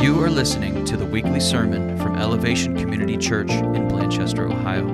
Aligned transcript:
You 0.00 0.22
are 0.22 0.30
listening 0.30 0.84
to 0.84 0.96
the 0.96 1.04
weekly 1.04 1.40
sermon 1.40 1.98
from 1.98 2.14
Elevation 2.14 2.76
Community 2.76 3.16
Church 3.16 3.50
in 3.50 3.88
Blanchester, 3.88 4.48
Ohio. 4.48 4.86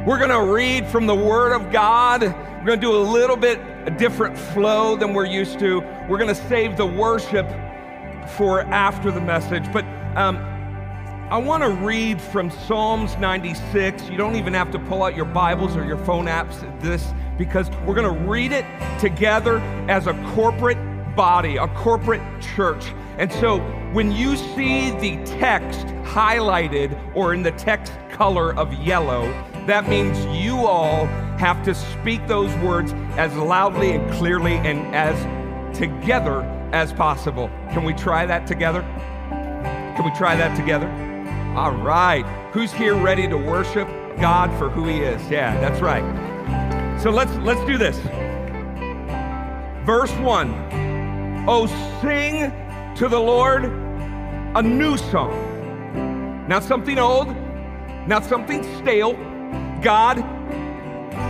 We're 0.05 0.19
going 0.19 0.29
to 0.29 0.43
read 0.53 0.85
from 0.85 1.07
the 1.07 1.15
Word 1.15 1.51
of 1.51 1.71
God. 1.71 2.21
We're 2.21 2.63
going 2.63 2.79
to 2.79 2.85
do 2.85 2.95
a 2.95 3.05
little 3.11 3.37
bit 3.37 3.59
a 3.85 3.89
different 3.89 4.37
flow 4.37 4.95
than 4.95 5.15
we're 5.15 5.25
used 5.25 5.57
to. 5.59 5.79
We're 6.07 6.19
going 6.19 6.27
to 6.27 6.47
save 6.47 6.77
the 6.77 6.85
worship 6.85 7.47
for 8.29 8.61
after 8.61 9.11
the 9.11 9.21
message. 9.21 9.71
But 9.71 9.85
um, 10.15 10.37
I 11.29 11.37
want 11.37 11.63
to 11.63 11.69
read 11.69 12.21
from 12.21 12.51
Psalms 12.51 13.17
96. 13.17 14.09
You 14.09 14.17
don't 14.17 14.35
even 14.35 14.53
have 14.53 14.71
to 14.71 14.79
pull 14.79 15.03
out 15.03 15.15
your 15.15 15.25
Bibles 15.25 15.75
or 15.75 15.83
your 15.83 15.97
phone 15.97 16.25
apps 16.25 16.59
this 16.81 17.11
because 17.37 17.69
we're 17.85 17.95
going 17.95 18.13
to 18.13 18.23
read 18.29 18.51
it 18.51 18.65
together 18.99 19.57
as 19.89 20.07
a 20.07 20.13
corporate 20.35 20.77
body, 21.15 21.57
a 21.57 21.67
corporate 21.69 22.21
church. 22.41 22.93
And 23.17 23.31
so 23.31 23.59
when 23.93 24.11
you 24.11 24.35
see 24.35 24.91
the 24.91 25.23
text 25.25 25.87
highlighted 26.03 26.99
or 27.15 27.33
in 27.33 27.41
the 27.41 27.51
text 27.51 27.93
color 28.11 28.55
of 28.55 28.73
yellow, 28.73 29.23
that 29.65 29.87
means 29.87 30.23
you 30.43 30.57
all 30.57 31.05
have 31.37 31.63
to 31.63 31.73
speak 31.73 32.27
those 32.27 32.53
words 32.57 32.93
as 33.17 33.35
loudly 33.35 33.91
and 33.91 34.11
clearly 34.13 34.53
and 34.53 34.93
as 34.95 35.17
together 35.77 36.41
as 36.73 36.91
possible. 36.91 37.49
Can 37.69 37.83
we 37.83 37.93
try 37.93 38.25
that 38.25 38.47
together? 38.47 38.81
Can 39.95 40.03
we 40.03 40.11
try 40.17 40.35
that 40.35 40.57
together? 40.57 40.87
All 41.55 41.71
right. 41.71 42.25
Who's 42.51 42.73
here 42.73 42.95
ready 42.95 43.27
to 43.27 43.37
worship 43.37 43.87
God 44.19 44.49
for 44.57 44.69
who 44.69 44.87
he 44.87 44.99
is? 45.01 45.21
Yeah, 45.29 45.59
that's 45.61 45.79
right. 45.81 46.03
So 46.99 47.11
let's 47.11 47.31
let's 47.37 47.63
do 47.65 47.77
this. 47.77 47.97
Verse 49.85 50.11
1. 50.13 51.45
Oh 51.47 51.67
sing 52.01 52.51
to 52.95 53.07
the 53.07 53.19
Lord 53.19 53.65
a 54.55 54.61
new 54.61 54.97
song. 54.97 56.47
Not 56.47 56.63
something 56.63 56.97
old, 56.97 57.27
not 58.07 58.25
something 58.25 58.63
stale. 58.79 59.13
God 59.81 60.17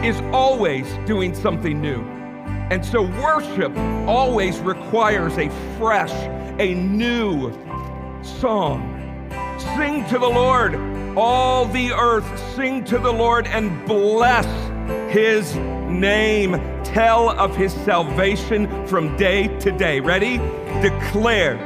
is 0.06 0.20
always 0.32 0.88
doing 1.06 1.36
something 1.36 1.82
new. 1.82 2.13
And 2.72 2.84
so 2.86 3.02
worship 3.02 3.76
always 4.08 4.60
requires 4.60 5.38
a 5.38 5.50
fresh, 5.78 6.12
a 6.60 6.74
new 6.74 7.52
song. 8.24 8.90
Sing 9.76 10.06
to 10.06 10.18
the 10.18 10.30
Lord, 10.30 10.76
all 11.18 11.66
the 11.66 11.92
earth, 11.92 12.26
sing 12.56 12.84
to 12.86 12.98
the 12.98 13.12
Lord 13.12 13.48
and 13.48 13.86
bless 13.86 14.46
his 15.14 15.56
name. 15.56 16.54
Tell 16.84 17.30
of 17.30 17.56
his 17.56 17.74
salvation 17.74 18.88
from 18.88 19.16
day 19.18 19.48
to 19.60 19.72
day. 19.72 20.00
Ready? 20.00 20.38
Declare. 20.82 21.58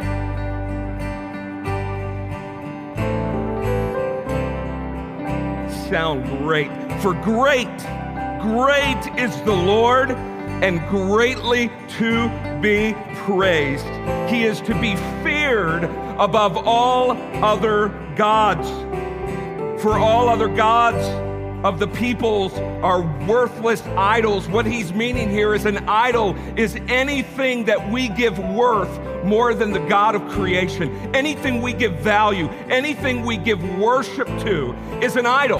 Sound 5.89 6.25
great. 6.39 6.71
For 7.01 7.13
great, 7.13 7.77
great 8.41 9.01
is 9.17 9.39
the 9.43 9.53
Lord 9.53 10.09
and 10.61 10.79
greatly 10.89 11.69
to 11.97 12.29
be 12.61 12.95
praised. 13.25 13.85
He 14.29 14.43
is 14.43 14.59
to 14.61 14.79
be 14.79 14.95
feared 15.23 15.83
above 16.19 16.57
all 16.57 17.11
other 17.43 17.89
gods. 18.15 18.69
For 19.81 19.97
all 19.97 20.27
other 20.27 20.47
gods 20.47 21.05
of 21.63 21.79
the 21.79 21.87
peoples 21.87 22.53
are 22.83 23.01
worthless 23.27 23.81
idols. 23.95 24.47
What 24.47 24.65
he's 24.65 24.93
meaning 24.93 25.29
here 25.29 25.53
is 25.53 25.65
an 25.65 25.77
idol 25.87 26.35
is 26.55 26.75
anything 26.87 27.65
that 27.65 27.91
we 27.91 28.09
give 28.09 28.39
worth 28.39 28.99
more 29.23 29.53
than 29.53 29.71
the 29.71 29.79
God 29.79 30.15
of 30.15 30.27
creation. 30.29 30.89
Anything 31.15 31.61
we 31.61 31.73
give 31.73 31.93
value, 31.99 32.47
anything 32.69 33.25
we 33.25 33.37
give 33.37 33.61
worship 33.77 34.27
to 34.39 34.73
is 35.01 35.15
an 35.15 35.25
idol. 35.25 35.59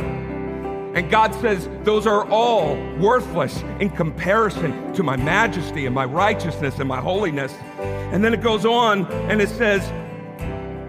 And 0.93 1.11
God 1.11 1.35
says, 1.35 1.69
those 1.83 2.07
are 2.07 2.27
all 2.29 2.75
worthless 2.97 3.61
in 3.79 3.89
comparison 3.89 4.93
to 4.93 5.03
my 5.03 5.15
majesty 5.15 5.85
and 5.85 5.93
my 5.93 6.05
righteousness 6.05 6.79
and 6.79 6.87
my 6.87 6.99
holiness. 6.99 7.53
And 7.79 8.23
then 8.23 8.33
it 8.33 8.41
goes 8.41 8.65
on 8.65 9.05
and 9.29 9.41
it 9.41 9.49
says, 9.49 9.83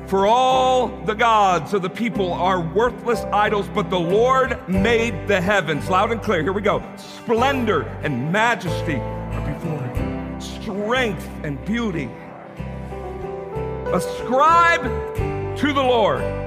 For 0.09 0.27
all 0.27 0.89
the 1.05 1.15
gods 1.15 1.75
of 1.75 1.83
the 1.83 1.91
people 1.91 2.33
are 2.33 2.61
worthless 2.61 3.21
idols, 3.33 3.69
but 3.75 3.91
the 3.91 4.01
Lord 4.01 4.67
made 4.69 5.29
the 5.29 5.41
heavens. 5.41 5.91
Loud 5.91 6.13
and 6.13 6.23
clear, 6.23 6.43
here 6.43 6.53
we 6.53 6.63
go. 6.63 6.83
Splendor 6.97 7.83
and 8.03 8.33
majesty 8.33 8.97
are 8.97 9.53
before 9.53 9.83
him, 9.95 10.41
strength 10.41 11.29
and 11.43 11.63
beauty. 11.65 12.09
Ascribe 13.93 14.85
to 15.59 15.73
the 15.73 15.83
Lord 15.83 16.38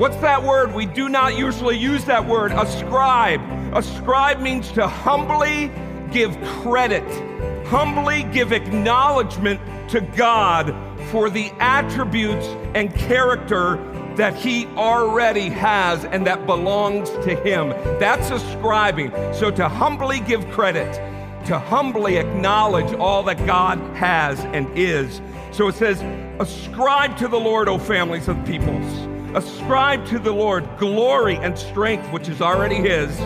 What's 0.00 0.16
that 0.22 0.42
word? 0.42 0.72
We 0.72 0.86
do 0.86 1.10
not 1.10 1.36
usually 1.36 1.76
use 1.76 2.06
that 2.06 2.26
word, 2.26 2.52
ascribe. 2.52 3.42
Ascribe 3.74 4.40
means 4.40 4.72
to 4.72 4.88
humbly 4.88 5.70
give 6.10 6.40
credit, 6.40 7.04
humbly 7.66 8.22
give 8.32 8.50
acknowledgement 8.50 9.60
to 9.90 10.00
God 10.00 10.74
for 11.10 11.28
the 11.28 11.52
attributes 11.60 12.46
and 12.74 12.94
character 12.94 13.76
that 14.16 14.34
He 14.34 14.64
already 14.68 15.50
has 15.50 16.06
and 16.06 16.26
that 16.26 16.46
belongs 16.46 17.10
to 17.10 17.34
Him. 17.34 17.68
That's 18.00 18.30
ascribing. 18.30 19.10
So 19.34 19.50
to 19.50 19.68
humbly 19.68 20.20
give 20.20 20.48
credit, 20.48 20.94
to 21.44 21.58
humbly 21.58 22.16
acknowledge 22.16 22.90
all 22.94 23.22
that 23.24 23.44
God 23.44 23.78
has 23.96 24.40
and 24.46 24.66
is. 24.78 25.20
So 25.52 25.68
it 25.68 25.74
says, 25.74 26.00
Ascribe 26.40 27.18
to 27.18 27.28
the 27.28 27.38
Lord, 27.38 27.68
O 27.68 27.76
families 27.76 28.28
of 28.28 28.42
peoples. 28.46 29.09
Ascribe 29.34 30.04
to 30.06 30.18
the 30.18 30.32
Lord 30.32 30.68
glory 30.76 31.36
and 31.36 31.56
strength, 31.56 32.10
which 32.12 32.28
is 32.28 32.40
already 32.40 32.76
His. 32.76 33.16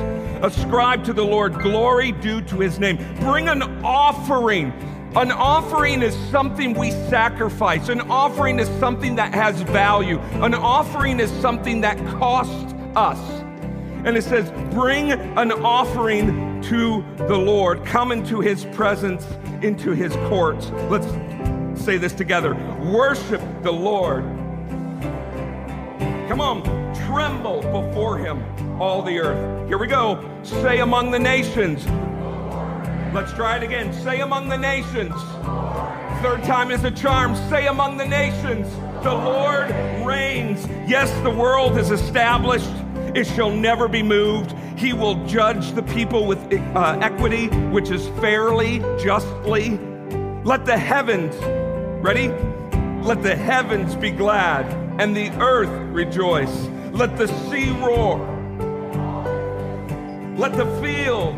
Ascribe 0.42 1.02
to 1.04 1.14
the 1.14 1.24
Lord 1.24 1.54
glory 1.54 2.12
due 2.12 2.42
to 2.42 2.60
His 2.60 2.78
name. 2.78 2.98
Bring 3.20 3.48
an 3.48 3.62
offering. 3.82 4.72
An 5.16 5.30
offering 5.30 6.02
is 6.02 6.14
something 6.30 6.74
we 6.74 6.90
sacrifice. 6.90 7.88
An 7.88 8.02
offering 8.02 8.58
is 8.58 8.68
something 8.78 9.14
that 9.14 9.32
has 9.32 9.62
value. 9.62 10.18
An 10.42 10.52
offering 10.52 11.20
is 11.20 11.30
something 11.40 11.80
that 11.80 11.96
costs 12.18 12.74
us. 12.96 13.18
And 14.04 14.16
it 14.18 14.24
says, 14.24 14.50
Bring 14.74 15.12
an 15.12 15.52
offering 15.52 16.60
to 16.64 17.02
the 17.16 17.38
Lord. 17.38 17.82
Come 17.86 18.12
into 18.12 18.40
His 18.40 18.66
presence, 18.66 19.24
into 19.62 19.92
His 19.92 20.12
courts. 20.28 20.70
Let's 20.90 21.06
say 21.82 21.96
this 21.96 22.12
together 22.12 22.54
Worship 22.92 23.40
the 23.62 23.72
Lord 23.72 24.24
Come 26.34 26.40
on, 26.40 26.94
tremble 27.06 27.60
before 27.60 28.18
him, 28.18 28.42
all 28.82 29.02
the 29.02 29.20
earth. 29.20 29.68
Here 29.68 29.78
we 29.78 29.86
go. 29.86 30.20
Say 30.42 30.80
among 30.80 31.12
the 31.12 31.18
nations. 31.20 31.86
Let's 33.14 33.32
try 33.34 33.58
it 33.58 33.62
again. 33.62 33.92
Say 33.92 34.18
among 34.18 34.48
the 34.48 34.58
nations. 34.58 35.14
Third 36.24 36.42
time 36.42 36.72
is 36.72 36.82
a 36.82 36.90
charm. 36.90 37.36
Say 37.48 37.68
among 37.68 37.98
the 37.98 38.04
nations. 38.04 38.68
The 39.04 39.14
Lord 39.14 39.70
reigns. 40.04 40.66
Yes, 40.90 41.08
the 41.22 41.30
world 41.30 41.78
is 41.78 41.92
established. 41.92 42.74
It 43.14 43.28
shall 43.28 43.52
never 43.52 43.86
be 43.86 44.02
moved. 44.02 44.56
He 44.76 44.92
will 44.92 45.24
judge 45.26 45.70
the 45.70 45.84
people 45.84 46.26
with 46.26 46.40
uh, 46.74 46.98
equity, 47.00 47.46
which 47.70 47.92
is 47.92 48.08
fairly, 48.20 48.80
justly. 48.98 49.78
Let 50.42 50.66
the 50.66 50.76
heavens, 50.76 51.36
ready? 52.04 52.26
Let 53.04 53.22
the 53.22 53.36
heavens 53.36 53.94
be 53.94 54.10
glad 54.10 54.83
and 54.98 55.16
the 55.16 55.30
earth 55.40 55.70
rejoice. 55.92 56.68
Let 56.92 57.16
the 57.16 57.26
sea 57.26 57.70
roar. 57.72 58.18
Let 60.36 60.52
the 60.56 60.66
field, 60.80 61.34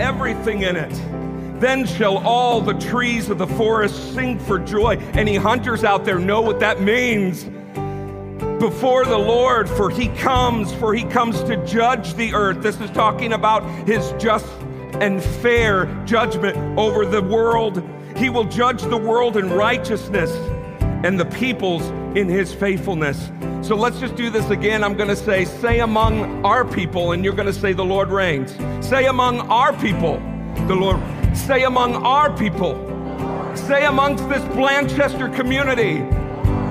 everything 0.00 0.62
in 0.62 0.76
it. 0.76 1.60
Then 1.60 1.86
shall 1.86 2.18
all 2.18 2.60
the 2.60 2.74
trees 2.74 3.30
of 3.30 3.38
the 3.38 3.46
forest 3.46 4.14
sing 4.14 4.38
for 4.38 4.58
joy. 4.58 4.96
Any 5.12 5.36
hunters 5.36 5.84
out 5.84 6.04
there 6.04 6.18
know 6.18 6.40
what 6.40 6.60
that 6.60 6.80
means. 6.80 7.44
Before 8.60 9.04
the 9.04 9.18
Lord, 9.18 9.68
for 9.68 9.90
he 9.90 10.08
comes, 10.08 10.72
for 10.74 10.94
he 10.94 11.04
comes 11.04 11.42
to 11.44 11.64
judge 11.66 12.14
the 12.14 12.34
earth. 12.34 12.62
This 12.62 12.80
is 12.80 12.90
talking 12.90 13.32
about 13.32 13.64
his 13.86 14.12
just 14.18 14.46
and 14.94 15.22
fair 15.22 15.86
judgment 16.04 16.56
over 16.78 17.06
the 17.06 17.22
world. 17.22 17.82
He 18.16 18.28
will 18.28 18.44
judge 18.44 18.82
the 18.82 18.96
world 18.96 19.36
in 19.36 19.50
righteousness 19.50 20.30
and 21.04 21.18
the 21.18 21.24
peoples 21.24 21.82
in 22.16 22.28
his 22.28 22.52
faithfulness. 22.52 23.30
So 23.62 23.74
let's 23.74 23.98
just 24.00 24.16
do 24.16 24.30
this 24.30 24.48
again. 24.50 24.82
I'm 24.82 24.96
going 24.96 25.08
to 25.08 25.16
say, 25.16 25.44
say 25.44 25.80
among 25.80 26.44
our 26.44 26.64
people, 26.64 27.12
and 27.12 27.24
you're 27.24 27.34
going 27.34 27.46
to 27.46 27.52
say, 27.52 27.72
the 27.72 27.84
Lord 27.84 28.08
reigns. 28.08 28.52
Say 28.86 29.06
among 29.06 29.40
our 29.50 29.72
people, 29.74 30.18
the 30.66 30.74
Lord. 30.74 31.00
Say 31.36 31.62
among 31.64 31.94
our 31.94 32.36
people, 32.36 32.74
say 33.54 33.86
amongst 33.86 34.28
this 34.28 34.42
Blanchester 34.54 35.34
community. 35.34 35.98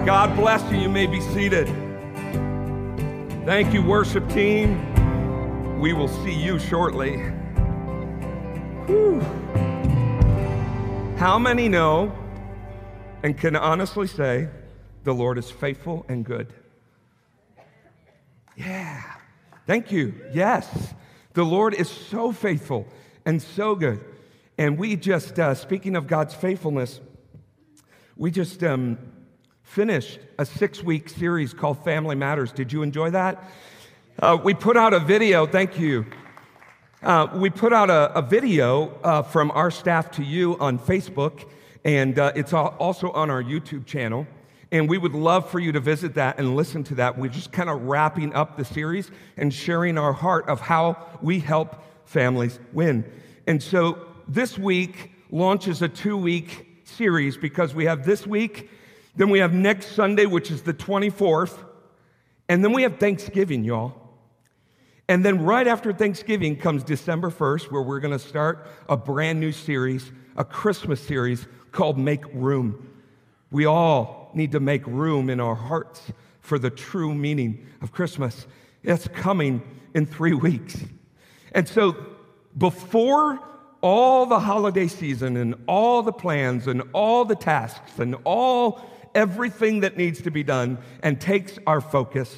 God 0.05 0.35
bless 0.35 0.61
you. 0.71 0.79
You 0.79 0.89
may 0.89 1.07
be 1.07 1.21
seated. 1.21 1.67
Thank 3.45 3.73
you, 3.73 3.81
worship 3.81 4.27
team. 4.29 5.79
We 5.79 5.93
will 5.93 6.09
see 6.09 6.33
you 6.33 6.59
shortly. 6.59 7.17
Whew. 8.85 9.21
How 11.17 11.39
many 11.39 11.69
know 11.69 12.13
and 13.23 13.37
can 13.37 13.55
honestly 13.55 14.07
say 14.07 14.47
the 15.03 15.13
Lord 15.13 15.37
is 15.37 15.49
faithful 15.49 16.05
and 16.07 16.23
good? 16.23 16.53
Yeah. 18.55 19.01
Thank 19.65 19.91
you. 19.91 20.13
Yes. 20.33 20.93
The 21.33 21.43
Lord 21.43 21.73
is 21.73 21.89
so 21.89 22.31
faithful 22.31 22.87
and 23.25 23.41
so 23.41 23.75
good. 23.75 24.03
And 24.57 24.77
we 24.77 24.95
just, 24.95 25.39
uh, 25.39 25.55
speaking 25.55 25.95
of 25.95 26.07
God's 26.07 26.33
faithfulness, 26.33 26.99
we 28.17 28.31
just 28.31 28.63
um, 28.63 28.97
finished 29.63 30.19
a 30.37 30.45
six 30.45 30.83
week 30.83 31.07
series 31.07 31.53
called 31.53 31.83
Family 31.83 32.15
Matters. 32.15 32.51
Did 32.51 32.73
you 32.73 32.81
enjoy 32.81 33.11
that? 33.11 33.41
Uh, 34.21 34.37
we 34.43 34.53
put 34.53 34.75
out 34.75 34.93
a 34.93 34.99
video, 34.99 35.45
thank 35.45 35.79
you. 35.79 36.05
Uh, 37.01 37.27
we 37.35 37.49
put 37.49 37.71
out 37.71 37.89
a, 37.89 38.11
a 38.17 38.21
video 38.21 38.99
uh, 39.03 39.21
from 39.21 39.51
our 39.51 39.71
staff 39.71 40.11
to 40.11 40.23
you 40.23 40.57
on 40.59 40.77
Facebook, 40.77 41.49
and 41.83 42.17
uh, 42.19 42.31
it's 42.35 42.53
also 42.53 43.11
on 43.11 43.29
our 43.29 43.43
YouTube 43.43 43.85
channel. 43.85 44.27
And 44.71 44.87
we 44.87 44.97
would 44.97 45.13
love 45.13 45.49
for 45.49 45.59
you 45.59 45.71
to 45.71 45.79
visit 45.79 46.13
that 46.15 46.37
and 46.37 46.55
listen 46.55 46.83
to 46.85 46.95
that. 46.95 47.17
We're 47.17 47.29
just 47.29 47.51
kind 47.51 47.69
of 47.69 47.81
wrapping 47.83 48.33
up 48.33 48.55
the 48.55 48.65
series 48.65 49.09
and 49.35 49.51
sharing 49.51 49.97
our 49.97 50.13
heart 50.13 50.47
of 50.47 50.61
how 50.61 51.07
we 51.21 51.39
help 51.39 51.83
families 52.05 52.59
win. 52.71 53.09
And 53.47 53.61
so 53.63 54.05
this 54.27 54.59
week 54.59 55.11
launches 55.31 55.81
a 55.81 55.87
two 55.87 56.17
week 56.17 56.83
series 56.85 57.35
because 57.35 57.73
we 57.73 57.85
have 57.85 58.05
this 58.05 58.27
week, 58.27 58.69
then 59.15 59.29
we 59.29 59.39
have 59.39 59.53
next 59.53 59.93
Sunday, 59.93 60.27
which 60.27 60.51
is 60.51 60.61
the 60.61 60.73
24th, 60.73 61.57
and 62.47 62.63
then 62.63 62.73
we 62.73 62.83
have 62.83 62.97
Thanksgiving, 62.97 63.63
y'all. 63.63 63.93
And 65.07 65.25
then 65.25 65.43
right 65.43 65.67
after 65.67 65.91
Thanksgiving 65.91 66.55
comes 66.55 66.83
December 66.83 67.31
1st, 67.31 67.71
where 67.71 67.81
we're 67.81 67.99
going 67.99 68.17
to 68.17 68.19
start 68.19 68.67
a 68.87 68.95
brand 68.95 69.39
new 69.39 69.51
series, 69.51 70.11
a 70.37 70.43
Christmas 70.43 71.01
series 71.01 71.47
called 71.71 71.97
Make 71.97 72.23
Room. 72.33 72.89
We 73.51 73.65
all 73.65 74.31
need 74.33 74.51
to 74.51 74.59
make 74.59 74.85
room 74.85 75.29
in 75.29 75.39
our 75.39 75.55
hearts 75.55 76.11
for 76.41 76.59
the 76.59 76.69
true 76.69 77.13
meaning 77.13 77.65
of 77.81 77.91
Christmas. 77.91 78.47
It's 78.83 79.07
coming 79.09 79.61
in 79.93 80.05
three 80.05 80.33
weeks. 80.33 80.77
And 81.51 81.67
so 81.67 81.95
before 82.57 83.39
all 83.81 84.25
the 84.25 84.39
holiday 84.39 84.87
season 84.87 85.37
and 85.37 85.55
all 85.67 86.03
the 86.03 86.11
plans 86.11 86.67
and 86.67 86.83
all 86.93 87.25
the 87.25 87.35
tasks 87.35 87.97
and 87.97 88.15
all 88.23 88.81
everything 89.15 89.79
that 89.81 89.97
needs 89.97 90.21
to 90.21 90.31
be 90.31 90.43
done 90.43 90.77
and 91.01 91.19
takes 91.19 91.57
our 91.65 91.81
focus. 91.81 92.35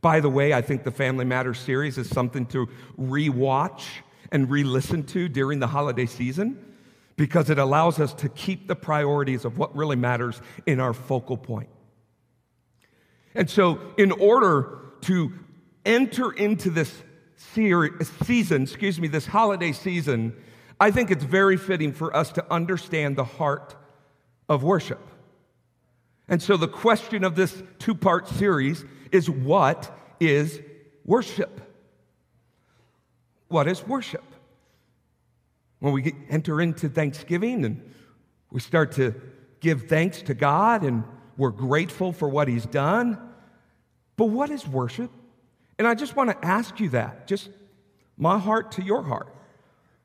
By 0.00 0.20
the 0.20 0.28
way, 0.28 0.52
I 0.52 0.60
think 0.60 0.82
the 0.82 0.90
Family 0.90 1.24
Matters 1.24 1.58
series 1.58 1.98
is 1.98 2.08
something 2.08 2.46
to 2.46 2.68
rewatch 2.98 3.84
and 4.32 4.50
re 4.50 4.64
listen 4.64 5.04
to 5.04 5.28
during 5.28 5.60
the 5.60 5.68
holiday 5.68 6.06
season 6.06 6.71
because 7.16 7.50
it 7.50 7.58
allows 7.58 8.00
us 8.00 8.14
to 8.14 8.28
keep 8.28 8.68
the 8.68 8.76
priorities 8.76 9.44
of 9.44 9.58
what 9.58 9.74
really 9.76 9.96
matters 9.96 10.40
in 10.66 10.80
our 10.80 10.92
focal 10.92 11.36
point. 11.36 11.68
And 13.34 13.48
so, 13.48 13.80
in 13.96 14.12
order 14.12 14.78
to 15.02 15.32
enter 15.84 16.32
into 16.32 16.70
this 16.70 16.92
season, 17.36 18.62
excuse 18.62 19.00
me, 19.00 19.08
this 19.08 19.26
holiday 19.26 19.72
season, 19.72 20.34
I 20.80 20.90
think 20.90 21.10
it's 21.10 21.24
very 21.24 21.56
fitting 21.56 21.92
for 21.92 22.14
us 22.14 22.32
to 22.32 22.52
understand 22.52 23.16
the 23.16 23.24
heart 23.24 23.74
of 24.48 24.62
worship. 24.62 25.00
And 26.28 26.42
so 26.42 26.56
the 26.56 26.68
question 26.68 27.24
of 27.24 27.36
this 27.36 27.62
two 27.78 27.94
part 27.94 28.28
series 28.28 28.84
is 29.10 29.28
what 29.28 29.96
is 30.20 30.60
worship? 31.04 31.60
What 33.48 33.68
is 33.68 33.86
worship? 33.86 34.24
When 35.82 35.94
we 35.94 36.14
enter 36.30 36.60
into 36.60 36.88
Thanksgiving 36.88 37.64
and 37.64 37.92
we 38.52 38.60
start 38.60 38.92
to 38.92 39.20
give 39.58 39.88
thanks 39.88 40.22
to 40.22 40.32
God 40.32 40.84
and 40.84 41.02
we're 41.36 41.50
grateful 41.50 42.12
for 42.12 42.28
what 42.28 42.46
He's 42.46 42.66
done. 42.66 43.18
But 44.16 44.26
what 44.26 44.50
is 44.50 44.64
worship? 44.64 45.10
And 45.80 45.88
I 45.88 45.96
just 45.96 46.14
want 46.14 46.30
to 46.30 46.46
ask 46.46 46.78
you 46.78 46.90
that, 46.90 47.26
just 47.26 47.50
my 48.16 48.38
heart 48.38 48.70
to 48.72 48.82
your 48.84 49.02
heart. 49.02 49.34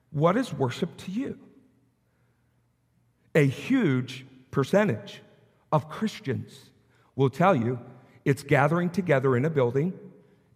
What 0.09 0.35
is 0.35 0.51
worship 0.51 0.97
to 0.97 1.11
you? 1.11 1.37
A 3.35 3.45
huge 3.45 4.25
percentage 4.49 5.21
of 5.71 5.89
Christians 5.89 6.71
will 7.15 7.29
tell 7.29 7.55
you 7.55 7.77
it's 8.25 8.41
gathering 8.41 8.89
together 8.89 9.37
in 9.37 9.45
a 9.45 9.49
building 9.51 9.93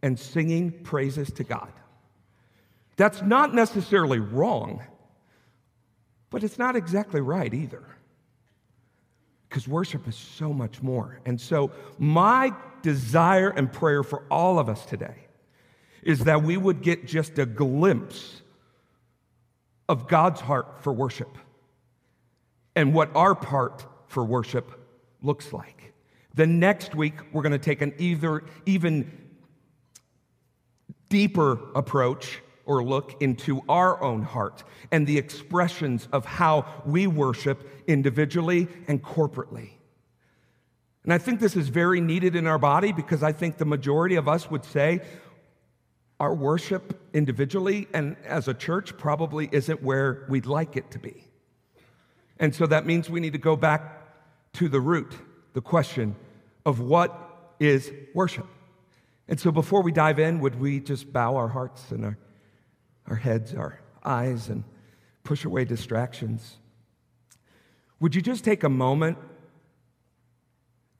and 0.01 0.17
singing 0.17 0.71
praises 0.71 1.31
to 1.33 1.44
God. 1.44 1.71
That's 2.97 3.21
not 3.21 3.53
necessarily 3.53 4.17
wrong, 4.17 4.81
but 6.31 6.44
it's 6.44 6.57
not 6.57 6.75
exactly 6.75 7.22
right 7.22 7.54
either. 7.54 7.83
Because 9.48 9.68
worship 9.68 10.07
is 10.07 10.16
so 10.16 10.51
much 10.51 10.81
more. 10.81 11.19
And 11.25 11.39
so, 11.39 11.72
my 12.00 12.54
desire 12.81 13.50
and 13.50 13.72
prayer 13.72 14.01
for 14.01 14.24
all 14.31 14.57
of 14.57 14.68
us 14.69 14.86
today 14.86 15.28
is 16.01 16.24
that 16.24 16.42
we 16.42 16.57
would 16.57 16.81
get 16.81 17.06
just 17.06 17.38
a 17.38 17.45
glimpse 17.45 18.42
of 19.88 20.07
God's 20.07 20.42
heart 20.42 20.81
for 20.81 20.92
worship 20.94 21.38
and 22.75 22.94
what 22.94 23.13
our 23.16 23.36
part 23.36 23.86
for 24.07 24.24
worship 24.24 24.72
looks 25.22 25.54
like. 25.54 25.94
The 26.34 26.48
next 26.48 26.95
week, 26.95 27.16
we're 27.34 27.42
going 27.42 27.51
to 27.51 27.60
take 27.60 27.81
an 27.81 27.94
either, 27.98 28.44
even 28.66 29.12
deeper 31.10 31.60
approach 31.75 32.40
or 32.66 32.84
look 32.84 33.22
into 33.22 33.62
our 33.68 34.02
own 34.02 34.22
heart 34.22 34.63
and 34.92 35.06
the 35.08 35.18
expressions 35.18 36.08
of 36.12 36.25
how 36.25 36.66
we 36.86 37.08
worship 37.08 37.68
individually 37.88 38.68
and 38.88 39.04
corporately. 39.04 39.72
And 41.04 41.13
I 41.13 41.18
think 41.18 41.40
this 41.40 41.56
is 41.56 41.69
very 41.69 42.00
needed 42.00 42.36
in 42.36 42.46
our 42.46 42.60
body 42.60 42.92
because 42.92 43.24
I 43.24 43.31
think 43.31 43.58
the 43.58 43.66
majority 43.66 44.16
of 44.16 44.28
us 44.28 44.52
would 44.52 44.63
say 44.63 45.02
our 46.19 46.36
worship 46.36 47.02
individually 47.13 47.88
and 47.94 48.16
as 48.25 48.48
a 48.48 48.54
church 48.54 48.96
probably 48.98 49.50
isn't 49.52 49.81
where 49.81 50.25
we'd 50.30 50.46
like 50.46 50.78
it 50.78 50.92
to 50.92 51.00
be. 51.00 51.25
And 52.40 52.54
so 52.54 52.68
that 52.68 52.86
means 52.86 53.10
we 53.10 53.19
need 53.19 53.34
to 53.34 53.40
go 53.40 53.56
back 53.56 54.02
to 54.53 54.70
the 54.70 54.80
root, 54.80 55.13
the 55.53 55.62
question 55.62 56.15
of 56.65 56.80
what 56.80 57.56
is 57.60 57.91
worship. 58.13 58.48
And 59.27 59.39
so 59.39 59.51
before 59.51 59.82
we 59.82 59.91
dive 59.91 60.20
in, 60.20 60.39
would 60.41 60.60
we 60.60 60.80
just 60.80 61.12
bow 61.12 61.36
our 61.36 61.48
hearts 61.48 61.91
and 61.91 62.06
our, 62.06 62.18
our 63.08 63.15
heads, 63.15 63.53
our 63.53 63.79
eyes, 64.03 64.50
and 64.50 64.63
push 65.24 65.46
away 65.46 65.65
distractions? 65.65 66.58
Would 68.00 68.15
you 68.15 68.22
just 68.22 68.43
take 68.43 68.63
a 68.63 68.70
moment 68.70 69.17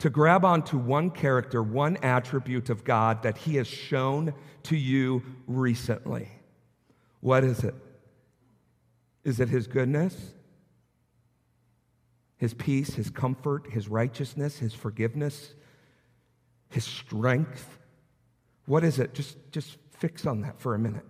to 0.02 0.10
grab 0.10 0.44
onto 0.44 0.80
one 0.80 1.12
character, 1.12 1.62
one 1.62 1.96
attribute 1.98 2.72
of 2.72 2.84
God 2.84 3.22
that 3.22 3.38
He 3.38 3.58
has 3.58 3.68
shown 3.68 4.34
to 4.64 4.76
you 4.76 5.22
recently. 5.46 6.28
What 7.20 7.44
is 7.44 7.64
it? 7.64 7.76
Is 9.24 9.40
it 9.40 9.48
His 9.50 9.68
goodness? 9.68 10.34
His 12.38 12.56
peace, 12.56 12.96
His 12.96 13.12
comfort, 13.12 13.68
His 13.70 13.88
righteousness, 13.88 14.58
His 14.58 14.74
forgiveness, 14.74 15.54
His 16.70 16.84
strength? 16.84 17.78
What 18.66 18.84
is 18.84 18.98
it? 18.98 19.14
Just, 19.14 19.38
just 19.52 19.78
fix 19.92 20.26
on 20.26 20.42
that 20.42 20.60
for 20.60 20.74
a 20.74 20.80
minute. 20.80 21.06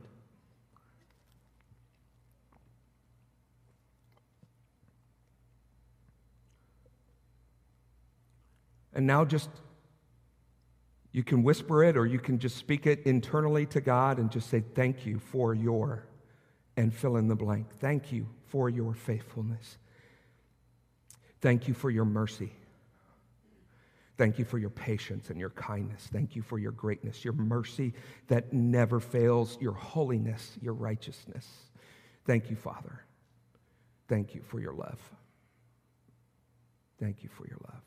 And 8.94 9.08
now 9.08 9.26
just, 9.26 9.50
you 11.12 11.24
can 11.24 11.44
whisper 11.44 11.84
it 11.84 11.98
or 11.98 12.06
you 12.06 12.20
can 12.20 12.40
just 12.40 12.58
speak 12.58 12.86
it 12.86 13.04
internally 13.06 13.66
to 13.68 13.82
God 13.82 14.18
and 14.18 14.32
just 14.32 14.50
say, 14.50 14.64
Thank 14.76 15.06
you 15.06 15.20
for 15.20 15.54
your, 15.54 16.06
and 16.78 16.94
fill 16.94 17.18
in 17.18 17.28
the 17.28 17.36
blank. 17.36 17.68
Thank 17.80 18.12
you 18.12 18.28
for 18.48 18.70
your 18.70 18.94
faithfulness. 18.94 19.78
Thank 21.42 21.68
you 21.68 21.74
for 21.74 21.90
your 21.90 22.06
mercy. 22.06 22.52
Thank 24.18 24.38
you 24.38 24.46
for 24.46 24.60
your 24.60 24.70
patience 24.70 25.32
and 25.32 25.40
your 25.40 25.50
kindness. 25.50 26.08
Thank 26.12 26.36
you 26.36 26.44
for 26.44 26.60
your 26.60 26.74
greatness, 26.74 27.26
your 27.26 27.34
mercy 27.34 27.94
that 28.28 28.54
never 28.54 29.00
fails, 29.00 29.58
your 29.60 29.74
holiness, 29.74 30.58
your 30.62 30.74
righteousness. 30.76 31.48
Thank 32.26 32.52
you, 32.52 32.56
Father. 32.56 33.02
Thank 34.08 34.36
you 34.36 34.42
for 34.44 34.60
your 34.60 34.74
love. 34.74 35.00
Thank 37.00 37.24
you 37.24 37.30
for 37.30 37.48
your 37.48 37.58
love. 37.64 37.82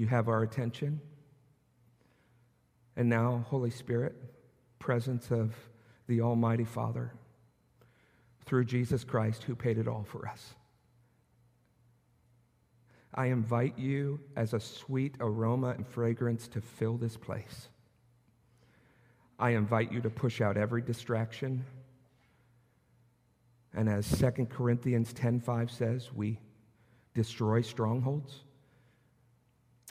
You 0.00 0.06
have 0.06 0.28
our 0.28 0.42
attention. 0.42 0.98
And 2.96 3.10
now, 3.10 3.44
Holy 3.50 3.68
Spirit, 3.68 4.16
presence 4.78 5.30
of 5.30 5.54
the 6.06 6.22
Almighty 6.22 6.64
Father, 6.64 7.12
through 8.46 8.64
Jesus 8.64 9.04
Christ 9.04 9.42
who 9.42 9.54
paid 9.54 9.76
it 9.76 9.86
all 9.86 10.04
for 10.04 10.26
us. 10.26 10.54
I 13.14 13.26
invite 13.26 13.78
you 13.78 14.20
as 14.36 14.54
a 14.54 14.60
sweet 14.60 15.16
aroma 15.20 15.74
and 15.76 15.86
fragrance 15.86 16.48
to 16.48 16.62
fill 16.62 16.96
this 16.96 17.18
place. 17.18 17.68
I 19.38 19.50
invite 19.50 19.92
you 19.92 20.00
to 20.00 20.08
push 20.08 20.40
out 20.40 20.56
every 20.56 20.80
distraction. 20.80 21.66
And 23.74 23.86
as 23.86 24.08
2 24.18 24.46
Corinthians 24.46 25.12
10:5 25.12 25.70
says, 25.70 26.10
we 26.10 26.40
destroy 27.12 27.60
strongholds 27.60 28.44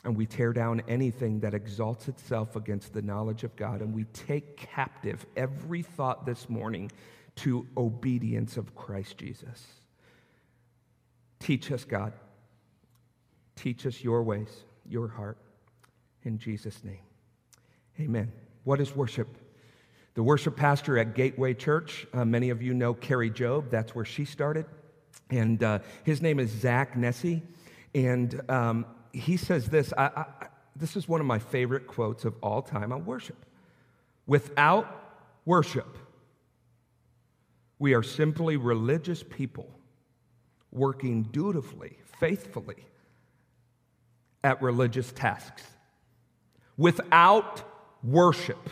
and 0.04 0.16
we 0.16 0.26
tear 0.26 0.52
down 0.52 0.82
anything 0.88 1.40
that 1.40 1.54
exalts 1.54 2.08
itself 2.08 2.56
against 2.56 2.92
the 2.92 3.02
knowledge 3.02 3.44
of 3.44 3.54
God 3.56 3.82
and 3.82 3.94
we 3.94 4.04
take 4.04 4.56
captive 4.56 5.26
every 5.36 5.82
thought 5.82 6.24
this 6.24 6.48
morning 6.48 6.90
to 7.36 7.66
obedience 7.76 8.56
of 8.56 8.74
Christ 8.74 9.18
Jesus. 9.18 9.66
Teach 11.38 11.70
us, 11.72 11.84
God. 11.84 12.12
Teach 13.56 13.86
us 13.86 14.02
your 14.02 14.22
ways, 14.22 14.48
your 14.88 15.08
heart. 15.08 15.38
In 16.22 16.38
Jesus' 16.38 16.82
name. 16.84 17.00
Amen. 17.98 18.32
What 18.64 18.80
is 18.80 18.94
worship? 18.94 19.28
The 20.14 20.22
worship 20.22 20.56
pastor 20.56 20.98
at 20.98 21.14
Gateway 21.14 21.54
Church, 21.54 22.06
uh, 22.12 22.24
many 22.24 22.50
of 22.50 22.62
you 22.62 22.74
know 22.74 22.94
Kari 22.94 23.30
Jobe, 23.30 23.70
that's 23.70 23.94
where 23.94 24.04
she 24.04 24.24
started. 24.24 24.66
And 25.30 25.62
uh, 25.62 25.78
his 26.04 26.20
name 26.20 26.38
is 26.40 26.50
Zach 26.50 26.94
Neese. 26.94 27.42
And 27.94 28.40
um, 28.50 28.86
he 29.12 29.36
says 29.36 29.68
this 29.68 29.92
I, 29.96 30.06
I, 30.06 30.26
this 30.76 30.96
is 30.96 31.08
one 31.08 31.20
of 31.20 31.26
my 31.26 31.38
favorite 31.38 31.86
quotes 31.86 32.24
of 32.24 32.34
all 32.42 32.62
time 32.62 32.92
on 32.92 33.04
worship. 33.04 33.36
Without 34.26 34.86
worship, 35.44 35.98
we 37.78 37.94
are 37.94 38.02
simply 38.02 38.56
religious 38.56 39.22
people 39.22 39.68
working 40.70 41.24
dutifully, 41.24 41.98
faithfully 42.18 42.86
at 44.44 44.62
religious 44.62 45.10
tasks. 45.12 45.62
Without 46.76 47.62
worship, 48.02 48.70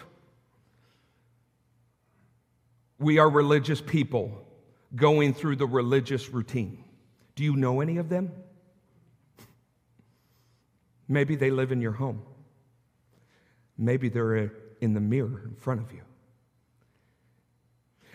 we 2.98 3.18
are 3.18 3.28
religious 3.28 3.80
people 3.80 4.46
going 4.94 5.34
through 5.34 5.56
the 5.56 5.66
religious 5.66 6.28
routine. 6.30 6.84
Do 7.34 7.44
you 7.44 7.56
know 7.56 7.80
any 7.80 7.98
of 7.98 8.08
them? 8.08 8.32
Maybe 11.08 11.36
they 11.36 11.50
live 11.50 11.72
in 11.72 11.80
your 11.80 11.92
home. 11.92 12.22
Maybe 13.76 14.08
they're 14.08 14.52
in 14.80 14.94
the 14.94 15.00
mirror 15.00 15.42
in 15.44 15.54
front 15.56 15.80
of 15.80 15.92
you. 15.92 16.02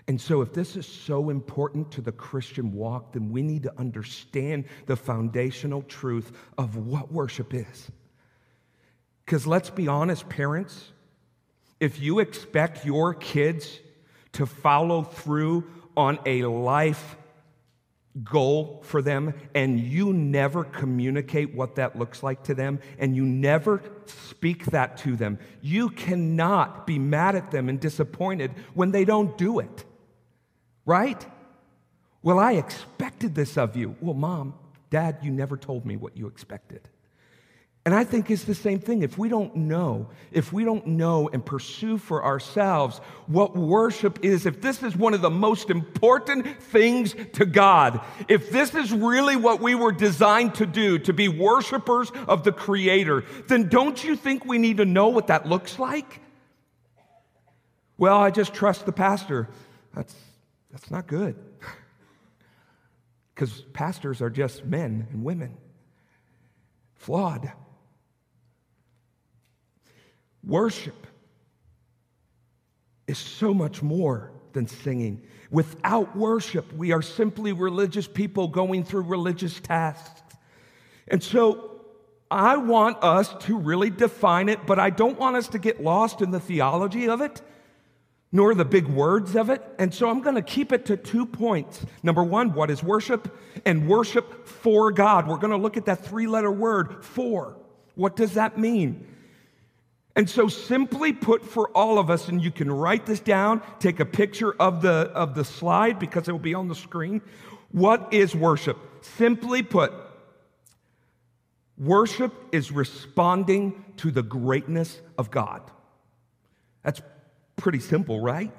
And 0.08 0.20
so, 0.20 0.42
if 0.42 0.52
this 0.52 0.76
is 0.76 0.86
so 0.86 1.30
important 1.30 1.92
to 1.94 2.02
the 2.02 2.12
Christian 2.12 2.74
walk, 2.74 3.14
then 3.14 3.32
we 3.32 3.42
need 3.42 3.64
to 3.64 3.80
understand 3.80 4.66
the 4.86 4.98
foundational 4.98 5.82
truth 5.82 6.32
of 6.58 6.76
what 6.76 7.12
worship 7.12 7.54
is. 7.54 7.90
Because 9.26 9.48
let's 9.48 9.70
be 9.70 9.88
honest, 9.88 10.28
parents, 10.28 10.92
if 11.80 12.02
you 12.02 12.20
expect 12.20 12.86
your 12.86 13.14
kids 13.14 13.80
to 14.34 14.46
follow 14.46 15.04
through 15.04 15.64
on 15.96 16.20
a 16.26 16.44
life 16.44 17.16
goal 18.24 18.82
for 18.84 19.02
them 19.02 19.34
and 19.56 19.80
you 19.80 20.14
never 20.14 20.64
communicate 20.64 21.56
what 21.56 21.76
that 21.76 21.98
looks 21.98 22.22
like 22.22 22.44
to 22.44 22.54
them 22.54 22.80
and 23.00 23.16
you 23.16 23.26
never 23.26 23.82
speak 24.06 24.66
that 24.68 24.98
to 24.98 25.16
them, 25.16 25.40
you 25.62 25.90
cannot 25.90 26.86
be 26.86 27.00
mad 27.00 27.36
at 27.36 27.52
them 27.52 27.70
and 27.70 27.80
disappointed 27.80 28.52
when 28.74 28.92
they 28.92 29.06
don't 29.06 29.38
do 29.38 29.60
it. 29.60 29.86
Right? 30.86 31.26
Well, 32.22 32.40
I 32.40 32.54
expected 32.54 33.36
this 33.36 33.58
of 33.58 33.76
you. 33.76 33.96
Well, 34.00 34.14
mom, 34.14 34.54
dad, 34.90 35.20
you 35.24 35.32
never 35.32 35.58
told 35.58 35.86
me 35.86 35.98
what 35.98 36.16
you 36.16 36.28
expected. 36.28 36.88
And 37.86 37.94
I 37.94 38.06
think 38.06 38.32
it's 38.32 38.46
the 38.46 38.56
same 38.56 38.80
thing. 38.80 39.04
If 39.04 39.18
we 39.18 39.28
don't 39.28 39.54
know, 39.58 40.08
if 40.32 40.54
we 40.54 40.64
don't 40.64 40.88
know 40.88 41.30
and 41.34 41.46
pursue 41.46 41.98
for 41.98 42.24
ourselves 42.24 43.00
what 43.28 43.58
worship 43.58 44.24
is, 44.24 44.46
if 44.46 44.62
this 44.62 44.82
is 44.84 44.96
one 44.96 45.14
of 45.14 45.22
the 45.22 45.30
most 45.30 45.70
important 45.70 46.62
things 46.62 47.14
to 47.34 47.46
God, 47.46 48.00
if 48.30 48.52
this 48.52 48.74
is 48.74 48.94
really 48.94 49.36
what 49.36 49.60
we 49.60 49.76
were 49.76 49.92
designed 49.92 50.56
to 50.56 50.66
do, 50.66 50.98
to 51.00 51.12
be 51.12 51.28
worshipers 51.28 52.10
of 52.26 52.46
the 52.46 52.54
Creator, 52.54 53.26
then 53.48 53.68
don't 53.68 54.02
you 54.02 54.16
think 54.16 54.46
we 54.46 54.58
need 54.58 54.78
to 54.78 54.86
know 54.86 55.10
what 55.10 55.28
that 55.28 55.46
looks 55.46 55.78
like? 55.78 56.22
Well, 57.98 58.18
I 58.18 58.32
just 58.32 58.54
trust 58.54 58.86
the 58.86 58.94
pastor. 58.94 59.50
That's, 59.94 60.16
that's 60.72 60.90
not 60.90 61.08
good. 61.08 61.36
Because 63.36 63.62
pastors 63.74 64.22
are 64.22 64.30
just 64.30 64.64
men 64.64 65.08
and 65.12 65.24
women, 65.24 65.58
flawed. 66.94 67.52
Worship 70.46 71.08
is 73.08 73.18
so 73.18 73.54
much 73.54 73.82
more 73.82 74.32
than 74.54 74.68
singing. 74.68 75.22
Without 75.52 76.16
worship, 76.16 76.72
we 76.74 76.92
are 76.92 77.02
simply 77.02 77.54
religious 77.54 78.08
people 78.08 78.48
going 78.48 78.84
through 78.84 79.04
religious 79.04 79.60
tasks. 79.60 80.22
And 81.08 81.22
so 81.22 81.82
I 82.32 82.58
want 82.58 83.04
us 83.04 83.34
to 83.46 83.58
really 83.58 83.90
define 83.90 84.50
it, 84.50 84.66
but 84.66 84.80
I 84.80 84.90
don't 84.90 85.20
want 85.20 85.36
us 85.36 85.48
to 85.50 85.60
get 85.60 85.84
lost 85.84 86.22
in 86.22 86.32
the 86.32 86.40
theology 86.40 87.08
of 87.08 87.22
it, 87.22 87.42
nor 88.32 88.56
the 88.56 88.66
big 88.66 88.88
words 88.88 89.36
of 89.36 89.50
it. 89.50 89.64
And 89.78 89.94
so 89.94 90.10
I'm 90.10 90.22
going 90.22 90.36
to 90.36 90.42
keep 90.42 90.72
it 90.72 90.86
to 90.88 90.98
two 90.98 91.26
points. 91.26 91.86
Number 92.02 92.24
one, 92.24 92.54
what 92.54 92.72
is 92.72 92.82
worship? 92.82 93.38
And 93.66 93.88
worship 93.88 94.48
for 94.48 94.92
God. 94.92 95.28
We're 95.28 95.38
going 95.38 95.52
to 95.52 95.58
look 95.58 95.78
at 95.78 95.86
that 95.86 96.04
three 96.04 96.26
letter 96.26 96.52
word, 96.52 97.06
for. 97.06 97.58
What 97.96 98.16
does 98.16 98.34
that 98.34 98.58
mean? 98.58 99.08
And 100.16 100.30
so, 100.30 100.48
simply 100.48 101.12
put 101.12 101.44
for 101.44 101.70
all 101.70 101.98
of 101.98 102.12
us, 102.12 102.28
and 102.28 102.42
you 102.42 102.52
can 102.52 102.72
write 102.72 103.06
this 103.06 103.20
down, 103.20 103.64
take 103.80 104.00
a 104.00 104.06
picture 104.06 104.54
of 104.54 104.82
the, 104.84 105.12
of 105.14 105.34
the 105.34 105.44
slide 105.44 105.98
because 105.98 106.28
it 106.28 106.32
will 106.32 106.40
be 106.40 106.54
on 106.54 106.68
the 106.68 106.76
screen. 106.76 107.22
What 107.72 108.14
is 108.14 108.36
worship? 108.36 108.78
Simply 109.02 109.64
put, 109.64 109.92
worship 111.78 112.32
is 112.52 112.72
responding 112.72 113.84
to 113.98 114.12
the 114.12 114.22
greatness 114.22 115.02
of 115.18 115.32
God. 115.32 115.64
That's 116.84 117.02
pretty 117.56 117.80
simple, 117.80 118.20
right? 118.20 118.52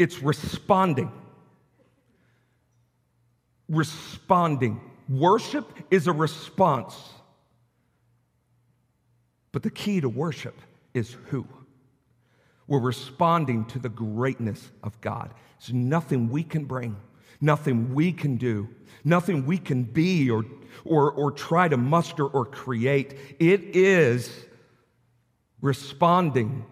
It's 0.00 0.20
responding. 0.20 1.12
Responding. 3.68 4.80
Worship 5.08 5.66
is 5.92 6.08
a 6.08 6.12
response. 6.12 6.96
But 9.56 9.62
the 9.62 9.70
key 9.70 10.02
to 10.02 10.08
worship 10.10 10.60
is 10.92 11.16
who? 11.28 11.46
We're 12.66 12.78
responding 12.78 13.64
to 13.68 13.78
the 13.78 13.88
greatness 13.88 14.70
of 14.82 15.00
God. 15.00 15.32
There's 15.58 15.72
nothing 15.72 16.28
we 16.28 16.42
can 16.42 16.66
bring, 16.66 16.94
nothing 17.40 17.94
we 17.94 18.12
can 18.12 18.36
do, 18.36 18.68
nothing 19.02 19.46
we 19.46 19.56
can 19.56 19.84
be 19.84 20.30
or, 20.30 20.44
or, 20.84 21.10
or 21.10 21.30
try 21.30 21.68
to 21.68 21.78
muster 21.78 22.26
or 22.26 22.44
create. 22.44 23.16
It 23.38 23.74
is 23.74 24.44
responding. 25.62 26.66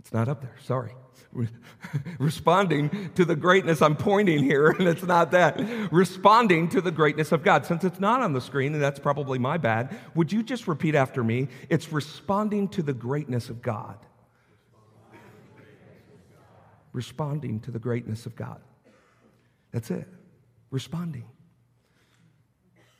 It's 0.00 0.12
not 0.12 0.28
up 0.28 0.42
there, 0.42 0.56
sorry. 0.64 0.92
responding 2.18 3.10
to 3.14 3.24
the 3.24 3.36
greatness. 3.36 3.82
I'm 3.82 3.96
pointing 3.96 4.42
here, 4.42 4.68
and 4.78 4.88
it's 4.88 5.02
not 5.02 5.30
that. 5.32 5.58
Responding 5.92 6.68
to 6.70 6.80
the 6.80 6.90
greatness 6.90 7.32
of 7.32 7.42
God. 7.42 7.66
Since 7.66 7.84
it's 7.84 8.00
not 8.00 8.22
on 8.22 8.32
the 8.32 8.40
screen, 8.40 8.74
and 8.74 8.82
that's 8.82 8.98
probably 8.98 9.38
my 9.38 9.56
bad, 9.56 9.96
would 10.14 10.32
you 10.32 10.42
just 10.42 10.68
repeat 10.68 10.94
after 10.94 11.22
me? 11.22 11.48
It's 11.68 11.92
responding 11.92 12.68
to 12.70 12.82
the 12.82 12.94
greatness 12.94 13.50
of 13.50 13.62
God. 13.62 13.98
Responding 16.92 17.60
to 17.60 17.70
the 17.70 17.78
greatness 17.78 18.26
of 18.26 18.34
God. 18.34 18.60
That's 19.72 19.90
it. 19.90 20.08
Responding. 20.70 21.24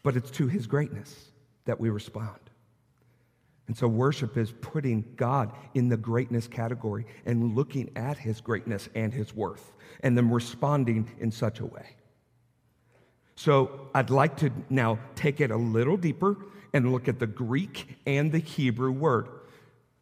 But 0.03 0.17
it's 0.17 0.31
to 0.33 0.47
his 0.47 0.67
greatness 0.67 1.33
that 1.65 1.81
we 1.81 1.91
respond. 1.91 2.48
And 3.69 3.77
so 3.77 3.87
worship 3.87 4.37
is 4.37 4.53
putting 4.61 5.05
God 5.17 5.53
in 5.75 5.89
the 5.89 5.97
greatness 5.97 6.49
category 6.49 7.07
and 7.27 7.55
looking 7.55 7.91
at 7.95 8.17
his 8.17 8.41
greatness 8.41 8.89
and 8.95 9.13
his 9.13 9.35
worth, 9.35 9.73
and 10.01 10.17
then 10.17 10.31
responding 10.31 11.09
in 11.21 11.31
such 11.31 11.61
a 11.61 11.67
way. 11.67 11.97
So 13.37 13.89
I'd 13.95 14.11
like 14.11 14.39
to 14.39 14.51
now 14.69 14.99
take 15.15 15.41
it 15.41 15.51
a 15.51 15.57
little 15.57 15.97
deeper 15.97 16.37
and 16.73 16.91
look 16.93 17.09
at 17.09 17.19
the 17.19 17.27
Greek 17.27 17.99
and 18.07 18.33
the 18.33 18.39
Hebrew 18.39 18.91
word. 18.91 19.29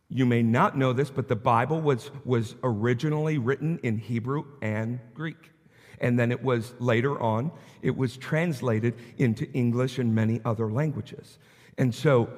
You 0.09 0.25
may 0.25 0.43
not 0.43 0.79
know 0.79 0.93
this, 0.93 1.11
but 1.11 1.27
the 1.27 1.37
Bible 1.37 1.81
was, 1.81 2.13
was 2.25 2.55
originally 2.63 3.39
written 3.39 3.81
in 3.83 3.99
Hebrew 3.99 4.45
and 4.63 5.01
Greek. 5.13 5.51
And 6.01 6.19
then 6.19 6.31
it 6.31 6.43
was 6.43 6.75
later 6.79 7.21
on, 7.21 7.51
it 7.83 7.97
was 7.97 8.17
translated 8.17 8.95
into 9.19 9.51
English 9.53 9.99
and 9.99 10.15
many 10.15 10.41
other 10.45 10.71
languages. 10.71 11.39
And 11.79 11.95
so 11.95 12.29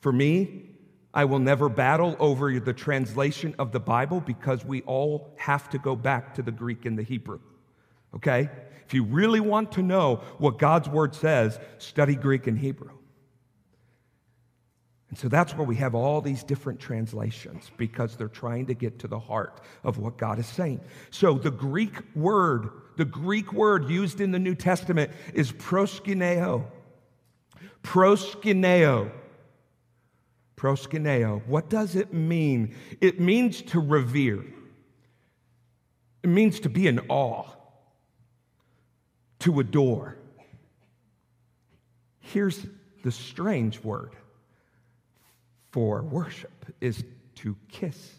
for 0.00 0.12
me, 0.12 0.64
I 1.12 1.24
will 1.24 1.38
never 1.38 1.68
battle 1.68 2.16
over 2.18 2.58
the 2.60 2.72
translation 2.72 3.54
of 3.58 3.72
the 3.72 3.80
Bible 3.80 4.20
because 4.20 4.64
we 4.64 4.82
all 4.82 5.34
have 5.36 5.68
to 5.70 5.78
go 5.78 5.96
back 5.96 6.34
to 6.34 6.42
the 6.42 6.52
Greek 6.52 6.86
and 6.86 6.98
the 6.98 7.02
Hebrew. 7.02 7.40
Okay? 8.14 8.48
If 8.86 8.94
you 8.94 9.04
really 9.04 9.40
want 9.40 9.72
to 9.72 9.82
know 9.82 10.16
what 10.38 10.58
God's 10.58 10.88
word 10.88 11.14
says, 11.14 11.58
study 11.78 12.14
Greek 12.14 12.46
and 12.46 12.58
Hebrew. 12.58 12.90
And 15.10 15.18
so 15.18 15.28
that's 15.28 15.56
where 15.56 15.66
we 15.66 15.74
have 15.76 15.96
all 15.96 16.20
these 16.20 16.44
different 16.44 16.78
translations 16.78 17.70
because 17.76 18.16
they're 18.16 18.28
trying 18.28 18.66
to 18.66 18.74
get 18.74 19.00
to 19.00 19.08
the 19.08 19.18
heart 19.18 19.60
of 19.82 19.98
what 19.98 20.16
God 20.16 20.38
is 20.38 20.46
saying. 20.46 20.80
So 21.10 21.34
the 21.34 21.50
Greek 21.50 21.94
word, 22.14 22.70
the 22.96 23.04
Greek 23.04 23.52
word 23.52 23.90
used 23.90 24.20
in 24.20 24.30
the 24.30 24.38
New 24.38 24.54
Testament 24.54 25.10
is 25.34 25.50
proskuneo. 25.50 26.64
Proskuneo. 27.82 29.10
Proskuneo. 30.60 31.40
What 31.46 31.70
does 31.70 31.96
it 31.96 32.12
mean? 32.12 32.74
It 33.00 33.18
means 33.18 33.62
to 33.62 33.80
revere. 33.80 34.44
It 36.22 36.28
means 36.28 36.60
to 36.60 36.68
be 36.68 36.86
in 36.86 37.00
awe, 37.08 37.46
to 39.38 39.58
adore. 39.60 40.18
Here's 42.18 42.66
the 43.02 43.10
strange 43.10 43.82
word 43.82 44.14
for 45.70 46.02
worship 46.02 46.66
is 46.78 47.02
to 47.36 47.56
kiss. 47.70 48.16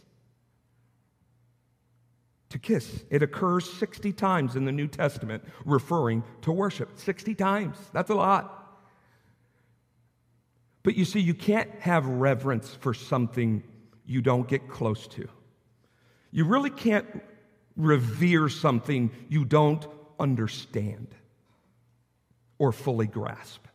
To 2.50 2.58
kiss. 2.58 3.04
It 3.12 3.22
occurs 3.22 3.72
60 3.72 4.14
times 4.14 4.56
in 4.56 4.66
the 4.66 4.72
New 4.72 4.88
Testament 4.88 5.44
referring 5.64 6.24
to 6.42 6.52
worship. 6.52 6.90
60 6.96 7.36
times. 7.36 7.78
That's 7.94 8.10
a 8.10 8.16
lot. 8.16 8.61
But 10.84 10.96
you 10.96 11.06
see, 11.06 11.20
you 11.20 11.34
can't 11.34 11.70
have 11.80 12.06
reverence 12.06 12.76
for 12.80 12.94
something 12.94 13.64
you 14.06 14.22
don't 14.22 14.48
get 14.48 14.68
close 14.68 15.08
to. 15.08 15.28
You 16.32 16.46
really 16.46 16.70
can't 16.70 17.06
revere 17.76 18.50
something 18.50 19.12
you 19.30 19.46
don't 19.46 19.86
understand 20.20 21.08
or 22.58 22.72
fully 22.72 23.08
grasp. 23.08 23.66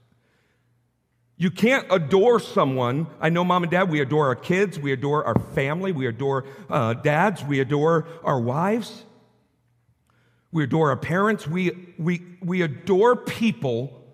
You 1.38 1.50
can't 1.50 1.86
adore 1.90 2.40
someone. 2.40 3.08
I 3.20 3.28
know 3.28 3.44
mom 3.44 3.62
and 3.62 3.70
dad, 3.70 3.90
we 3.90 4.00
adore 4.00 4.28
our 4.28 4.36
kids, 4.36 4.78
we 4.78 4.92
adore 4.92 5.24
our 5.26 5.38
family, 5.38 5.92
we 5.92 6.06
adore 6.06 6.46
uh, 6.70 6.94
dads, 6.94 7.44
we 7.44 7.60
adore 7.60 8.06
our 8.24 8.40
wives, 8.40 9.04
we 10.50 10.64
adore 10.64 10.90
our 10.90 10.96
parents, 10.96 11.46
we, 11.46 11.94
we, 11.98 12.22
we 12.42 12.62
adore 12.62 13.16
people 13.16 14.05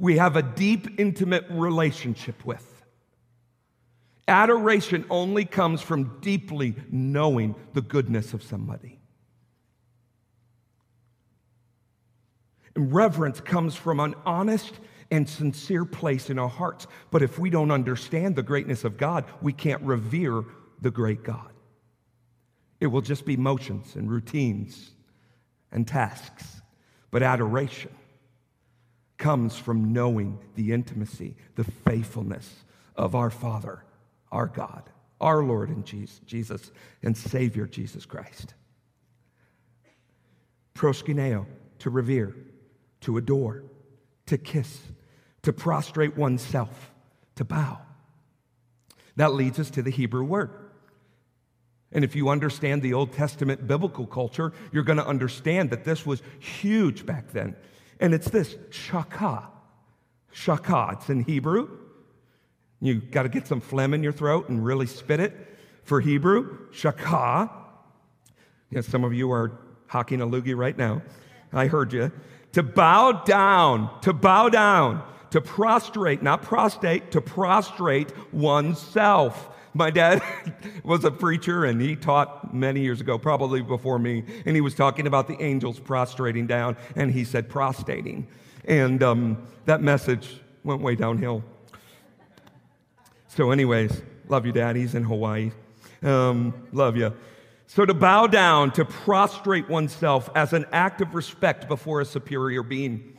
we 0.00 0.16
have 0.16 0.34
a 0.34 0.42
deep, 0.42 0.98
intimate 0.98 1.44
relationship 1.50 2.44
with. 2.44 2.66
Adoration 4.26 5.04
only 5.10 5.44
comes 5.44 5.82
from 5.82 6.18
deeply 6.20 6.74
knowing 6.90 7.54
the 7.74 7.82
goodness 7.82 8.32
of 8.32 8.42
somebody. 8.42 8.98
And 12.74 12.92
reverence 12.92 13.40
comes 13.40 13.76
from 13.76 14.00
an 14.00 14.14
honest 14.24 14.72
and 15.10 15.28
sincere 15.28 15.84
place 15.84 16.30
in 16.30 16.38
our 16.38 16.48
hearts. 16.48 16.86
But 17.10 17.22
if 17.22 17.38
we 17.38 17.50
don't 17.50 17.70
understand 17.70 18.36
the 18.36 18.42
greatness 18.42 18.84
of 18.84 18.96
God, 18.96 19.24
we 19.42 19.52
can't 19.52 19.82
revere 19.82 20.44
the 20.80 20.90
great 20.90 21.24
God. 21.24 21.52
It 22.78 22.86
will 22.86 23.02
just 23.02 23.26
be 23.26 23.36
motions 23.36 23.96
and 23.96 24.10
routines 24.10 24.92
and 25.72 25.86
tasks. 25.86 26.62
But 27.10 27.22
adoration 27.22 27.90
comes 29.20 29.56
from 29.56 29.92
knowing 29.92 30.38
the 30.56 30.72
intimacy, 30.72 31.36
the 31.54 31.62
faithfulness 31.62 32.64
of 32.96 33.14
our 33.14 33.30
Father, 33.30 33.84
our 34.32 34.46
God, 34.46 34.82
our 35.20 35.44
Lord 35.44 35.68
and 35.68 35.84
Jesus 35.84 36.72
and 37.02 37.16
Savior 37.16 37.66
Jesus 37.66 38.06
Christ. 38.06 38.54
Proskuneo, 40.74 41.46
to 41.80 41.90
revere, 41.90 42.34
to 43.02 43.18
adore, 43.18 43.62
to 44.26 44.38
kiss, 44.38 44.80
to 45.42 45.52
prostrate 45.52 46.16
oneself, 46.16 46.90
to 47.36 47.44
bow. 47.44 47.78
That 49.16 49.34
leads 49.34 49.58
us 49.58 49.70
to 49.70 49.82
the 49.82 49.90
Hebrew 49.90 50.24
word. 50.24 50.50
And 51.92 52.04
if 52.04 52.16
you 52.16 52.30
understand 52.30 52.80
the 52.80 52.94
Old 52.94 53.12
Testament 53.12 53.66
biblical 53.66 54.06
culture, 54.06 54.52
you're 54.72 54.84
going 54.84 54.98
to 54.98 55.06
understand 55.06 55.70
that 55.70 55.84
this 55.84 56.06
was 56.06 56.22
huge 56.38 57.04
back 57.04 57.32
then. 57.32 57.56
And 58.00 58.14
it's 58.14 58.30
this 58.30 58.56
shaka. 58.70 59.48
Shaka. 60.32 60.90
It's 60.92 61.10
in 61.10 61.22
Hebrew. 61.24 61.68
You 62.80 62.94
got 62.94 63.24
to 63.24 63.28
get 63.28 63.46
some 63.46 63.60
phlegm 63.60 63.92
in 63.92 64.02
your 64.02 64.12
throat 64.12 64.48
and 64.48 64.64
really 64.64 64.86
spit 64.86 65.20
it 65.20 65.34
for 65.84 66.00
Hebrew. 66.00 66.66
Shaka. 66.72 67.50
Yes, 68.70 68.86
some 68.86 69.04
of 69.04 69.12
you 69.12 69.30
are 69.32 69.60
hocking 69.86 70.22
a 70.22 70.26
loogie 70.26 70.56
right 70.56 70.76
now. 70.76 71.02
I 71.52 71.66
heard 71.66 71.92
you. 71.92 72.10
To 72.52 72.62
bow 72.62 73.12
down, 73.24 74.00
to 74.00 74.12
bow 74.12 74.48
down, 74.48 75.04
to 75.30 75.40
prostrate, 75.40 76.22
not 76.22 76.42
prostate, 76.42 77.12
to 77.12 77.20
prostrate 77.20 78.12
oneself. 78.32 79.50
My 79.72 79.90
dad 79.90 80.22
was 80.84 81.04
a 81.04 81.10
preacher 81.10 81.64
and 81.64 81.80
he 81.80 81.96
taught 81.96 82.52
many 82.52 82.80
years 82.80 83.00
ago, 83.00 83.18
probably 83.18 83.62
before 83.62 83.98
me, 83.98 84.24
and 84.44 84.56
he 84.56 84.60
was 84.60 84.74
talking 84.74 85.06
about 85.06 85.28
the 85.28 85.40
angels 85.40 85.78
prostrating 85.78 86.46
down, 86.46 86.76
and 86.96 87.12
he 87.12 87.24
said 87.24 87.48
prostrating. 87.48 88.26
And 88.64 89.02
um, 89.02 89.46
that 89.66 89.80
message 89.82 90.40
went 90.64 90.80
way 90.80 90.94
downhill. 90.94 91.44
So, 93.28 93.52
anyways, 93.52 94.02
love 94.28 94.44
you, 94.44 94.52
Dad. 94.52 94.76
He's 94.76 94.94
in 94.94 95.04
Hawaii. 95.04 95.52
Um, 96.02 96.52
love 96.72 96.96
you. 96.96 97.14
So, 97.68 97.86
to 97.86 97.94
bow 97.94 98.26
down, 98.26 98.72
to 98.72 98.84
prostrate 98.84 99.68
oneself 99.68 100.28
as 100.34 100.52
an 100.52 100.66
act 100.72 101.00
of 101.00 101.14
respect 101.14 101.68
before 101.68 102.00
a 102.00 102.04
superior 102.04 102.64
being. 102.64 103.16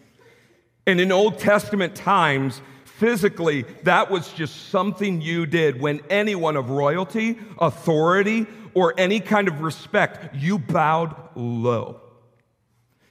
And 0.86 1.00
in 1.00 1.12
Old 1.12 1.40
Testament 1.40 1.96
times, 1.96 2.62
physically, 3.02 3.64
that 3.82 4.12
was 4.12 4.32
just 4.34 4.70
something 4.70 5.22
you 5.22 5.48
did 5.48 5.82
when 5.82 6.00
anyone 6.12 6.56
of 6.56 6.70
royalty, 6.70 7.36
authority, 7.58 8.46
or 8.76 8.94
any 8.96 9.20
kind 9.20 9.48
of 9.48 9.62
respect, 9.62 10.36
you 10.36 10.60
bowed 10.60 11.16
low. 11.36 12.00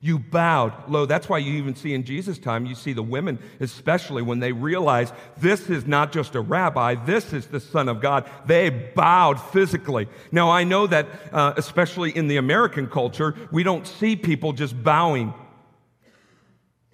You 0.00 0.20
bowed 0.20 0.88
low. 0.88 1.06
That's 1.06 1.28
why 1.28 1.38
you 1.38 1.54
even 1.54 1.74
see 1.74 1.92
in 1.92 2.04
Jesus' 2.04 2.38
time, 2.38 2.66
you 2.66 2.76
see 2.76 2.92
the 2.92 3.02
women, 3.02 3.40
especially 3.58 4.22
when 4.22 4.38
they 4.38 4.52
realize 4.52 5.12
this 5.38 5.68
is 5.68 5.88
not 5.88 6.12
just 6.12 6.36
a 6.36 6.40
rabbi, 6.40 6.94
this 6.94 7.32
is 7.32 7.48
the 7.48 7.58
Son 7.58 7.88
of 7.88 8.00
God. 8.00 8.30
They 8.46 8.70
bowed 8.70 9.40
physically. 9.40 10.06
Now, 10.30 10.50
I 10.50 10.62
know 10.62 10.86
that, 10.86 11.08
uh, 11.32 11.54
especially 11.56 12.16
in 12.16 12.28
the 12.28 12.36
American 12.36 12.86
culture, 12.86 13.34
we 13.50 13.64
don't 13.64 13.88
see 13.88 14.14
people 14.14 14.52
just 14.52 14.80
bowing. 14.80 15.34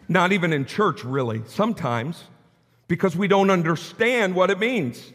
Not 0.09 0.32
even 0.32 0.54
in 0.54 0.64
church, 0.64 1.04
really. 1.04 1.42
Sometimes 1.44 2.24
because 2.88 3.16
we 3.16 3.29
don't 3.29 3.51
understand 3.51 4.35
what 4.35 4.51
it 4.51 4.59
means. 4.59 5.12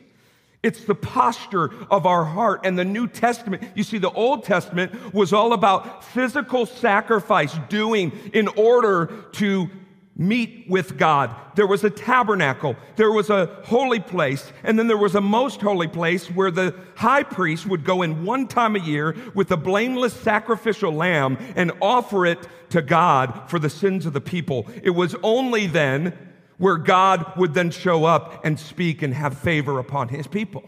It's 0.64 0.84
the 0.84 0.96
posture 0.96 1.72
of 1.90 2.06
our 2.06 2.24
heart. 2.24 2.62
And 2.66 2.78
the 2.78 2.86
New 2.86 3.08
Testament, 3.08 3.64
you 3.76 3.84
see, 3.84 3.98
the 3.98 4.12
Old 4.12 4.44
Testament 4.44 5.14
was 5.14 5.34
all 5.34 5.54
about 5.54 6.04
physical 6.04 6.66
sacrifice, 6.66 7.58
doing 7.70 8.12
in 8.34 8.48
order 8.50 9.08
to 9.34 9.70
meet 10.16 10.70
with 10.70 10.98
God. 10.98 11.36
There 11.56 11.66
was 11.66 11.84
a 11.84 11.90
tabernacle, 11.90 12.76
there 12.96 13.12
was 13.12 13.32
a 13.32 13.48
holy 13.64 14.00
place, 14.00 14.52
and 14.64 14.78
then 14.78 14.88
there 14.88 14.98
was 14.98 15.16
a 15.16 15.22
most 15.22 15.62
holy 15.62 15.88
place 15.88 16.28
where 16.28 16.52
the 16.52 16.76
high 16.96 17.24
priest 17.24 17.66
would 17.66 17.84
go 17.84 18.04
in 18.04 18.24
one 18.24 18.48
time 18.48 18.76
a 18.76 18.80
year 18.80 19.16
with 19.34 19.52
a 19.52 19.58
blameless 19.58 20.14
sacrificial 20.14 20.92
lamb 20.92 21.38
and 21.56 21.72
offer 21.82 22.26
it 22.28 22.48
to 22.70 22.84
God 22.84 23.50
for 23.50 23.58
the 23.58 23.70
sins 23.70 24.06
of 24.06 24.14
the 24.14 24.22
people. 24.22 24.68
It 24.84 24.92
was 24.92 25.16
only 25.24 25.66
then 25.66 26.14
where 26.62 26.78
God 26.78 27.26
would 27.38 27.56
then 27.56 27.72
show 27.72 28.06
up 28.06 28.46
and 28.46 28.60
speak 28.60 29.02
and 29.02 29.16
have 29.16 29.36
favor 29.36 29.80
upon 29.80 30.10
his 30.10 30.28
people. 30.28 30.64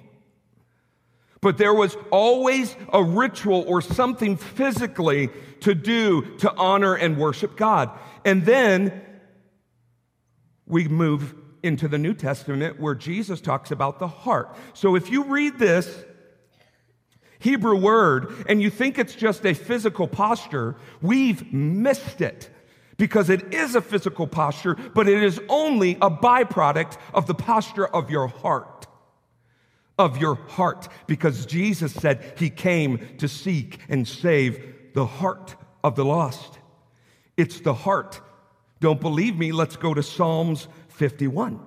But 1.40 1.60
there 1.60 1.74
was 1.74 1.96
always 2.10 2.76
a 2.92 3.04
ritual 3.04 3.64
or 3.68 3.80
something 3.80 4.36
physically 4.36 5.30
to 5.60 5.76
do 5.76 6.36
to 6.38 6.52
honor 6.56 6.96
and 6.96 7.16
worship 7.16 7.56
God. 7.56 7.92
And 8.26 8.44
then 8.44 9.04
we 10.66 10.88
move 10.88 11.36
into 11.62 11.88
the 11.88 12.00
New 12.00 12.16
Testament 12.16 12.80
where 12.80 12.96
Jesus 12.96 13.40
talks 13.40 13.70
about 13.70 14.00
the 14.00 14.08
heart. 14.08 14.58
So 14.74 14.96
if 14.96 15.12
you 15.12 15.26
read 15.26 15.60
this 15.60 16.04
Hebrew 17.38 17.78
word 17.78 18.46
and 18.50 18.64
you 18.64 18.72
think 18.72 18.98
it's 18.98 19.14
just 19.14 19.46
a 19.46 19.54
physical 19.54 20.08
posture, 20.08 20.76
we've 21.04 21.54
missed 21.54 22.20
it 22.20 22.50
because 22.98 23.30
it 23.30 23.54
is 23.54 23.76
a 23.76 23.82
physical 23.82 24.28
posture, 24.28 24.76
but 24.76 25.08
it 25.08 25.24
is 25.24 25.40
only 25.50 25.96
a 25.96 26.10
byproduct 26.10 26.98
of 27.14 27.28
the 27.28 27.34
posture 27.34 27.88
of 27.88 28.10
your 28.10 28.28
heart. 28.28 28.88
Of 29.98 30.18
your 30.18 30.36
heart, 30.36 30.88
because 31.06 31.46
Jesus 31.46 31.94
said 31.94 32.34
he 32.38 32.50
came 32.50 33.18
to 33.18 33.28
seek 33.28 33.80
and 33.90 34.08
save 34.08 34.94
the 34.94 35.06
heart 35.06 35.56
of 35.84 35.96
the 35.96 36.06
lost. 36.06 36.60
It's 37.38 37.60
the 37.60 37.74
heart. 37.74 38.20
Don't 38.80 39.00
believe 39.00 39.38
me? 39.38 39.52
Let's 39.52 39.76
go 39.76 39.94
to 39.94 40.04
Psalms 40.04 40.68
51. 40.90 41.60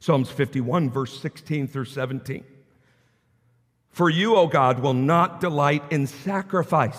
Psalms 0.00 0.30
51, 0.30 0.90
verse 0.90 1.20
16 1.20 1.68
through 1.68 1.84
17. 1.84 2.44
For 3.90 4.08
you, 4.08 4.36
O 4.36 4.46
God, 4.46 4.80
will 4.80 4.94
not 4.94 5.40
delight 5.40 5.82
in 5.90 6.06
sacrifice 6.06 6.98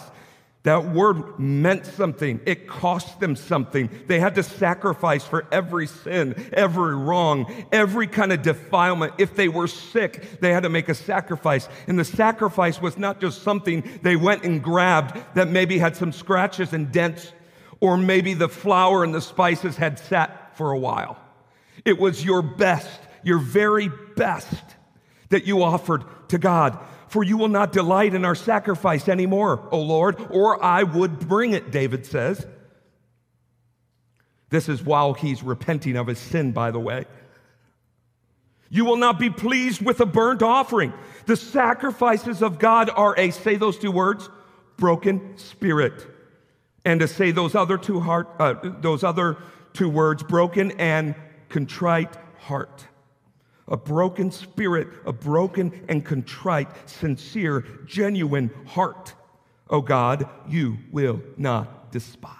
That 0.63 0.93
word 0.93 1.39
meant 1.39 1.87
something. 1.87 2.39
It 2.45 2.67
cost 2.67 3.19
them 3.19 3.35
something. 3.35 3.89
They 4.05 4.19
had 4.19 4.35
to 4.35 4.43
sacrifice 4.43 5.23
for 5.23 5.47
every 5.51 5.87
sin, 5.87 6.49
every 6.53 6.95
wrong, 6.95 7.51
every 7.71 8.05
kind 8.05 8.31
of 8.31 8.43
defilement. 8.43 9.13
If 9.17 9.35
they 9.35 9.47
were 9.47 9.65
sick, 9.65 10.39
they 10.39 10.53
had 10.53 10.63
to 10.63 10.69
make 10.69 10.87
a 10.87 10.93
sacrifice. 10.93 11.67
And 11.87 11.97
the 11.97 12.05
sacrifice 12.05 12.79
was 12.79 12.95
not 12.95 13.19
just 13.19 13.41
something 13.41 13.83
they 14.03 14.15
went 14.15 14.43
and 14.43 14.61
grabbed 14.61 15.19
that 15.35 15.47
maybe 15.47 15.79
had 15.79 15.95
some 15.95 16.11
scratches 16.11 16.73
and 16.73 16.91
dents, 16.91 17.33
or 17.79 17.97
maybe 17.97 18.35
the 18.35 18.49
flour 18.49 19.03
and 19.03 19.15
the 19.15 19.21
spices 19.21 19.75
had 19.75 19.97
sat 19.97 20.55
for 20.55 20.71
a 20.71 20.77
while. 20.77 21.17
It 21.85 21.97
was 21.97 22.23
your 22.23 22.43
best, 22.43 22.99
your 23.23 23.39
very 23.39 23.89
best 24.15 24.63
that 25.29 25.45
you 25.45 25.63
offered 25.63 26.03
to 26.29 26.37
God. 26.37 26.77
For 27.11 27.25
you 27.25 27.35
will 27.35 27.49
not 27.49 27.73
delight 27.73 28.13
in 28.13 28.23
our 28.23 28.35
sacrifice 28.35 29.09
anymore, 29.09 29.67
O 29.69 29.81
Lord, 29.81 30.15
or 30.29 30.63
I 30.63 30.83
would 30.83 31.27
bring 31.27 31.51
it, 31.51 31.69
David 31.69 32.05
says. 32.05 32.47
This 34.49 34.69
is 34.69 34.81
while 34.81 35.13
he's 35.13 35.43
repenting 35.43 35.97
of 35.97 36.07
his 36.07 36.19
sin, 36.19 36.53
by 36.53 36.71
the 36.71 36.79
way. 36.79 37.03
You 38.69 38.85
will 38.85 38.95
not 38.95 39.19
be 39.19 39.29
pleased 39.29 39.85
with 39.85 39.99
a 39.99 40.05
burnt 40.05 40.41
offering. 40.41 40.93
The 41.25 41.35
sacrifices 41.35 42.41
of 42.41 42.59
God 42.59 42.89
are 42.89 43.13
a, 43.19 43.31
say 43.31 43.57
those 43.57 43.77
two 43.77 43.91
words, 43.91 44.29
broken 44.77 45.37
spirit. 45.37 46.07
And 46.85 47.01
to 47.01 47.09
say 47.09 47.31
those 47.31 47.55
other 47.55 47.77
two 47.77 47.99
heart, 47.99 48.29
uh, 48.39 48.53
those 48.79 49.03
other 49.03 49.35
two 49.73 49.89
words, 49.89 50.23
broken 50.23 50.71
and 50.79 51.15
contrite 51.49 52.15
heart 52.39 52.87
a 53.71 53.77
broken 53.77 54.29
spirit, 54.29 54.89
a 55.05 55.13
broken 55.13 55.85
and 55.87 56.05
contrite, 56.05 56.67
sincere, 56.87 57.63
genuine 57.85 58.51
heart, 58.67 59.15
oh 59.69 59.81
God, 59.81 60.29
you 60.47 60.77
will 60.91 61.21
not 61.37 61.91
despise. 61.91 62.35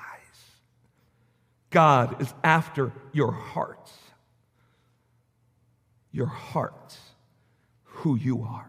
God 1.70 2.22
is 2.22 2.32
after 2.44 2.92
your 3.14 3.32
hearts. 3.32 3.94
Your 6.12 6.28
hearts, 6.28 7.00
who 7.84 8.18
you 8.18 8.44
are. 8.44 8.68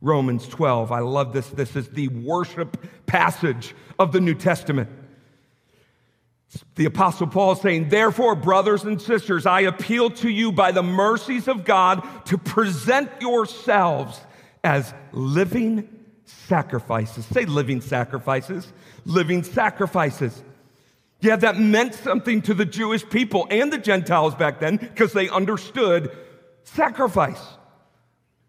Romans 0.00 0.48
12, 0.48 0.90
I 0.90 0.98
love 0.98 1.32
this. 1.32 1.48
This 1.48 1.76
is 1.76 1.88
the 1.90 2.08
worship 2.08 3.06
passage 3.06 3.74
of 4.00 4.10
the 4.10 4.20
New 4.20 4.34
Testament. 4.34 4.88
The 6.74 6.84
Apostle 6.84 7.28
Paul 7.28 7.52
is 7.52 7.60
saying, 7.60 7.90
Therefore, 7.90 8.34
brothers 8.34 8.84
and 8.84 9.00
sisters, 9.00 9.46
I 9.46 9.60
appeal 9.60 10.10
to 10.10 10.28
you 10.28 10.50
by 10.50 10.72
the 10.72 10.82
mercies 10.82 11.46
of 11.46 11.64
God 11.64 12.06
to 12.26 12.38
present 12.38 13.10
yourselves 13.20 14.20
as 14.64 14.92
living 15.12 15.88
sacrifices. 16.24 17.26
Say 17.26 17.44
living 17.44 17.80
sacrifices. 17.80 18.72
Living 19.04 19.44
sacrifices. 19.44 20.42
Yeah, 21.20 21.36
that 21.36 21.58
meant 21.58 21.94
something 21.94 22.42
to 22.42 22.54
the 22.54 22.64
Jewish 22.64 23.08
people 23.08 23.46
and 23.50 23.72
the 23.72 23.78
Gentiles 23.78 24.34
back 24.34 24.58
then 24.58 24.76
because 24.76 25.12
they 25.12 25.28
understood 25.28 26.10
sacrifice. 26.64 27.40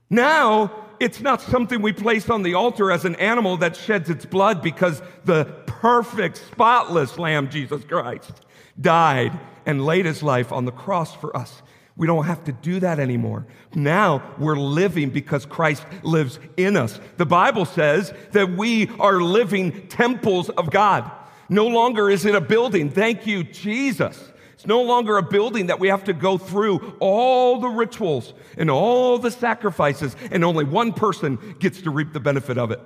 Now, 0.09 0.71
it's 0.99 1.19
not 1.19 1.41
something 1.41 1.81
we 1.81 1.93
place 1.93 2.29
on 2.29 2.43
the 2.43 2.53
altar 2.53 2.91
as 2.91 3.05
an 3.05 3.15
animal 3.15 3.57
that 3.57 3.75
sheds 3.75 4.09
its 4.09 4.25
blood 4.25 4.61
because 4.61 5.01
the 5.25 5.60
perfect, 5.81 6.37
spotless 6.37 7.17
Lamb, 7.17 7.49
Jesus 7.49 7.83
Christ, 7.83 8.31
died 8.79 9.37
and 9.65 9.83
laid 9.83 10.05
his 10.05 10.21
life 10.21 10.51
on 10.51 10.65
the 10.65 10.71
cross 10.71 11.15
for 11.15 11.35
us. 11.35 11.63
We 11.97 12.05
don't 12.05 12.25
have 12.25 12.43
to 12.43 12.51
do 12.51 12.79
that 12.81 12.99
anymore. 12.99 13.47
Now 13.73 14.23
we're 14.37 14.57
living 14.57 15.09
because 15.09 15.45
Christ 15.45 15.83
lives 16.03 16.39
in 16.55 16.77
us. 16.77 16.99
The 17.17 17.25
Bible 17.25 17.65
says 17.65 18.13
that 18.31 18.51
we 18.51 18.89
are 18.99 19.21
living 19.21 19.87
temples 19.87 20.49
of 20.51 20.69
God. 20.69 21.09
No 21.49 21.65
longer 21.67 22.11
is 22.11 22.25
it 22.25 22.35
a 22.35 22.41
building. 22.41 22.91
Thank 22.91 23.25
you, 23.25 23.43
Jesus. 23.43 24.31
It's 24.53 24.67
no 24.67 24.83
longer 24.83 25.17
a 25.17 25.23
building 25.23 25.65
that 25.65 25.79
we 25.79 25.87
have 25.87 26.03
to 26.03 26.13
go 26.13 26.37
through 26.37 26.95
all 26.99 27.59
the 27.59 27.69
rituals 27.69 28.35
and 28.55 28.69
all 28.69 29.17
the 29.17 29.31
sacrifices, 29.31 30.15
and 30.29 30.45
only 30.45 30.63
one 30.63 30.93
person 30.93 31.55
gets 31.57 31.81
to 31.81 31.89
reap 31.89 32.13
the 32.13 32.19
benefit 32.19 32.59
of 32.59 32.69
it. 32.69 32.79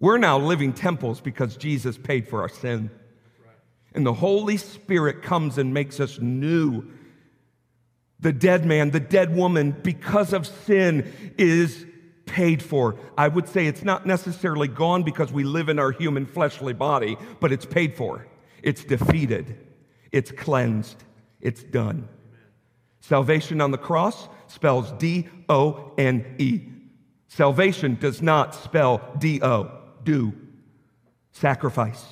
We're 0.00 0.18
now 0.18 0.38
living 0.38 0.72
temples 0.72 1.20
because 1.20 1.56
Jesus 1.56 1.98
paid 1.98 2.28
for 2.28 2.40
our 2.42 2.48
sin. 2.48 2.90
And 3.94 4.06
the 4.06 4.12
Holy 4.12 4.56
Spirit 4.56 5.22
comes 5.22 5.58
and 5.58 5.74
makes 5.74 5.98
us 5.98 6.18
new. 6.20 6.84
The 8.20 8.32
dead 8.32 8.64
man, 8.64 8.90
the 8.90 9.00
dead 9.00 9.34
woman, 9.34 9.72
because 9.82 10.32
of 10.32 10.46
sin, 10.46 11.12
is 11.36 11.86
paid 12.26 12.62
for. 12.62 12.96
I 13.16 13.28
would 13.28 13.48
say 13.48 13.66
it's 13.66 13.82
not 13.82 14.06
necessarily 14.06 14.68
gone 14.68 15.02
because 15.02 15.32
we 15.32 15.44
live 15.44 15.68
in 15.68 15.78
our 15.78 15.92
human 15.92 16.26
fleshly 16.26 16.74
body, 16.74 17.16
but 17.40 17.52
it's 17.52 17.66
paid 17.66 17.94
for. 17.94 18.26
It's 18.62 18.84
defeated, 18.84 19.58
it's 20.12 20.30
cleansed, 20.30 21.02
it's 21.40 21.62
done. 21.62 22.08
Salvation 23.00 23.60
on 23.60 23.70
the 23.70 23.78
cross 23.78 24.28
spells 24.48 24.92
D 24.92 25.28
O 25.48 25.92
N 25.96 26.36
E. 26.38 26.60
Salvation 27.28 27.96
does 28.00 28.20
not 28.20 28.54
spell 28.54 29.00
D 29.18 29.40
O, 29.42 29.77
do. 30.08 30.32
Sacrifice, 31.32 32.02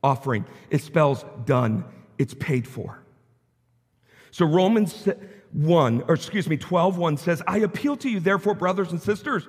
offering. 0.00 0.46
It 0.70 0.80
spells 0.80 1.24
done, 1.44 1.84
it's 2.16 2.34
paid 2.34 2.68
for. 2.68 3.02
So 4.30 4.46
Romans 4.46 5.08
1, 5.50 6.04
or 6.06 6.14
excuse 6.14 6.48
me, 6.48 6.56
12 6.56 6.96
1 6.96 7.16
says, 7.16 7.42
I 7.46 7.58
appeal 7.58 7.96
to 7.98 8.08
you, 8.08 8.20
therefore, 8.20 8.54
brothers 8.54 8.92
and 8.92 9.02
sisters, 9.02 9.46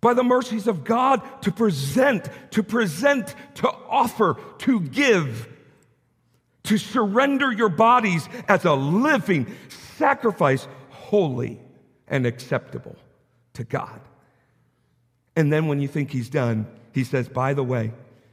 by 0.00 0.14
the 0.14 0.24
mercies 0.24 0.66
of 0.66 0.82
God 0.82 1.22
to 1.42 1.52
present, 1.52 2.28
to 2.50 2.64
present, 2.64 3.34
to 3.54 3.68
offer, 3.88 4.36
to 4.58 4.80
give, 4.80 5.48
to 6.64 6.76
surrender 6.76 7.52
your 7.52 7.68
bodies 7.68 8.28
as 8.48 8.64
a 8.64 8.74
living 8.74 9.46
sacrifice, 9.96 10.66
holy 10.90 11.60
and 12.08 12.26
acceptable 12.26 12.96
to 13.52 13.62
God. 13.62 14.00
And 15.36 15.52
then 15.52 15.66
when 15.66 15.80
you 15.80 15.88
think 15.88 16.10
he's 16.10 16.28
done, 16.28 16.66
he 16.92 17.04
says, 17.04 17.28
by 17.28 17.54
the 17.54 17.64
way, 17.64 17.92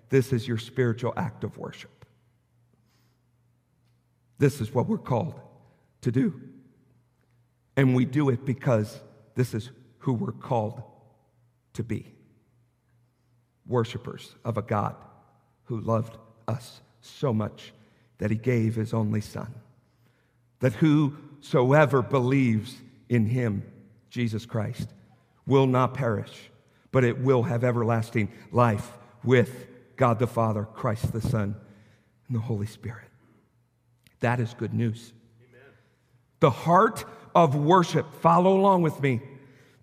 this 0.10 0.34
is 0.34 0.48
your 0.48 0.58
spiritual 0.58 1.14
act 1.18 1.44
of 1.44 1.58
worship. 1.58 2.06
This 4.38 4.62
is 4.62 4.74
what 4.74 4.88
we're 4.88 4.98
called 4.98 5.40
to 6.02 6.12
do. 6.12 6.40
And 7.78 7.96
we 7.96 8.06
do 8.06 8.30
it 8.30 8.46
because 8.46 9.00
this 9.36 9.54
is 9.54 9.72
who 10.00 10.14
we're 10.14 10.32
called 10.32 10.82
to 11.74 11.84
be 11.84 12.14
worshipers 13.66 14.36
of 14.44 14.58
a 14.58 14.62
God 14.62 14.96
who 15.66 15.80
loved 15.80 16.18
us 16.48 16.82
so 17.02 17.34
much 17.34 17.74
that 18.18 18.30
he 18.30 18.38
gave 18.38 18.76
his 18.76 18.94
only 18.94 19.22
Son. 19.22 19.54
That 20.60 20.74
whosoever 20.74 22.02
believes 22.02 22.76
in 23.10 23.26
him, 23.26 23.64
Jesus 24.10 24.46
Christ, 24.46 24.90
will 25.48 25.66
not 25.66 25.94
perish, 25.94 26.51
but 26.91 27.04
it 27.04 27.19
will 27.19 27.43
have 27.43 27.63
everlasting 27.63 28.30
life 28.51 28.97
with 29.23 29.67
God 29.95 30.19
the 30.19 30.27
Father, 30.27 30.65
Christ 30.65 31.13
the 31.13 31.21
Son, 31.21 31.56
and 32.27 32.36
the 32.36 32.41
Holy 32.41 32.67
Spirit. 32.67 33.08
That 34.19 34.39
is 34.39 34.54
good 34.54 34.73
news. 34.73 35.13
Amen. 35.49 35.73
The 36.39 36.51
heart 36.51 37.06
of 37.34 37.56
worship, 37.56 38.13
follow 38.21 38.58
along 38.58 38.82
with 38.82 39.01
me 39.01 39.21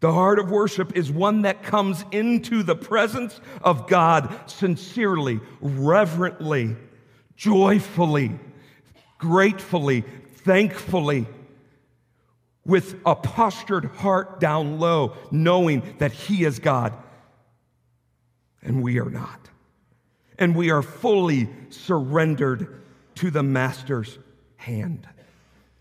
the 0.00 0.12
heart 0.12 0.38
of 0.38 0.50
worship 0.50 0.96
is 0.96 1.10
one 1.10 1.42
that 1.42 1.64
comes 1.64 2.04
into 2.12 2.62
the 2.62 2.76
presence 2.76 3.40
of 3.62 3.88
God 3.88 4.32
sincerely, 4.48 5.40
reverently, 5.60 6.76
joyfully, 7.34 8.38
gratefully, 9.18 10.04
thankfully, 10.36 11.26
with 12.68 12.94
a 13.04 13.16
postured 13.16 13.86
heart 13.86 14.38
down 14.38 14.78
low, 14.78 15.16
knowing 15.32 15.82
that 15.98 16.12
He 16.12 16.44
is 16.44 16.60
God 16.60 16.92
and 18.62 18.82
we 18.82 18.98
are 19.00 19.10
not. 19.10 19.48
And 20.38 20.54
we 20.54 20.70
are 20.70 20.82
fully 20.82 21.48
surrendered 21.70 22.80
to 23.16 23.30
the 23.30 23.42
Master's 23.42 24.18
hand. 24.56 25.08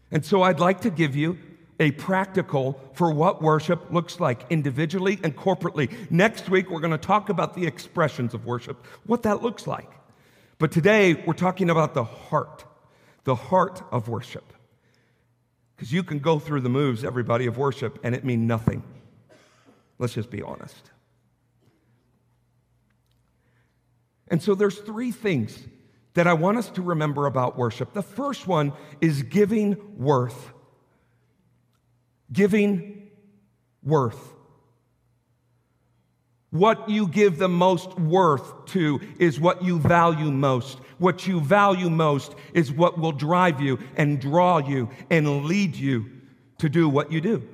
And 0.10 0.26
so 0.26 0.41
I'd 0.41 0.60
like 0.60 0.82
to 0.82 0.89
give 0.89 1.15
you 1.15 1.38
a 1.80 1.91
practical 1.91 2.80
for 2.93 3.12
what 3.12 3.41
worship 3.41 3.91
looks 3.91 4.19
like 4.19 4.45
individually 4.50 5.19
and 5.23 5.36
corporately. 5.36 5.91
Next 6.10 6.50
week, 6.50 6.71
we're 6.71 6.80
going 6.80 6.91
to 6.91 6.97
talk 6.97 7.30
about 7.30 7.54
the 7.54 7.67
expressions 7.67 8.34
of 8.34 8.45
worship, 8.45 8.84
what 9.06 9.23
that 9.23 9.43
looks 9.43 9.67
like. 9.67 9.91
But 10.58 10.71
today, 10.71 11.13
we're 11.13 11.34
talking 11.34 11.69
about 11.69 11.93
the 11.93 12.04
heart, 12.04 12.65
the 13.26 13.36
heart 13.36 13.84
of 13.91 14.08
worship. 14.08 14.54
Because 15.77 15.93
you 15.93 16.03
can 16.03 16.19
go 16.19 16.39
through 16.39 16.61
the 16.61 16.69
moves, 16.69 17.05
everybody, 17.05 17.45
of 17.45 17.57
worship, 17.57 17.99
and 18.03 18.13
it 18.13 18.25
mean 18.25 18.47
nothing. 18.47 18.83
Let's 19.99 20.13
just 20.13 20.29
be 20.29 20.41
honest. 20.41 20.91
And 24.27 24.43
so 24.43 24.55
there's 24.55 24.79
three 24.79 25.11
things 25.11 25.57
that 26.15 26.27
I 26.27 26.33
want 26.33 26.57
us 26.57 26.69
to 26.71 26.81
remember 26.81 27.27
about 27.27 27.57
worship. 27.57 27.93
The 27.93 28.01
first 28.01 28.47
one 28.47 28.73
is 28.99 29.23
giving 29.23 29.77
worth 29.97 30.51
giving 32.31 33.09
worth. 33.83 34.33
What 36.58 36.89
you 36.89 37.08
give 37.08 37.38
the 37.38 37.48
most 37.48 38.00
worth 38.00 38.65
to 38.67 39.00
is 39.20 39.39
what 39.39 39.63
you 39.63 39.78
value 39.78 40.32
most. 40.32 40.80
What 40.98 41.28
you 41.28 41.39
value 41.39 41.91
most 41.91 42.34
is 42.52 42.72
what 42.72 42.98
will 42.98 43.12
drive 43.12 43.62
you 43.62 43.78
and 43.96 44.20
draw 44.20 44.58
you 44.58 44.89
and 45.12 45.46
lead 45.46 45.76
you 45.76 46.10
to 46.58 46.67
do 46.67 46.89
what 46.89 47.12
you 47.12 47.22
do. 47.22 47.48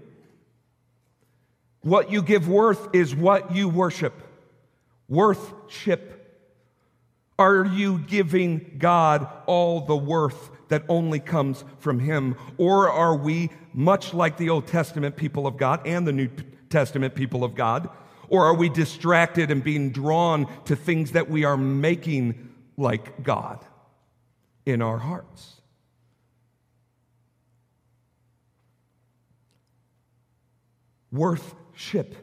What 1.82 2.12
you 2.12 2.22
give 2.22 2.48
worth 2.48 2.96
is 2.96 3.14
what 3.14 3.54
you 3.54 3.68
worship. 3.68 4.14
Worthship. 5.10 6.40
Are 7.38 7.66
you 7.66 8.00
giving 8.00 8.78
God 8.78 9.28
all 9.48 9.82
the 9.82 9.98
worth 9.98 10.50
that 10.70 10.86
only 10.88 11.20
comes 11.20 11.66
from 11.80 12.00
Him? 12.00 12.38
Or 12.58 12.90
are 12.90 13.18
we, 13.18 13.50
much 13.74 14.14
like 14.14 14.38
the 14.38 14.50
Old 14.50 14.68
Testament 14.68 15.18
people 15.18 15.46
of 15.46 15.58
God 15.58 15.86
and 15.86 16.08
the 16.08 16.14
New 16.14 16.30
Testament 16.70 17.16
people 17.16 17.44
of 17.44 17.54
God, 17.54 17.90
or 18.34 18.48
are 18.48 18.56
we 18.56 18.68
distracted 18.68 19.52
and 19.52 19.64
being 19.64 19.92
drawn 19.92 20.48
to 20.64 20.76
things 20.76 21.12
that 21.12 21.30
we 21.30 21.44
are 21.44 21.56
making 21.56 22.50
like 22.78 23.22
God 23.22 23.64
in 24.66 24.82
our 24.82 24.98
hearts? 24.98 25.62
Worthship. 31.12 32.16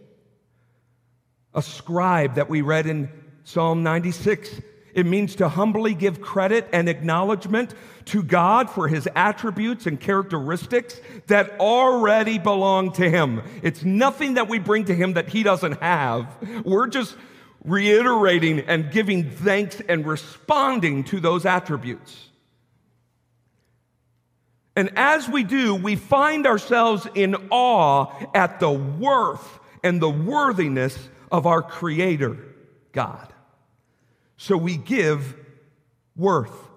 A 1.54 1.62
scribe 1.62 2.34
that 2.34 2.50
we 2.50 2.60
read 2.62 2.88
in 2.88 3.08
Psalm 3.44 3.84
96 3.84 4.60
it 4.94 5.06
means 5.06 5.36
to 5.36 5.48
humbly 5.48 5.94
give 5.94 6.20
credit 6.20 6.68
and 6.72 6.88
acknowledgement 6.88 7.74
to 8.06 8.22
God 8.22 8.70
for 8.70 8.88
his 8.88 9.08
attributes 9.14 9.86
and 9.86 10.00
characteristics 10.00 11.00
that 11.26 11.58
already 11.60 12.38
belong 12.38 12.92
to 12.92 13.08
him. 13.08 13.42
It's 13.62 13.84
nothing 13.84 14.34
that 14.34 14.48
we 14.48 14.58
bring 14.58 14.86
to 14.86 14.94
him 14.94 15.14
that 15.14 15.28
he 15.28 15.42
doesn't 15.42 15.80
have. 15.80 16.36
We're 16.64 16.88
just 16.88 17.16
reiterating 17.64 18.60
and 18.60 18.90
giving 18.90 19.30
thanks 19.30 19.80
and 19.88 20.06
responding 20.06 21.04
to 21.04 21.20
those 21.20 21.44
attributes. 21.46 22.28
And 24.76 24.92
as 24.96 25.28
we 25.28 25.44
do, 25.44 25.74
we 25.74 25.96
find 25.96 26.46
ourselves 26.46 27.06
in 27.14 27.36
awe 27.50 28.12
at 28.34 28.60
the 28.60 28.70
worth 28.70 29.58
and 29.82 30.00
the 30.00 30.10
worthiness 30.10 30.96
of 31.30 31.46
our 31.46 31.62
Creator, 31.62 32.38
God. 32.92 33.32
So 34.40 34.56
we 34.56 34.78
give 34.78 35.36
worth. 36.16 36.70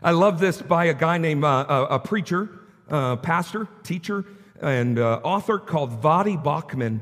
I 0.00 0.12
love 0.12 0.38
this 0.38 0.62
by 0.62 0.84
a 0.84 0.94
guy 0.94 1.18
named 1.18 1.42
uh, 1.42 1.88
a, 1.90 1.98
preacher, 1.98 2.48
uh, 2.88 3.16
pastor, 3.16 3.66
teacher, 3.82 4.24
and 4.62 5.00
uh, 5.00 5.18
author 5.24 5.58
called 5.58 6.00
Voddie 6.00 6.40
Baucham. 6.40 7.00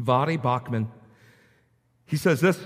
Voddie 0.00 0.40
Baucham. 0.40 0.88
He 2.06 2.16
says 2.16 2.40
this 2.40 2.58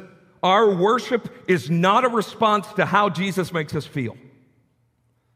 Our 0.44 0.76
worship 0.76 1.28
is 1.48 1.68
not 1.68 2.04
a 2.04 2.08
response 2.08 2.72
to 2.74 2.86
how 2.86 3.08
Jesus 3.08 3.52
makes 3.52 3.74
us 3.74 3.84
feel. 3.84 4.16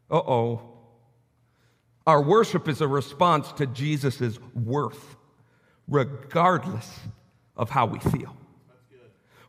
Uh 0.08 0.18
oh. 0.18 0.62
Our 2.06 2.22
worship 2.22 2.68
is 2.68 2.80
a 2.80 2.86
response 2.86 3.50
to 3.54 3.66
Jesus' 3.66 4.38
worth, 4.54 5.16
regardless 5.88 7.00
of 7.56 7.70
how 7.70 7.86
we 7.86 7.98
feel. 7.98 8.36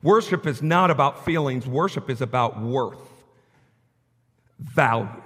Worship 0.04 0.46
is 0.46 0.62
not 0.62 0.92
about 0.92 1.24
feelings, 1.24 1.66
worship 1.66 2.10
is 2.10 2.22
about 2.22 2.62
worth, 2.62 3.00
value. 4.60 5.24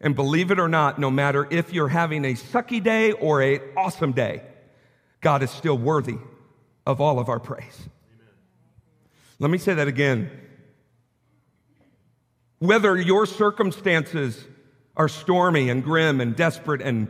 And 0.00 0.14
believe 0.14 0.50
it 0.50 0.60
or 0.60 0.68
not, 0.68 0.98
no 0.98 1.10
matter 1.10 1.48
if 1.50 1.72
you're 1.72 1.88
having 1.88 2.24
a 2.24 2.34
sucky 2.34 2.82
day 2.82 3.12
or 3.12 3.42
an 3.42 3.60
awesome 3.76 4.12
day, 4.12 4.42
God 5.20 5.42
is 5.42 5.50
still 5.50 5.76
worthy 5.76 6.18
of 6.86 7.00
all 7.00 7.18
of 7.18 7.28
our 7.28 7.40
praise. 7.40 7.88
Amen. 8.14 8.28
Let 9.40 9.50
me 9.50 9.58
say 9.58 9.74
that 9.74 9.88
again. 9.88 10.30
Whether 12.60 12.96
your 12.96 13.26
circumstances 13.26 14.44
are 14.96 15.08
stormy 15.08 15.68
and 15.68 15.82
grim 15.82 16.20
and 16.20 16.36
desperate 16.36 16.80
and 16.80 17.08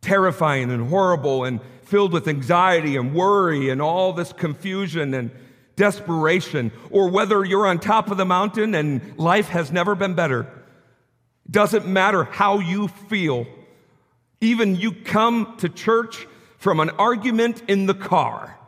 terrifying 0.00 0.70
and 0.72 0.88
horrible 0.88 1.44
and 1.44 1.60
filled 1.82 2.12
with 2.12 2.26
anxiety 2.26 2.96
and 2.96 3.14
worry 3.14 3.68
and 3.68 3.80
all 3.80 4.12
this 4.12 4.32
confusion 4.32 5.14
and 5.14 5.30
desperation, 5.76 6.72
or 6.90 7.10
whether 7.10 7.44
you're 7.44 7.66
on 7.66 7.78
top 7.78 8.10
of 8.10 8.16
the 8.16 8.24
mountain 8.24 8.74
and 8.74 9.16
life 9.18 9.48
has 9.48 9.70
never 9.70 9.94
been 9.94 10.14
better. 10.14 10.46
Doesn't 11.48 11.86
matter 11.86 12.24
how 12.24 12.58
you 12.58 12.88
feel. 12.88 13.46
Even 14.40 14.74
you 14.74 14.92
come 14.92 15.56
to 15.58 15.68
church 15.68 16.26
from 16.58 16.80
an 16.80 16.90
argument 16.90 17.62
in 17.68 17.86
the 17.86 17.94
car. 17.94 18.58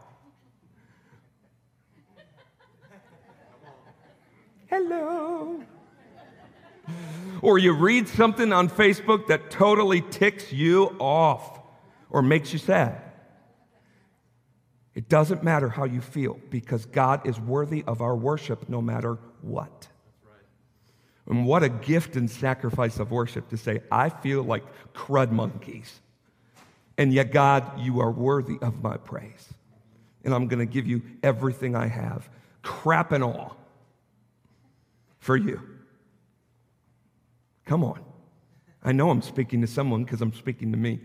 Hello. 4.69 5.63
Or 7.41 7.59
you 7.59 7.73
read 7.73 8.07
something 8.09 8.53
on 8.53 8.69
Facebook 8.69 9.29
that 9.29 9.51
totally 9.51 10.03
ticks 10.03 10.53
you 10.53 10.97
off 10.99 11.61
or 12.11 12.21
makes 12.21 12.53
you 12.53 12.59
sad. 12.59 13.08
It 14.99 15.09
doesn't 15.09 15.45
matter 15.45 15.69
how 15.69 15.85
you 15.85 16.01
feel 16.01 16.41
because 16.51 16.85
God 16.85 17.25
is 17.25 17.39
worthy 17.39 17.85
of 17.87 18.03
our 18.03 18.17
worship 18.17 18.69
no 18.69 18.83
matter 18.83 19.17
what. 19.43 19.87
And 21.29 21.47
what 21.47 21.63
a 21.63 21.69
gift 21.69 22.17
and 22.17 22.29
sacrifice 22.29 22.99
of 22.99 23.13
worship 23.13 23.49
to 23.51 23.57
say, 23.57 23.83
I 23.93 24.09
feel 24.09 24.43
like 24.43 24.65
crud 24.95 25.31
monkeys. 25.31 26.01
And 26.97 27.13
yet, 27.13 27.31
God, 27.31 27.79
you 27.79 28.01
are 28.01 28.11
worthy 28.11 28.59
of 28.61 28.83
my 28.83 28.97
praise. 28.97 29.55
And 30.25 30.35
I'm 30.35 30.49
going 30.49 30.59
to 30.59 30.67
give 30.67 30.89
you 30.89 31.03
everything 31.23 31.77
I 31.77 31.87
have, 31.87 32.29
crap 32.63 33.13
and 33.13 33.23
all, 33.23 33.57
for 35.21 35.37
you. 35.37 35.63
Come 37.67 37.85
on. 37.85 38.01
I 38.83 38.91
know 38.91 39.11
I'm 39.11 39.23
speaking 39.23 39.61
to 39.61 39.69
someone 39.69 40.03
because 40.03 40.23
I'm 40.23 40.35
speaking 40.35 40.73
to 40.73 40.77
me. 40.77 40.99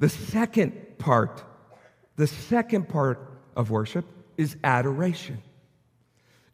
The 0.00 0.08
second 0.08 0.98
part, 0.98 1.44
the 2.16 2.26
second 2.26 2.88
part 2.88 3.20
of 3.54 3.70
worship 3.70 4.06
is 4.36 4.56
adoration. 4.64 5.42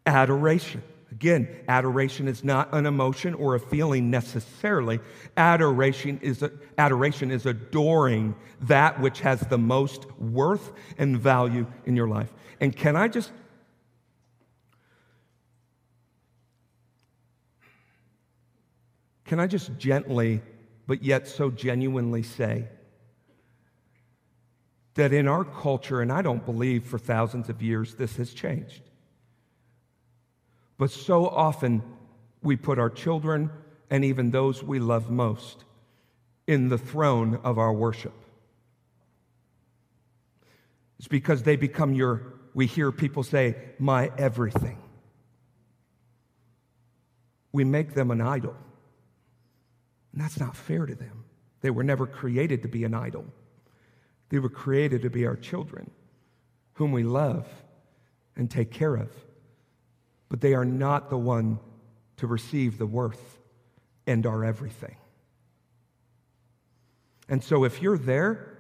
Adoration. 0.04 0.82
Again, 1.12 1.48
adoration 1.68 2.26
is 2.26 2.42
not 2.42 2.74
an 2.74 2.84
emotion 2.84 3.34
or 3.34 3.54
a 3.54 3.60
feeling 3.60 4.10
necessarily. 4.10 4.98
Adoration 5.36 6.18
is, 6.22 6.44
adoration 6.76 7.30
is 7.30 7.46
adoring 7.46 8.34
that 8.62 9.00
which 9.00 9.20
has 9.20 9.40
the 9.40 9.56
most 9.56 10.10
worth 10.18 10.72
and 10.98 11.18
value 11.18 11.66
in 11.84 11.94
your 11.94 12.08
life. 12.08 12.32
And 12.60 12.76
can 12.76 12.96
I 12.96 13.08
just 13.08 13.32
Can 19.24 19.40
I 19.40 19.48
just 19.48 19.76
gently, 19.76 20.40
but 20.86 21.02
yet 21.02 21.26
so 21.26 21.50
genuinely 21.50 22.22
say 22.22 22.68
that 24.96 25.12
in 25.12 25.28
our 25.28 25.44
culture, 25.44 26.00
and 26.00 26.12
I 26.12 26.22
don't 26.22 26.44
believe 26.44 26.84
for 26.84 26.98
thousands 26.98 27.48
of 27.48 27.62
years 27.62 27.94
this 27.94 28.16
has 28.16 28.34
changed, 28.34 28.82
but 30.76 30.90
so 30.90 31.26
often 31.26 31.82
we 32.42 32.56
put 32.56 32.78
our 32.78 32.90
children 32.90 33.50
and 33.88 34.04
even 34.04 34.30
those 34.30 34.62
we 34.62 34.78
love 34.78 35.10
most 35.10 35.64
in 36.46 36.68
the 36.68 36.78
throne 36.78 37.38
of 37.44 37.58
our 37.58 37.72
worship. 37.72 38.14
It's 40.98 41.08
because 41.08 41.42
they 41.42 41.56
become 41.56 41.92
your, 41.92 42.34
we 42.54 42.66
hear 42.66 42.90
people 42.90 43.22
say, 43.22 43.56
my 43.78 44.10
everything. 44.16 44.78
We 47.52 47.64
make 47.64 47.94
them 47.94 48.10
an 48.10 48.20
idol. 48.20 48.56
And 50.12 50.22
that's 50.22 50.40
not 50.40 50.56
fair 50.56 50.86
to 50.86 50.94
them. 50.94 51.24
They 51.60 51.70
were 51.70 51.84
never 51.84 52.06
created 52.06 52.62
to 52.62 52.68
be 52.68 52.84
an 52.84 52.94
idol. 52.94 53.26
They 54.28 54.38
were 54.38 54.48
created 54.48 55.02
to 55.02 55.10
be 55.10 55.26
our 55.26 55.36
children, 55.36 55.90
whom 56.74 56.92
we 56.92 57.02
love 57.02 57.46
and 58.34 58.50
take 58.50 58.70
care 58.70 58.94
of. 58.94 59.10
But 60.28 60.40
they 60.40 60.54
are 60.54 60.64
not 60.64 61.10
the 61.10 61.18
one 61.18 61.58
to 62.16 62.26
receive 62.26 62.78
the 62.78 62.86
worth 62.86 63.38
and 64.06 64.26
our 64.26 64.44
everything. 64.44 64.96
And 67.28 67.42
so 67.42 67.64
if 67.64 67.82
you're 67.82 67.98
there, 67.98 68.58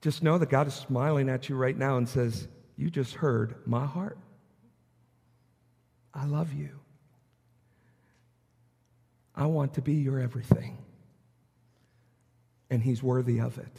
just 0.00 0.22
know 0.22 0.38
that 0.38 0.48
God 0.48 0.66
is 0.66 0.74
smiling 0.74 1.28
at 1.28 1.48
you 1.48 1.56
right 1.56 1.76
now 1.76 1.96
and 1.96 2.08
says, 2.08 2.48
You 2.76 2.90
just 2.90 3.14
heard 3.14 3.56
my 3.66 3.84
heart. 3.84 4.18
I 6.14 6.24
love 6.24 6.52
you. 6.52 6.70
I 9.34 9.46
want 9.46 9.74
to 9.74 9.82
be 9.82 9.94
your 9.94 10.18
everything. 10.18 10.78
And 12.70 12.82
He's 12.82 13.02
worthy 13.02 13.40
of 13.40 13.58
it 13.58 13.76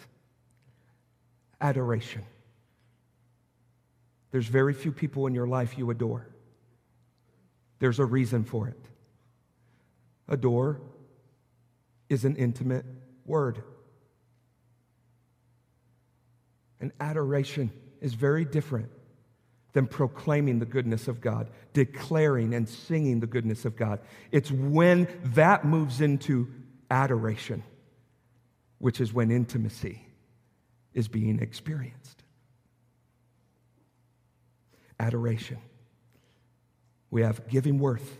adoration. 1.62 2.24
There's 4.32 4.48
very 4.48 4.74
few 4.74 4.92
people 4.92 5.28
in 5.28 5.36
your 5.36 5.48
life 5.48 5.78
you 5.78 5.90
adore. 5.92 6.28
There's 7.80 8.00
a 8.00 8.06
reason 8.06 8.44
for 8.44 8.68
it. 8.68 8.80
Adore 10.28 10.82
is 12.10 12.26
an 12.26 12.36
intimate 12.36 12.86
word. 13.26 13.64
And 16.80 16.92
adoration 17.00 17.72
is 18.02 18.14
very 18.14 18.46
different 18.46 18.90
than 19.74 19.88
proclaiming 19.88 20.60
the 20.60 20.66
goodness 20.66 21.08
of 21.08 21.22
God, 21.22 21.50
declaring 21.74 22.54
and 22.54 22.68
singing 22.68 23.20
the 23.20 23.28
goodness 23.28 23.66
of 23.66 23.76
God. 23.76 24.00
It's 24.32 24.52
when 24.52 25.08
that 25.36 25.64
moves 25.64 26.02
into 26.02 26.50
adoration, 26.90 27.64
which 28.80 29.00
is 29.00 29.14
when 29.14 29.32
intimacy 29.32 30.06
is 30.94 31.08
being 31.08 31.40
experienced. 31.40 32.24
Adoration. 35.00 35.58
We 37.10 37.22
have 37.24 37.48
giving 37.48 37.80
worth, 37.80 38.20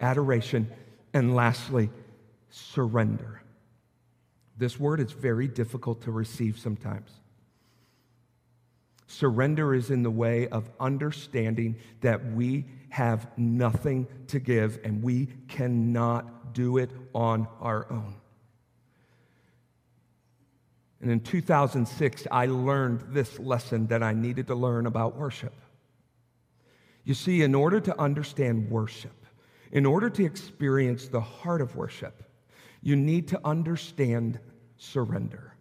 adoration, 0.00 0.70
and 1.14 1.34
lastly, 1.34 1.90
surrender. 2.50 3.42
This 4.56 4.78
word 4.78 5.00
is 5.00 5.12
very 5.12 5.48
difficult 5.48 6.02
to 6.02 6.10
receive 6.10 6.58
sometimes. 6.58 7.10
Surrender 9.06 9.74
is 9.74 9.90
in 9.90 10.02
the 10.02 10.10
way 10.10 10.48
of 10.48 10.68
understanding 10.78 11.76
that 12.02 12.32
we 12.32 12.66
have 12.90 13.26
nothing 13.38 14.06
to 14.26 14.38
give 14.38 14.80
and 14.84 15.02
we 15.02 15.28
cannot 15.48 16.52
do 16.52 16.76
it 16.76 16.90
on 17.14 17.48
our 17.60 17.90
own. 17.90 18.14
And 21.00 21.10
in 21.10 21.20
2006, 21.20 22.26
I 22.30 22.46
learned 22.46 23.04
this 23.10 23.38
lesson 23.38 23.86
that 23.86 24.02
I 24.02 24.12
needed 24.12 24.48
to 24.48 24.54
learn 24.54 24.86
about 24.86 25.16
worship. 25.16 25.54
You 27.04 27.14
see, 27.14 27.42
in 27.42 27.54
order 27.54 27.80
to 27.80 28.00
understand 28.00 28.68
worship, 28.68 29.26
in 29.70 29.86
order 29.86 30.10
to 30.10 30.24
experience 30.24 31.08
the 31.08 31.20
heart 31.20 31.60
of 31.60 31.76
worship, 31.76 32.24
you 32.82 32.96
need 32.96 33.28
to 33.28 33.40
understand 33.44 34.40
surrender. 34.76 35.54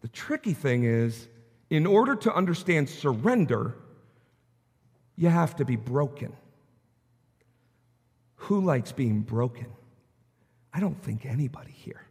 The 0.00 0.08
tricky 0.08 0.54
thing 0.54 0.84
is, 0.84 1.28
in 1.70 1.86
order 1.86 2.14
to 2.16 2.34
understand 2.34 2.88
surrender, 2.88 3.76
you 5.16 5.28
have 5.28 5.56
to 5.56 5.64
be 5.64 5.76
broken. 5.76 6.32
Who 8.36 8.60
likes 8.60 8.92
being 8.92 9.20
broken? 9.20 9.66
I 10.72 10.80
don't 10.80 11.00
think 11.02 11.24
anybody 11.24 11.72
here. 11.72 12.06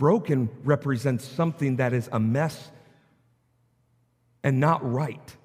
Broken 0.00 0.48
represents 0.64 1.26
something 1.26 1.76
that 1.76 1.92
is 1.92 2.08
a 2.10 2.18
mess 2.18 2.70
and 4.42 4.58
not 4.58 4.80
right. 4.90 5.36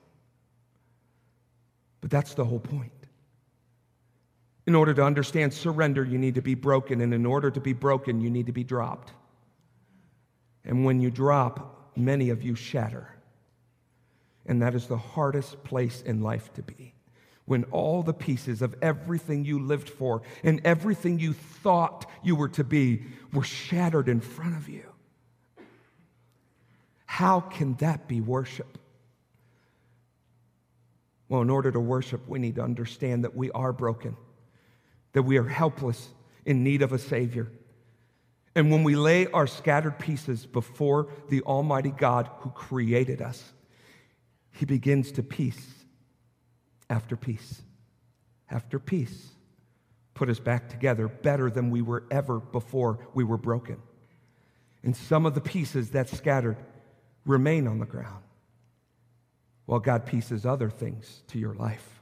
But 1.99 2.09
that's 2.09 2.35
the 2.35 2.45
whole 2.45 2.61
point. 2.61 2.93
In 4.65 4.73
order 4.73 4.93
to 4.93 5.03
understand 5.03 5.53
surrender, 5.53 6.05
you 6.05 6.17
need 6.17 6.35
to 6.35 6.41
be 6.41 6.55
broken. 6.55 7.01
And 7.01 7.13
in 7.13 7.25
order 7.25 7.51
to 7.51 7.59
be 7.59 7.73
broken, 7.73 8.21
you 8.21 8.29
need 8.29 8.45
to 8.45 8.53
be 8.53 8.63
dropped. 8.63 9.11
And 10.63 10.85
when 10.85 11.01
you 11.01 11.11
drop, 11.11 11.91
many 11.97 12.29
of 12.29 12.41
you 12.41 12.55
shatter. 12.55 13.09
And 14.45 14.61
that 14.61 14.73
is 14.73 14.87
the 14.87 14.95
hardest 14.95 15.65
place 15.65 16.01
in 16.01 16.21
life 16.21 16.53
to 16.53 16.63
be. 16.63 16.94
When 17.45 17.63
all 17.65 18.01
the 18.01 18.13
pieces 18.13 18.61
of 18.61 18.75
everything 18.81 19.45
you 19.45 19.59
lived 19.59 19.89
for 19.89 20.23
and 20.43 20.61
everything 20.65 21.19
you 21.19 21.33
thought 21.33 22.09
you 22.23 22.35
were 22.35 22.49
to 22.49 22.63
be 22.63 23.03
were 23.31 23.43
shattered 23.43 24.09
in 24.09 24.19
front 24.19 24.55
of 24.55 24.67
you. 24.67 24.83
How 27.05 27.39
can 27.39 27.75
that 27.75 28.07
be 28.07 28.19
worship? 28.19 28.77
Well, 31.29 31.41
in 31.41 31.49
order 31.49 31.71
to 31.71 31.79
worship, 31.79 32.27
we 32.27 32.39
need 32.39 32.55
to 32.55 32.63
understand 32.63 33.23
that 33.23 33.35
we 33.35 33.51
are 33.51 33.73
broken, 33.73 34.17
that 35.13 35.23
we 35.23 35.37
are 35.37 35.47
helpless 35.47 36.09
in 36.45 36.63
need 36.63 36.81
of 36.81 36.93
a 36.93 36.99
Savior 36.99 37.51
and 38.55 38.71
when 38.71 38.83
we 38.83 38.95
lay 38.95 39.27
our 39.27 39.47
scattered 39.47 39.99
pieces 39.99 40.45
before 40.45 41.09
the 41.27 41.41
Almighty 41.41 41.91
God 41.91 42.29
who 42.39 42.49
created 42.51 43.21
us, 43.21 43.51
He 44.51 44.65
begins 44.65 45.11
to 45.13 45.23
piece 45.23 45.74
after 46.89 47.15
piece 47.15 47.61
after 48.49 48.79
piece 48.79 49.31
put 50.13 50.29
us 50.29 50.39
back 50.39 50.69
together 50.69 51.07
better 51.07 51.49
than 51.49 51.69
we 51.69 51.81
were 51.81 52.03
ever 52.09 52.39
before 52.39 52.99
we 53.13 53.23
were 53.23 53.37
broken. 53.37 53.77
And 54.83 54.95
some 54.95 55.25
of 55.25 55.33
the 55.33 55.41
pieces 55.41 55.89
that 55.91 56.09
scattered 56.09 56.57
remain 57.25 57.67
on 57.67 57.79
the 57.79 57.85
ground 57.85 58.23
while 59.65 59.79
God 59.79 60.05
pieces 60.05 60.45
other 60.45 60.69
things 60.69 61.23
to 61.27 61.39
your 61.39 61.55
life. 61.55 62.01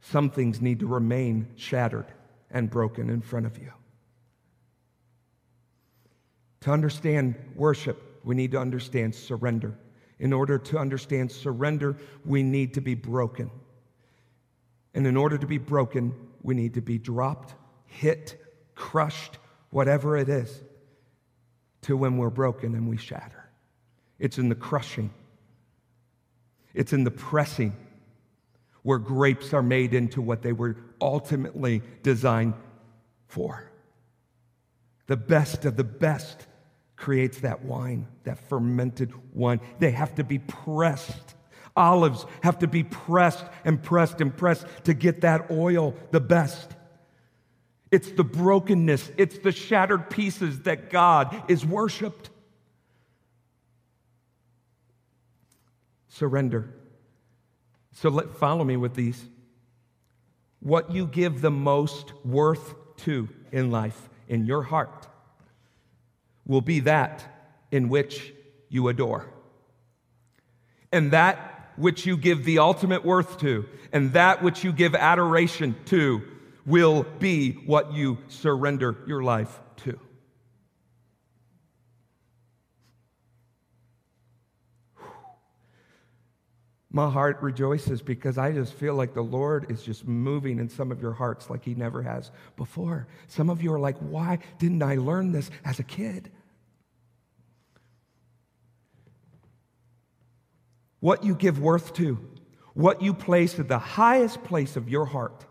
Some 0.00 0.30
things 0.30 0.60
need 0.60 0.80
to 0.80 0.86
remain 0.86 1.48
shattered 1.56 2.06
and 2.50 2.68
broken 2.68 3.08
in 3.08 3.22
front 3.22 3.46
of 3.46 3.58
you. 3.58 3.72
To 6.60 6.70
understand 6.70 7.34
worship, 7.56 8.20
we 8.24 8.34
need 8.34 8.52
to 8.52 8.58
understand 8.58 9.14
surrender. 9.14 9.74
In 10.22 10.32
order 10.32 10.56
to 10.56 10.78
understand 10.78 11.32
surrender, 11.32 11.96
we 12.24 12.44
need 12.44 12.74
to 12.74 12.80
be 12.80 12.94
broken. 12.94 13.50
And 14.94 15.04
in 15.04 15.16
order 15.16 15.36
to 15.36 15.48
be 15.48 15.58
broken, 15.58 16.14
we 16.42 16.54
need 16.54 16.74
to 16.74 16.80
be 16.80 16.96
dropped, 16.96 17.56
hit, 17.86 18.40
crushed, 18.76 19.38
whatever 19.70 20.16
it 20.16 20.28
is, 20.28 20.62
to 21.82 21.96
when 21.96 22.18
we're 22.18 22.30
broken 22.30 22.76
and 22.76 22.88
we 22.88 22.98
shatter. 22.98 23.50
It's 24.20 24.38
in 24.38 24.48
the 24.48 24.54
crushing, 24.54 25.12
it's 26.72 26.92
in 26.92 27.02
the 27.02 27.10
pressing 27.10 27.76
where 28.84 28.98
grapes 28.98 29.52
are 29.52 29.62
made 29.62 29.92
into 29.92 30.22
what 30.22 30.42
they 30.42 30.52
were 30.52 30.76
ultimately 31.00 31.82
designed 32.04 32.54
for. 33.26 33.68
The 35.08 35.16
best 35.16 35.64
of 35.64 35.76
the 35.76 35.82
best 35.82 36.46
creates 37.02 37.40
that 37.40 37.64
wine, 37.64 38.06
that 38.22 38.38
fermented 38.48 39.12
wine. 39.34 39.58
They 39.80 39.90
have 39.90 40.14
to 40.14 40.24
be 40.24 40.38
pressed. 40.38 41.34
Olives 41.76 42.24
have 42.44 42.60
to 42.60 42.68
be 42.68 42.84
pressed 42.84 43.44
and 43.64 43.82
pressed 43.82 44.20
and 44.20 44.34
pressed 44.34 44.66
to 44.84 44.94
get 44.94 45.22
that 45.22 45.50
oil 45.50 45.96
the 46.12 46.20
best. 46.20 46.70
It's 47.90 48.12
the 48.12 48.22
brokenness, 48.22 49.10
it's 49.16 49.36
the 49.38 49.50
shattered 49.50 50.10
pieces 50.10 50.60
that 50.60 50.90
God 50.90 51.50
is 51.50 51.66
worshiped. 51.66 52.30
Surrender. 56.08 56.72
So 57.94 58.10
let 58.10 58.36
follow 58.36 58.62
me 58.62 58.76
with 58.76 58.94
these. 58.94 59.20
What 60.60 60.92
you 60.92 61.08
give 61.08 61.40
the 61.40 61.50
most 61.50 62.12
worth 62.24 62.74
to 62.98 63.28
in 63.50 63.72
life, 63.72 64.08
in 64.28 64.46
your 64.46 64.62
heart, 64.62 65.08
will 66.46 66.60
be 66.60 66.80
that 66.80 67.24
in 67.70 67.88
which 67.88 68.32
you 68.68 68.88
adore. 68.88 69.28
And 70.90 71.12
that 71.12 71.70
which 71.76 72.04
you 72.04 72.16
give 72.16 72.44
the 72.44 72.58
ultimate 72.58 73.04
worth 73.04 73.38
to, 73.40 73.66
and 73.92 74.12
that 74.12 74.42
which 74.42 74.62
you 74.64 74.72
give 74.72 74.94
adoration 74.94 75.74
to, 75.86 76.22
will 76.66 77.04
be 77.18 77.52
what 77.52 77.92
you 77.92 78.18
surrender 78.28 78.96
your 79.06 79.22
life 79.22 79.60
to. 79.78 79.98
My 86.94 87.08
heart 87.08 87.38
rejoices 87.40 88.02
because 88.02 88.36
I 88.36 88.52
just 88.52 88.74
feel 88.74 88.94
like 88.94 89.14
the 89.14 89.22
Lord 89.22 89.70
is 89.70 89.82
just 89.82 90.06
moving 90.06 90.58
in 90.58 90.68
some 90.68 90.92
of 90.92 91.00
your 91.00 91.14
hearts 91.14 91.48
like 91.48 91.64
He 91.64 91.74
never 91.74 92.02
has 92.02 92.30
before. 92.56 93.08
Some 93.28 93.48
of 93.48 93.62
you 93.62 93.72
are 93.72 93.80
like, 93.80 93.96
why 93.98 94.40
didn't 94.58 94.82
I 94.82 94.96
learn 94.96 95.32
this 95.32 95.50
as 95.64 95.78
a 95.78 95.84
kid? 95.84 96.30
What 101.00 101.24
you 101.24 101.34
give 101.34 101.58
worth 101.58 101.94
to, 101.94 102.18
what 102.74 103.00
you 103.00 103.14
place 103.14 103.58
at 103.58 103.68
the 103.68 103.78
highest 103.78 104.44
place 104.44 104.76
of 104.76 104.90
your 104.90 105.06
heart, 105.06 105.46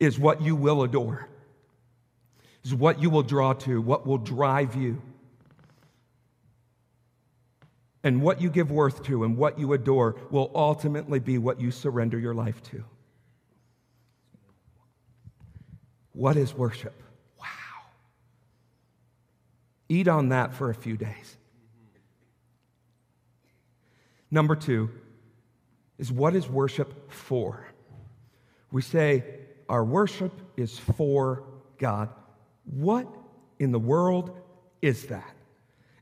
is 0.00 0.18
what 0.18 0.42
you 0.42 0.56
will 0.56 0.82
adore, 0.82 1.28
is 2.64 2.74
what 2.74 3.00
you 3.00 3.08
will 3.08 3.22
draw 3.22 3.52
to, 3.52 3.80
what 3.80 4.04
will 4.04 4.18
drive 4.18 4.74
you. 4.74 5.00
And 8.06 8.22
what 8.22 8.40
you 8.40 8.50
give 8.50 8.70
worth 8.70 9.02
to 9.06 9.24
and 9.24 9.36
what 9.36 9.58
you 9.58 9.72
adore 9.72 10.14
will 10.30 10.52
ultimately 10.54 11.18
be 11.18 11.38
what 11.38 11.60
you 11.60 11.72
surrender 11.72 12.16
your 12.16 12.34
life 12.34 12.62
to. 12.70 12.84
What 16.12 16.36
is 16.36 16.54
worship? 16.54 16.94
Wow. 17.36 17.46
Eat 19.88 20.06
on 20.06 20.28
that 20.28 20.54
for 20.54 20.70
a 20.70 20.74
few 20.74 20.96
days. 20.96 21.36
Number 24.30 24.54
two 24.54 24.88
is 25.98 26.12
what 26.12 26.36
is 26.36 26.48
worship 26.48 27.10
for? 27.10 27.66
We 28.70 28.82
say 28.82 29.24
our 29.68 29.84
worship 29.84 30.30
is 30.56 30.78
for 30.78 31.42
God. 31.76 32.10
What 32.66 33.08
in 33.58 33.72
the 33.72 33.80
world 33.80 34.30
is 34.80 35.06
that? 35.06 35.35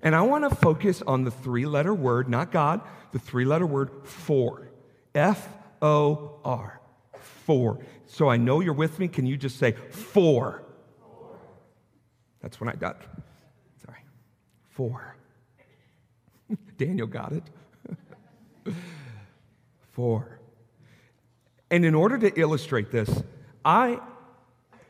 And 0.04 0.14
I 0.14 0.20
want 0.20 0.48
to 0.48 0.54
focus 0.54 1.02
on 1.02 1.24
the 1.24 1.30
three 1.30 1.64
letter 1.64 1.94
word, 1.94 2.28
not 2.28 2.52
God, 2.52 2.82
the 3.12 3.18
three 3.18 3.46
letter 3.46 3.66
word 3.66 3.90
for. 4.04 4.68
F 5.14 5.48
O 5.80 6.38
R. 6.44 6.80
For. 7.46 7.78
So 8.06 8.28
I 8.28 8.36
know 8.36 8.60
you're 8.60 8.74
with 8.74 8.98
me. 8.98 9.08
Can 9.08 9.24
you 9.24 9.38
just 9.38 9.58
say 9.58 9.72
for? 9.72 10.62
That's 12.42 12.60
when 12.60 12.68
I 12.68 12.74
duck. 12.74 13.02
Sorry. 13.84 13.98
Four. 14.68 15.16
Daniel 16.76 17.06
got 17.06 17.32
it. 17.32 17.44
Four. 19.92 20.38
And 21.70 21.84
in 21.84 21.94
order 21.94 22.18
to 22.18 22.38
illustrate 22.38 22.90
this, 22.90 23.22
I 23.64 24.00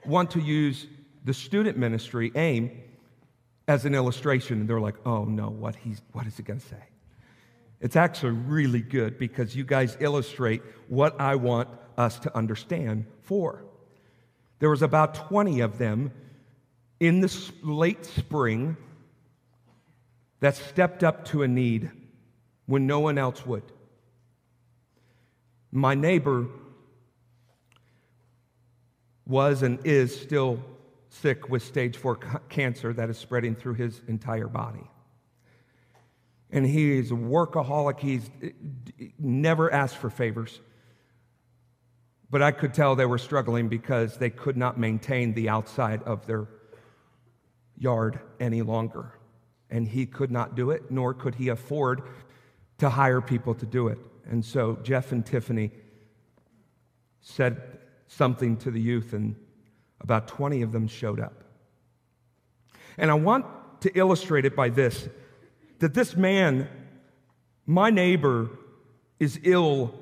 want 0.04 0.32
to 0.32 0.40
use 0.40 0.86
the 1.24 1.32
student 1.32 1.78
ministry, 1.78 2.32
AIM, 2.34 2.70
as 3.66 3.84
an 3.84 3.94
illustration. 3.94 4.60
And 4.60 4.68
they're 4.68 4.80
like, 4.80 4.96
oh 5.06 5.24
no, 5.24 5.48
what, 5.48 5.76
he's, 5.76 6.02
what 6.12 6.26
is 6.26 6.36
he 6.36 6.42
going 6.42 6.60
to 6.60 6.66
say? 6.66 6.82
It's 7.80 7.96
actually 7.96 8.32
really 8.32 8.80
good 8.80 9.18
because 9.18 9.54
you 9.54 9.64
guys 9.64 9.96
illustrate 10.00 10.62
what 10.88 11.20
I 11.20 11.34
want 11.36 11.68
us 11.98 12.18
to 12.20 12.36
understand 12.36 13.06
for. 13.22 13.64
There 14.58 14.70
was 14.70 14.82
about 14.82 15.14
20 15.14 15.60
of 15.60 15.78
them 15.78 16.12
in 17.00 17.20
the 17.20 17.50
late 17.62 18.04
spring 18.06 18.76
that 20.40 20.56
stepped 20.56 21.04
up 21.04 21.24
to 21.26 21.42
a 21.42 21.48
need 21.48 21.90
when 22.66 22.86
no 22.86 23.00
one 23.00 23.18
else 23.18 23.44
would. 23.44 23.64
My 25.70 25.94
neighbor 25.94 26.46
was 29.26 29.62
and 29.62 29.78
is 29.84 30.18
still 30.18 30.62
sick 31.14 31.48
with 31.48 31.62
stage 31.62 31.96
four 31.96 32.16
cancer 32.48 32.92
that 32.92 33.10
is 33.10 33.18
spreading 33.18 33.54
through 33.54 33.74
his 33.74 34.00
entire 34.08 34.48
body. 34.48 34.90
And 36.50 36.66
he 36.66 36.98
is 36.98 37.10
a 37.10 37.14
workaholic. 37.14 38.00
He's 38.00 38.30
eh, 38.42 38.50
never 39.18 39.72
asked 39.72 39.96
for 39.96 40.10
favors. 40.10 40.60
But 42.30 42.42
I 42.42 42.52
could 42.52 42.74
tell 42.74 42.96
they 42.96 43.06
were 43.06 43.18
struggling 43.18 43.68
because 43.68 44.18
they 44.18 44.30
could 44.30 44.56
not 44.56 44.78
maintain 44.78 45.34
the 45.34 45.48
outside 45.48 46.02
of 46.02 46.26
their 46.26 46.48
yard 47.76 48.20
any 48.40 48.62
longer. 48.62 49.12
And 49.70 49.86
he 49.88 50.06
could 50.06 50.30
not 50.30 50.54
do 50.54 50.70
it, 50.70 50.90
nor 50.90 51.14
could 51.14 51.36
he 51.36 51.48
afford 51.48 52.02
to 52.78 52.88
hire 52.88 53.20
people 53.20 53.54
to 53.54 53.66
do 53.66 53.88
it. 53.88 53.98
And 54.28 54.44
so 54.44 54.78
Jeff 54.82 55.12
and 55.12 55.24
Tiffany 55.24 55.70
said 57.20 57.78
something 58.06 58.56
to 58.58 58.70
the 58.70 58.80
youth, 58.80 59.12
and 59.12 59.34
about 60.04 60.28
20 60.28 60.62
of 60.62 60.70
them 60.70 60.86
showed 60.86 61.18
up. 61.18 61.42
And 62.96 63.10
I 63.10 63.14
want 63.14 63.46
to 63.80 63.98
illustrate 63.98 64.44
it 64.44 64.54
by 64.54 64.68
this 64.68 65.08
that 65.80 65.92
this 65.92 66.16
man, 66.16 66.68
my 67.66 67.90
neighbor, 67.90 68.48
is 69.18 69.40
ill 69.42 69.92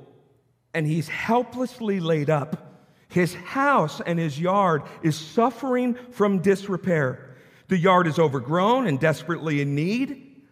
and 0.75 0.87
he's 0.87 1.09
helplessly 1.09 1.99
laid 1.99 2.29
up. 2.29 2.91
His 3.09 3.35
house 3.35 4.01
and 4.05 4.19
his 4.19 4.39
yard 4.39 4.83
is 5.03 5.17
suffering 5.17 5.97
from 6.11 6.39
disrepair. 6.39 7.35
The 7.69 7.79
yard 7.79 8.07
is 8.07 8.19
overgrown 8.19 8.87
and 8.87 9.01
desperately 9.01 9.61
in 9.61 9.75
need 9.75 10.43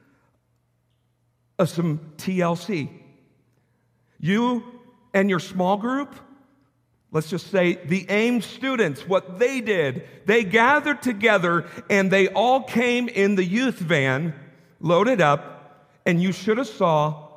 of 1.58 1.68
some 1.68 2.12
TLC. 2.16 2.88
You 4.18 4.64
and 5.12 5.28
your 5.28 5.40
small 5.40 5.76
group, 5.76 6.14
let's 7.12 7.30
just 7.30 7.50
say 7.50 7.74
the 7.84 8.06
AIM 8.08 8.42
students, 8.42 9.06
what 9.06 9.38
they 9.38 9.60
did, 9.60 10.06
they 10.26 10.44
gathered 10.44 11.02
together 11.02 11.66
and 11.88 12.10
they 12.10 12.28
all 12.28 12.62
came 12.62 13.08
in 13.08 13.34
the 13.34 13.44
youth 13.44 13.78
van, 13.78 14.34
loaded 14.80 15.20
up, 15.20 15.96
and 16.06 16.22
you 16.22 16.32
should 16.32 16.58
have 16.58 16.66
saw 16.66 17.28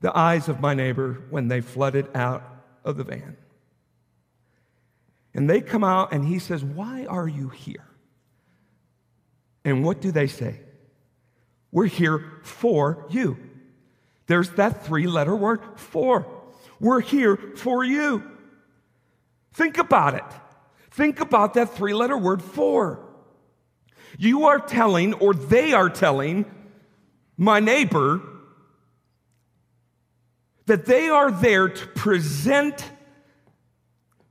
the 0.00 0.16
eyes 0.16 0.48
of 0.48 0.60
my 0.60 0.74
neighbor 0.74 1.22
when 1.30 1.48
they 1.48 1.60
flooded 1.60 2.08
out 2.14 2.42
of 2.84 2.96
the 2.96 3.04
van. 3.04 3.36
And 5.34 5.48
they 5.48 5.60
come 5.60 5.84
out 5.84 6.12
and 6.12 6.26
he 6.26 6.38
says, 6.38 6.64
Why 6.64 7.06
are 7.06 7.28
you 7.28 7.50
here? 7.50 7.86
And 9.64 9.84
what 9.84 10.00
do 10.00 10.10
they 10.10 10.26
say? 10.26 10.60
We're 11.70 11.86
here 11.86 12.40
for 12.42 13.06
you. 13.10 13.38
There's 14.26 14.50
that 14.50 14.84
three 14.86 15.06
letter 15.06 15.36
word, 15.36 15.60
for. 15.76 16.26
We're 16.80 17.00
here 17.00 17.36
for 17.36 17.84
you. 17.84 18.24
Think 19.52 19.78
about 19.78 20.14
it. 20.14 20.24
Think 20.90 21.20
about 21.20 21.54
that 21.54 21.74
three 21.74 21.94
letter 21.94 22.16
word, 22.16 22.42
for. 22.42 23.00
You 24.18 24.46
are 24.46 24.58
telling, 24.58 25.14
or 25.14 25.34
they 25.34 25.72
are 25.72 25.88
telling, 25.88 26.44
my 27.36 27.60
neighbor, 27.60 28.20
that 30.66 30.86
they 30.86 31.08
are 31.08 31.30
there 31.30 31.68
to 31.68 31.86
present 31.88 32.84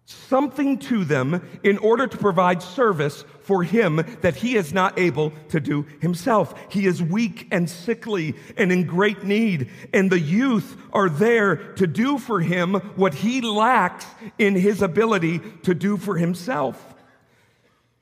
something 0.09 0.79
to 0.79 1.05
them 1.05 1.47
in 1.63 1.77
order 1.77 2.07
to 2.07 2.17
provide 2.17 2.63
service 2.63 3.23
for 3.41 3.63
him 3.63 3.97
that 4.21 4.35
he 4.35 4.55
is 4.55 4.73
not 4.73 4.97
able 4.97 5.31
to 5.49 5.59
do 5.59 5.85
himself. 6.01 6.53
He 6.69 6.85
is 6.87 7.01
weak 7.01 7.47
and 7.51 7.69
sickly 7.69 8.35
and 8.57 8.71
in 8.71 8.85
great 8.85 9.23
need, 9.23 9.69
and 9.93 10.11
the 10.11 10.19
youth 10.19 10.77
are 10.93 11.09
there 11.09 11.73
to 11.73 11.85
do 11.85 12.17
for 12.17 12.41
him 12.41 12.75
what 12.95 13.13
he 13.13 13.41
lacks 13.41 14.05
in 14.37 14.55
his 14.55 14.81
ability 14.81 15.39
to 15.63 15.75
do 15.75 15.97
for 15.97 16.17
himself. 16.17 16.95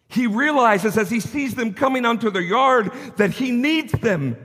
He 0.08 0.28
realizes 0.28 0.98
as 0.98 1.10
he 1.10 1.20
sees 1.20 1.56
them 1.56 1.74
coming 1.74 2.06
onto 2.06 2.30
the 2.30 2.44
yard 2.44 2.92
that 3.18 3.32
he 3.32 3.52
needs 3.52 3.92
them. 3.92 4.38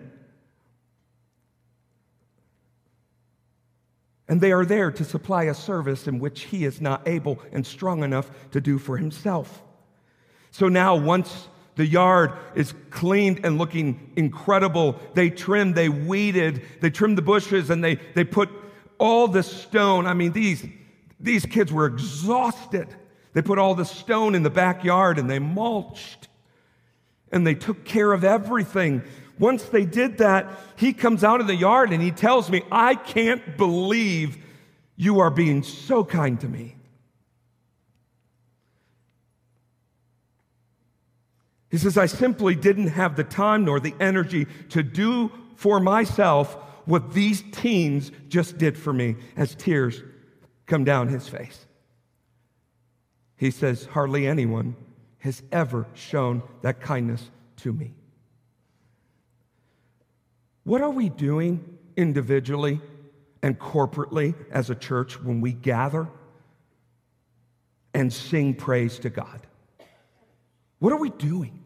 And 4.33 4.41
they 4.41 4.53
are 4.53 4.64
there 4.64 4.91
to 4.91 5.05
supply 5.05 5.43
a 5.43 5.55
service 5.55 6.09
in 6.09 6.18
which 6.18 6.45
he 6.45 6.64
is 6.64 6.80
not 6.80 7.07
able 7.07 7.39
and 7.53 7.66
strong 7.66 8.03
enough 8.03 8.30
to 8.53 8.62
do 8.62 8.78
for 8.78 8.97
himself. 8.97 9.62
So 10.51 10.68
now, 10.68 10.97
once 10.97 11.49
the 11.74 11.85
yard 11.85 12.33
is 12.55 12.72
cleaned 12.89 13.45
and 13.45 13.59
looking 13.59 14.11
incredible, 14.16 14.99
they 15.12 15.28
trimmed, 15.28 15.74
they 15.74 15.91
weeded, 15.91 16.62
they 16.80 16.89
trimmed 16.89 17.18
the 17.18 17.22
bushes, 17.22 17.68
and 17.68 17.85
they, 17.85 17.97
they 18.14 18.24
put 18.24 18.49
all 18.97 19.28
the 19.28 19.43
stone. 19.43 20.07
I 20.07 20.14
mean, 20.14 20.33
these, 20.33 20.64
these 21.20 21.45
kids 21.45 21.70
were 21.70 21.85
exhausted. 21.85 22.89
They 23.35 23.43
put 23.43 23.59
all 23.59 23.74
the 23.74 23.85
stone 23.85 24.35
in 24.35 24.45
the 24.45 24.49
backyard 24.49 25.18
and 25.18 25.28
they 25.28 25.41
mulched 25.41 26.28
and 27.30 27.47
they 27.47 27.55
took 27.55 27.85
care 27.85 28.12
of 28.12 28.24
everything 28.24 29.03
once 29.39 29.64
they 29.64 29.85
did 29.85 30.18
that, 30.18 30.51
he 30.76 30.93
comes 30.93 31.24
out 31.24 31.41
of 31.41 31.47
the 31.47 31.55
yard 31.55 31.93
and 31.93 32.03
he 32.03 32.11
tells 32.11 32.51
me, 32.51 32.62
I 32.70 32.95
can't 32.95 33.57
believe 33.57 34.39
you 34.97 35.20
are 35.20 35.30
being 35.30 35.62
so 35.62 36.05
kind 36.05 36.41
to 36.41 36.49
me. 36.49 36.76
He 41.70 41.78
says, 41.78 41.97
I 41.97 42.07
simply 42.07 42.55
didn't 42.55 42.89
have 42.89 43.16
the 43.16 43.24
time 43.24 43.64
nor 43.64 43.80
the 43.80 43.95
energy 43.99 44.47
to 44.68 44.83
do 44.83 45.33
for 45.57 45.80
myself 45.80 46.55
what 46.85 47.14
these 47.14 47.43
teens 47.51 48.12
just 48.28 48.59
did 48.59 48.76
for 48.76 48.93
me 48.93 49.16
as 49.37 49.55
tears 49.55 50.03
come 50.66 50.85
down 50.85 51.09
his 51.09 51.28
face. 51.28 51.66
He 53.37 53.51
says, 53.51 53.87
Hardly 53.87 54.26
anyone 54.26 54.76
has 55.20 55.43
ever 55.51 55.87
shown 55.95 56.43
that 56.62 56.80
kindness 56.80 57.30
to 57.57 57.72
me. 57.72 57.95
What 60.64 60.80
are 60.80 60.90
we 60.90 61.08
doing 61.08 61.78
individually 61.96 62.80
and 63.42 63.58
corporately 63.58 64.34
as 64.50 64.70
a 64.70 64.74
church 64.74 65.20
when 65.20 65.40
we 65.40 65.52
gather 65.52 66.08
and 67.92 68.12
sing 68.12 68.54
praise 68.54 68.98
to 69.00 69.10
God? 69.10 69.46
What 70.78 70.92
are 70.92 70.98
we 70.98 71.10
doing? 71.10 71.58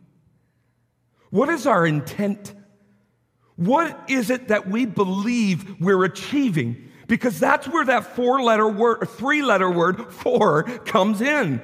What 1.31 1.49
is 1.49 1.67
our 1.67 1.87
intent? 1.87 2.55
What 3.57 3.99
is 4.09 4.31
it 4.31 4.49
that 4.49 4.69
we 4.69 4.87
believe 4.87 5.81
we're 5.81 6.05
achieving? 6.05 6.91
Because 7.07 7.39
that's 7.39 7.69
where 7.69 7.85
that 7.85 8.17
four 8.17 8.43
letter 8.43 8.69
word, 8.69 9.09
three 9.11 9.43
letter 9.43 9.71
word, 9.71 10.13
four, 10.13 10.65
comes 10.65 11.21
in. 11.21 11.61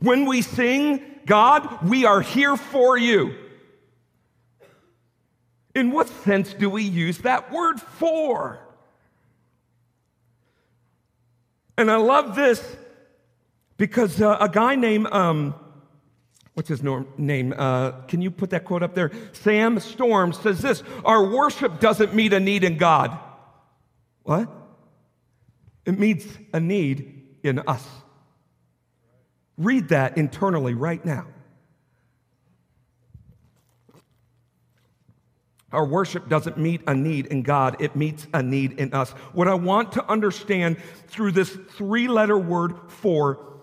When 0.00 0.26
we 0.26 0.42
sing, 0.42 1.02
God, 1.26 1.88
we 1.88 2.04
are 2.04 2.20
here 2.20 2.56
for 2.56 2.96
you. 2.96 3.34
In 5.78 5.92
what 5.92 6.08
sense 6.08 6.54
do 6.54 6.68
we 6.68 6.82
use 6.82 7.18
that 7.18 7.52
word 7.52 7.80
for? 7.80 8.58
And 11.76 11.88
I 11.88 11.96
love 11.96 12.34
this 12.34 12.76
because 13.76 14.20
uh, 14.20 14.38
a 14.40 14.48
guy 14.48 14.74
named, 14.74 15.06
um, 15.12 15.54
what's 16.54 16.68
his 16.68 16.82
name? 16.82 17.54
Uh, 17.56 17.92
can 18.08 18.20
you 18.20 18.32
put 18.32 18.50
that 18.50 18.64
quote 18.64 18.82
up 18.82 18.96
there? 18.96 19.12
Sam 19.30 19.78
Storms 19.78 20.40
says 20.40 20.58
this 20.60 20.82
Our 21.04 21.24
worship 21.24 21.78
doesn't 21.78 22.12
meet 22.12 22.32
a 22.32 22.40
need 22.40 22.64
in 22.64 22.76
God. 22.76 23.16
What? 24.24 24.50
It 25.86 25.96
meets 25.96 26.26
a 26.52 26.58
need 26.58 27.36
in 27.44 27.60
us. 27.60 27.86
Read 29.56 29.90
that 29.90 30.18
internally 30.18 30.74
right 30.74 31.04
now. 31.04 31.28
Our 35.72 35.84
worship 35.84 36.28
doesn't 36.28 36.56
meet 36.56 36.80
a 36.86 36.94
need 36.94 37.26
in 37.26 37.42
God, 37.42 37.76
it 37.80 37.94
meets 37.94 38.26
a 38.32 38.42
need 38.42 38.78
in 38.78 38.94
us. 38.94 39.10
What 39.32 39.48
I 39.48 39.54
want 39.54 39.92
to 39.92 40.10
understand 40.10 40.78
through 41.08 41.32
this 41.32 41.50
three 41.72 42.08
letter 42.08 42.38
word 42.38 42.74
for 42.88 43.60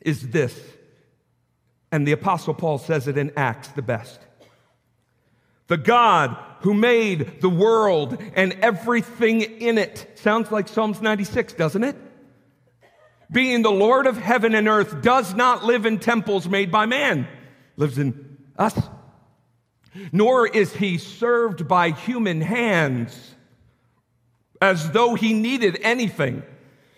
is 0.00 0.28
this. 0.30 0.58
And 1.90 2.06
the 2.06 2.12
Apostle 2.12 2.54
Paul 2.54 2.78
says 2.78 3.06
it 3.06 3.18
in 3.18 3.32
Acts 3.36 3.68
the 3.68 3.82
best. 3.82 4.18
The 5.66 5.76
God 5.76 6.36
who 6.60 6.72
made 6.74 7.40
the 7.40 7.50
world 7.50 8.20
and 8.34 8.52
everything 8.54 9.42
in 9.42 9.76
it. 9.76 10.12
Sounds 10.14 10.50
like 10.50 10.68
Psalms 10.68 11.02
96, 11.02 11.52
doesn't 11.52 11.84
it? 11.84 11.96
Being 13.30 13.62
the 13.62 13.70
Lord 13.70 14.06
of 14.06 14.16
heaven 14.16 14.54
and 14.54 14.68
earth 14.68 15.02
does 15.02 15.34
not 15.34 15.64
live 15.64 15.86
in 15.86 15.98
temples 15.98 16.48
made 16.48 16.70
by 16.70 16.86
man, 16.86 17.26
lives 17.76 17.98
in 17.98 18.38
us. 18.58 18.78
Nor 20.10 20.46
is 20.46 20.72
he 20.72 20.98
served 20.98 21.68
by 21.68 21.90
human 21.90 22.40
hands 22.40 23.34
as 24.60 24.90
though 24.92 25.14
he 25.14 25.34
needed 25.34 25.78
anything 25.82 26.42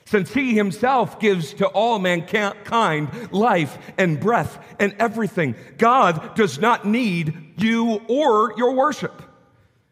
since 0.07 0.33
he 0.33 0.55
himself 0.55 1.19
gives 1.19 1.55
to 1.55 1.67
all 1.67 1.99
mankind 1.99 3.33
life 3.33 3.79
and 3.97 4.21
breath 4.21 4.59
and 4.79 4.95
everything. 4.99 5.55
God 5.79 6.35
does 6.35 6.59
not 6.59 6.85
need 6.85 7.55
you 7.57 8.03
or 8.09 8.55
your 8.57 8.75
worship. 8.75 9.23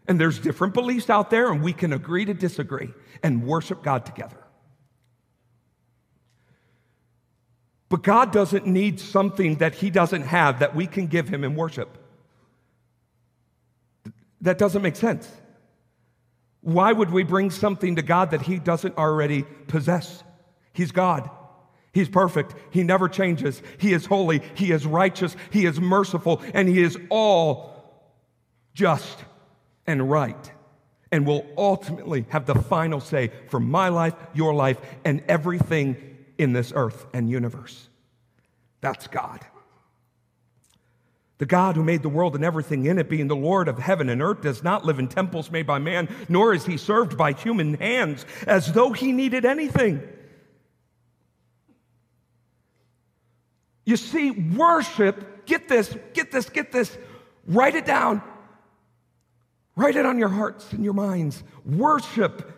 And 0.07 0.21
there's 0.21 0.39
different 0.39 0.75
beliefs 0.75 1.09
out 1.09 1.31
there, 1.31 1.51
and 1.51 1.63
we 1.63 1.73
can 1.73 1.93
agree 1.93 2.25
to 2.25 2.35
disagree 2.35 2.91
and 3.23 3.47
worship 3.47 3.83
God 3.83 4.05
together. 4.05 4.37
But 7.89 8.03
God 8.03 8.33
doesn't 8.33 8.67
need 8.67 9.01
something 9.01 9.57
that 9.57 9.75
he 9.75 9.91
doesn't 9.91 10.23
have 10.23 10.59
that 10.59 10.75
we 10.75 10.87
can 10.87 11.07
give 11.07 11.29
him 11.29 11.45
in 11.45 11.55
worship. 11.55 12.02
That 14.43 14.59
doesn't 14.59 14.83
make 14.83 14.97
sense. 14.97 15.31
Why 16.61 16.93
would 16.93 17.11
we 17.11 17.23
bring 17.25 17.51
something 17.51 17.97
to 17.97 18.03
God 18.03 18.31
that 18.33 18.43
He 18.43 18.59
doesn't 18.59 18.97
already 18.97 19.45
possess? 19.67 20.23
He's 20.73 20.93
God. 20.93 21.31
He's 21.93 22.09
perfect. 22.09 22.55
He 22.71 22.83
never 22.83 23.09
changes. 23.09 23.63
He 23.79 23.93
is 23.93 24.07
holy. 24.07 24.43
He 24.55 24.73
is 24.73 24.87
righteous. 24.87 25.37
He 25.51 25.67
is 25.67 25.81
merciful. 25.81 26.41
And 26.55 26.69
He 26.69 26.81
is 26.83 26.99
all 27.11 27.73
just 28.75 29.25
and 29.87 30.11
right. 30.11 30.53
And 31.11 31.27
will 31.27 31.47
ultimately 31.59 32.25
have 32.31 32.47
the 32.47 32.55
final 32.55 33.01
say 33.01 33.31
for 33.49 33.61
my 33.61 33.89
life, 33.89 34.15
your 34.33 34.55
life, 34.55 34.79
and 35.05 35.23
everything 35.29 35.97
in 36.39 36.53
this 36.53 36.73
earth 36.75 37.07
and 37.13 37.29
universe. 37.29 37.89
That's 38.81 39.07
God. 39.09 39.41
The 41.43 41.47
God 41.47 41.75
who 41.75 41.83
made 41.83 42.05
the 42.05 42.09
world 42.09 42.37
and 42.37 42.45
everything 42.45 42.87
in 42.87 43.01
it, 43.01 43.09
being 43.09 43.27
the 43.27 43.35
Lord 43.35 43.67
of 43.67 43.77
heaven 43.77 44.09
and 44.09 44.23
earth, 44.23 44.43
does 44.43 44.63
not 44.63 44.85
live 44.85 45.01
in 45.01 45.09
temples 45.09 45.51
made 45.51 45.67
by 45.67 45.81
man, 45.81 46.09
nor 46.29 46.55
is 46.55 46.65
he 46.65 46.77
served 46.77 47.19
by 47.19 47.33
human 47.33 47.75
hands 47.75 48.25
as 48.47 48.73
though 48.73 48.93
he 48.93 49.11
needed 49.11 49.45
anything. 49.45 50.01
You 53.85 53.97
see, 53.97 54.31
worship, 54.31 55.45
get 55.45 55.69
this, 55.69 55.93
get 56.15 56.31
this, 56.31 56.49
get 56.49 56.71
this, 56.71 56.97
write 57.49 57.75
it 57.75 57.87
down. 57.87 58.23
Write 59.75 59.97
it 59.97 60.07
on 60.07 60.21
your 60.21 60.29
hearts 60.29 60.73
and 60.73 60.85
your 60.85 60.95
minds. 60.95 61.43
Worship 61.67 62.53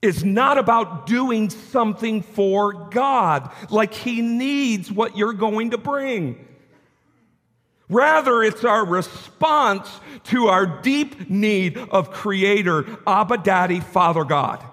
is 0.00 0.24
not 0.24 0.58
about 0.58 1.08
doing 1.08 1.50
something 1.50 2.22
for 2.22 2.88
God, 2.90 3.50
like 3.68 3.92
He 3.92 4.22
needs 4.22 4.92
what 4.92 5.16
you're 5.16 5.32
going 5.32 5.70
to 5.70 5.78
bring. 5.78 6.46
Rather, 7.92 8.42
it's 8.42 8.64
our 8.64 8.86
response 8.86 10.00
to 10.24 10.46
our 10.46 10.64
deep 10.64 11.28
need 11.28 11.76
of 11.76 12.10
Creator, 12.10 12.86
Abba 13.06 13.38
Daddy, 13.38 13.80
Father 13.80 14.24
God. 14.24 14.64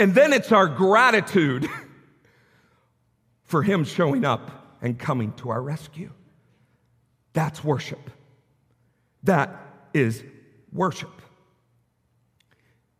And 0.00 0.14
then 0.16 0.32
it's 0.32 0.50
our 0.50 0.66
gratitude 0.66 1.68
for 3.44 3.62
Him 3.62 3.84
showing 3.84 4.24
up 4.24 4.50
and 4.82 4.98
coming 4.98 5.32
to 5.34 5.50
our 5.50 5.62
rescue. 5.62 6.10
That's 7.34 7.62
worship. 7.62 8.10
That 9.22 9.54
is 9.94 10.24
worship. 10.72 11.22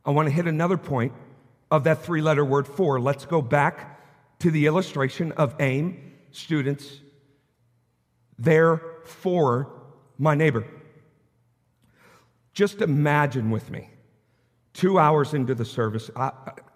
I 0.05 0.11
want 0.13 0.29
to 0.29 0.33
hit 0.33 0.47
another 0.47 0.77
point 0.77 1.13
of 1.73 1.85
that 1.85 2.05
three 2.05 2.23
letter 2.23 2.45
word 2.45 2.69
for. 2.69 3.01
Let's 3.01 3.27
go 3.27 3.43
back 3.43 4.01
to 4.39 4.53
the 4.53 4.67
illustration 4.67 5.33
of 5.33 5.57
aim, 5.59 6.13
students, 6.31 7.01
there 8.39 8.81
for 9.05 9.71
my 10.19 10.35
neighbor. 10.35 10.67
Just 12.53 12.81
imagine 12.81 13.51
with 13.51 13.71
me, 13.71 13.89
two 14.73 14.99
hours 14.99 15.35
into 15.35 15.55
the 15.55 15.65
service, 15.65 16.11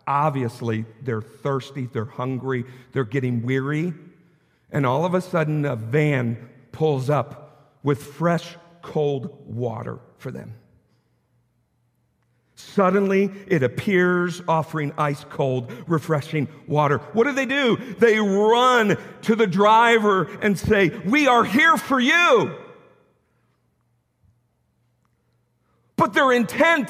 obviously 0.06 0.84
they're 1.02 1.22
thirsty, 1.22 1.86
they're 1.86 2.04
hungry, 2.04 2.64
they're 2.92 3.04
getting 3.04 3.42
weary, 3.42 3.92
and 4.70 4.86
all 4.86 5.04
of 5.04 5.14
a 5.14 5.20
sudden 5.20 5.64
a 5.64 5.76
van 5.76 6.48
pulls 6.70 7.10
up 7.10 7.76
with 7.82 8.02
fresh, 8.02 8.56
cold 8.80 9.44
water 9.46 9.98
for 10.18 10.30
them. 10.30 10.54
Suddenly, 12.74 13.30
it 13.48 13.62
appears 13.62 14.40
offering 14.48 14.92
ice 14.96 15.24
cold, 15.28 15.70
refreshing 15.86 16.48
water. 16.66 16.98
What 17.12 17.24
do 17.24 17.32
they 17.32 17.44
do? 17.44 17.76
They 17.98 18.18
run 18.18 18.96
to 19.22 19.36
the 19.36 19.46
driver 19.46 20.30
and 20.40 20.58
say, 20.58 20.88
We 20.88 21.26
are 21.26 21.44
here 21.44 21.76
for 21.76 22.00
you. 22.00 22.54
But 25.96 26.14
their 26.14 26.32
intent 26.32 26.88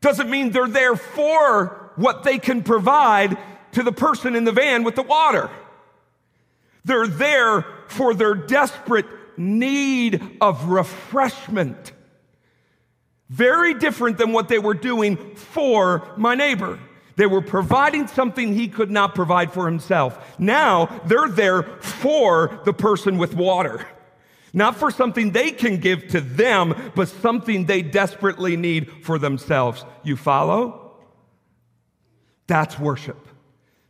doesn't 0.00 0.28
mean 0.28 0.50
they're 0.50 0.66
there 0.66 0.96
for 0.96 1.92
what 1.94 2.24
they 2.24 2.38
can 2.38 2.64
provide 2.64 3.38
to 3.72 3.84
the 3.84 3.92
person 3.92 4.34
in 4.34 4.42
the 4.42 4.52
van 4.52 4.82
with 4.82 4.96
the 4.96 5.02
water. 5.02 5.48
They're 6.84 7.06
there 7.06 7.64
for 7.86 8.14
their 8.14 8.34
desperate 8.34 9.06
need 9.38 10.38
of 10.40 10.66
refreshment. 10.66 11.92
Very 13.28 13.74
different 13.74 14.18
than 14.18 14.32
what 14.32 14.48
they 14.48 14.58
were 14.58 14.74
doing 14.74 15.34
for 15.34 16.06
my 16.16 16.34
neighbor. 16.34 16.78
They 17.16 17.26
were 17.26 17.40
providing 17.40 18.06
something 18.06 18.52
he 18.52 18.68
could 18.68 18.90
not 18.90 19.14
provide 19.14 19.52
for 19.52 19.66
himself. 19.66 20.34
Now 20.38 20.86
they're 21.06 21.28
there 21.28 21.62
for 21.62 22.60
the 22.64 22.72
person 22.72 23.18
with 23.18 23.34
water. 23.34 23.86
Not 24.52 24.76
for 24.76 24.90
something 24.90 25.32
they 25.32 25.50
can 25.50 25.78
give 25.78 26.08
to 26.08 26.20
them, 26.20 26.92
but 26.94 27.08
something 27.08 27.66
they 27.66 27.82
desperately 27.82 28.56
need 28.56 28.90
for 29.04 29.18
themselves. 29.18 29.84
You 30.04 30.16
follow? 30.16 30.92
That's 32.46 32.78
worship. 32.78 33.28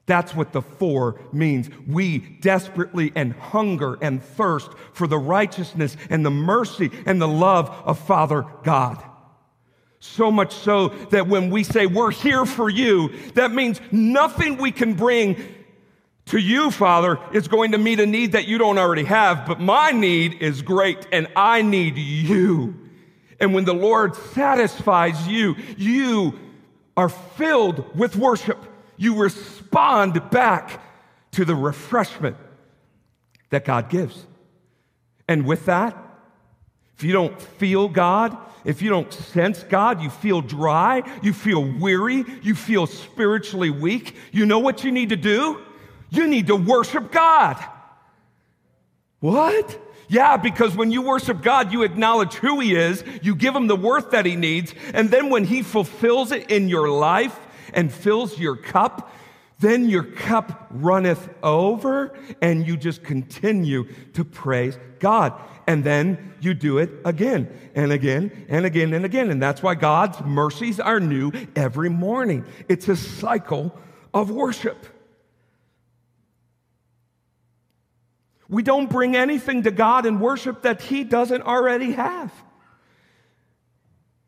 That's 0.07 0.35
what 0.35 0.53
the 0.53 0.63
for 0.63 1.21
means. 1.33 1.71
We 1.87 2.19
desperately 2.19 3.13
and 3.15 3.33
hunger 3.33 3.99
and 4.01 4.23
thirst 4.23 4.71
for 4.93 5.07
the 5.07 5.19
righteousness 5.19 5.97
and 6.11 6.25
the 6.25 6.31
mercy 6.31 6.91
and 7.07 7.21
the 7.21 7.29
love 7.29 7.71
of 7.85 7.99
Father 7.99 8.47
God. 8.63 9.03
So 10.07 10.31
much 10.31 10.55
so 10.55 10.89
that 11.11 11.29
when 11.29 11.49
we 11.49 11.65
say 11.65 11.87
we're 11.87 12.11
here 12.11 12.45
for 12.45 12.69
you, 12.69 13.11
that 13.33 13.53
means 13.53 13.81
nothing 13.91 14.59
we 14.59 14.71
can 14.71 14.93
bring 14.93 15.43
to 16.27 16.39
you, 16.39 16.71
Father, 16.71 17.19
is 17.33 17.49
going 17.49 17.73
to 17.73 17.79
meet 17.79 17.99
a 18.01 18.07
need 18.07 18.33
that 18.33 18.47
you 18.47 18.59
don't 18.59 18.77
already 18.77 19.05
have, 19.05 19.47
but 19.47 19.61
my 19.61 19.93
need 19.93 20.43
is 20.43 20.61
great 20.61 21.09
and 21.11 21.27
I 21.35 21.63
need 21.63 21.97
you. 21.97 22.79
And 23.41 23.55
when 23.55 23.65
the 23.65 23.75
Lord 23.75 24.15
satisfies 24.15 25.27
you, 25.27 25.57
you 25.79 26.39
are 26.99 27.09
filled 27.09 27.97
with 27.97 28.15
worship. 28.15 28.59
You 28.99 29.17
respond 29.17 30.31
back 30.31 30.83
to 31.33 31.47
the 31.47 31.55
refreshment 31.55 32.37
that 33.49 33.65
God 33.65 33.89
gives. 33.89 34.27
And 35.27 35.47
with 35.47 35.65
that, 35.65 35.97
if 36.97 37.03
you 37.03 37.13
don't 37.13 37.41
feel 37.41 37.89
God, 37.89 38.37
if 38.65 38.81
you 38.81 38.89
don't 38.89 39.13
sense 39.13 39.63
God, 39.63 40.01
you 40.01 40.11
feel 40.11 40.41
dry, 40.41 41.03
you 41.23 41.33
feel 41.33 41.63
weary, 41.63 42.25
you 42.43 42.55
feel 42.55 42.87
spiritually 42.87 43.71
weak, 43.71 44.17
you 44.33 44.47
know 44.47 44.59
what 44.59 44.85
you 44.85 44.93
need 44.93 45.11
to 45.11 45.17
do? 45.17 45.61
You 46.11 46.27
need 46.27 46.47
to 46.47 46.57
worship 46.57 47.13
God. 47.13 47.63
What? 49.21 49.81
Yeah, 50.09 50.37
because 50.37 50.77
when 50.77 50.91
you 50.91 51.03
worship 51.03 51.43
God, 51.43 51.73
you 51.73 51.83
acknowledge 51.83 52.35
who 52.35 52.61
He 52.61 52.75
is, 52.75 53.03
you 53.23 53.35
give 53.35 53.55
Him 53.55 53.67
the 53.67 53.77
worth 53.77 54.11
that 54.13 54.27
He 54.27 54.37
needs, 54.37 54.75
and 54.93 55.11
then 55.11 55.31
when 55.31 55.45
He 55.45 55.63
fulfills 55.63 56.31
it 56.31 56.51
in 56.51 56.69
your 56.69 56.89
life 56.89 57.39
and 57.73 57.93
fills 57.93 58.39
your 58.39 58.57
cup, 58.57 59.11
then 59.59 59.89
your 59.89 60.05
cup 60.05 60.69
runneth 60.71 61.29
over, 61.43 62.17
and 62.41 62.67
you 62.67 62.77
just 62.77 63.03
continue 63.03 63.89
to 64.13 64.25
praise 64.25 64.79
God 65.01 65.41
and 65.67 65.85
then 65.85 66.35
you 66.41 66.55
do 66.55 66.79
it 66.79 66.91
again 67.05 67.49
and 67.75 67.93
again 67.93 68.47
and 68.49 68.67
again 68.67 68.93
and 68.93 69.05
again. 69.05 69.31
And 69.31 69.43
that's 69.43 69.63
why 69.63 69.75
God's 69.75 70.21
mercies 70.23 70.81
are 70.81 71.01
new 71.01 71.33
every 71.57 71.89
morning. 71.89 72.45
It's 72.69 72.89
a 72.89 72.97
cycle 72.97 73.77
of 74.13 74.31
worship. 74.31 74.87
We 78.49 78.63
don't 78.63 78.91
bring 78.91 79.17
anything 79.17 79.63
to 79.63 79.71
God 79.71 80.07
in 80.07 80.21
worship 80.21 80.63
that 80.63 80.83
He 80.83 81.03
doesn't 81.05 81.43
already 81.43 81.93
have. 81.93 82.33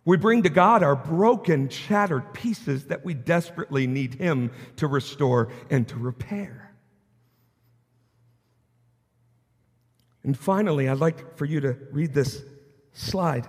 We 0.04 0.16
bring 0.16 0.44
to 0.44 0.48
God 0.48 0.82
our 0.82 0.96
broken, 0.96 1.68
shattered 1.68 2.32
pieces 2.32 2.86
that 2.86 3.04
we 3.04 3.12
desperately 3.12 3.86
need 3.86 4.14
Him 4.14 4.52
to 4.76 4.86
restore 4.86 5.48
and 5.68 5.86
to 5.88 5.96
repair. 5.96 6.65
And 10.26 10.36
finally, 10.36 10.88
I'd 10.88 10.98
like 10.98 11.36
for 11.36 11.44
you 11.44 11.60
to 11.60 11.76
read 11.92 12.12
this 12.12 12.42
slide. 12.92 13.46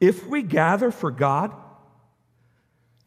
If 0.00 0.26
we 0.26 0.42
gather 0.42 0.90
for 0.90 1.12
God, 1.12 1.54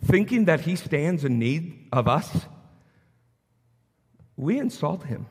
thinking 0.05 0.45
that 0.45 0.61
He 0.61 0.77
stands 0.77 1.25
in 1.25 1.37
need 1.37 1.89
of 1.91 2.07
us, 2.07 2.45
we 4.37 4.57
insult 4.57 5.03
Him. 5.03 5.25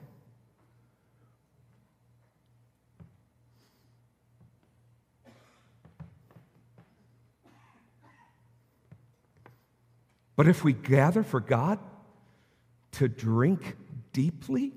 But 10.37 10.47
if 10.47 10.63
we 10.63 10.75
gather 10.75 11.23
for 11.23 11.41
God 11.41 11.79
to 12.93 13.09
drink 13.09 13.77
deeply 14.13 14.75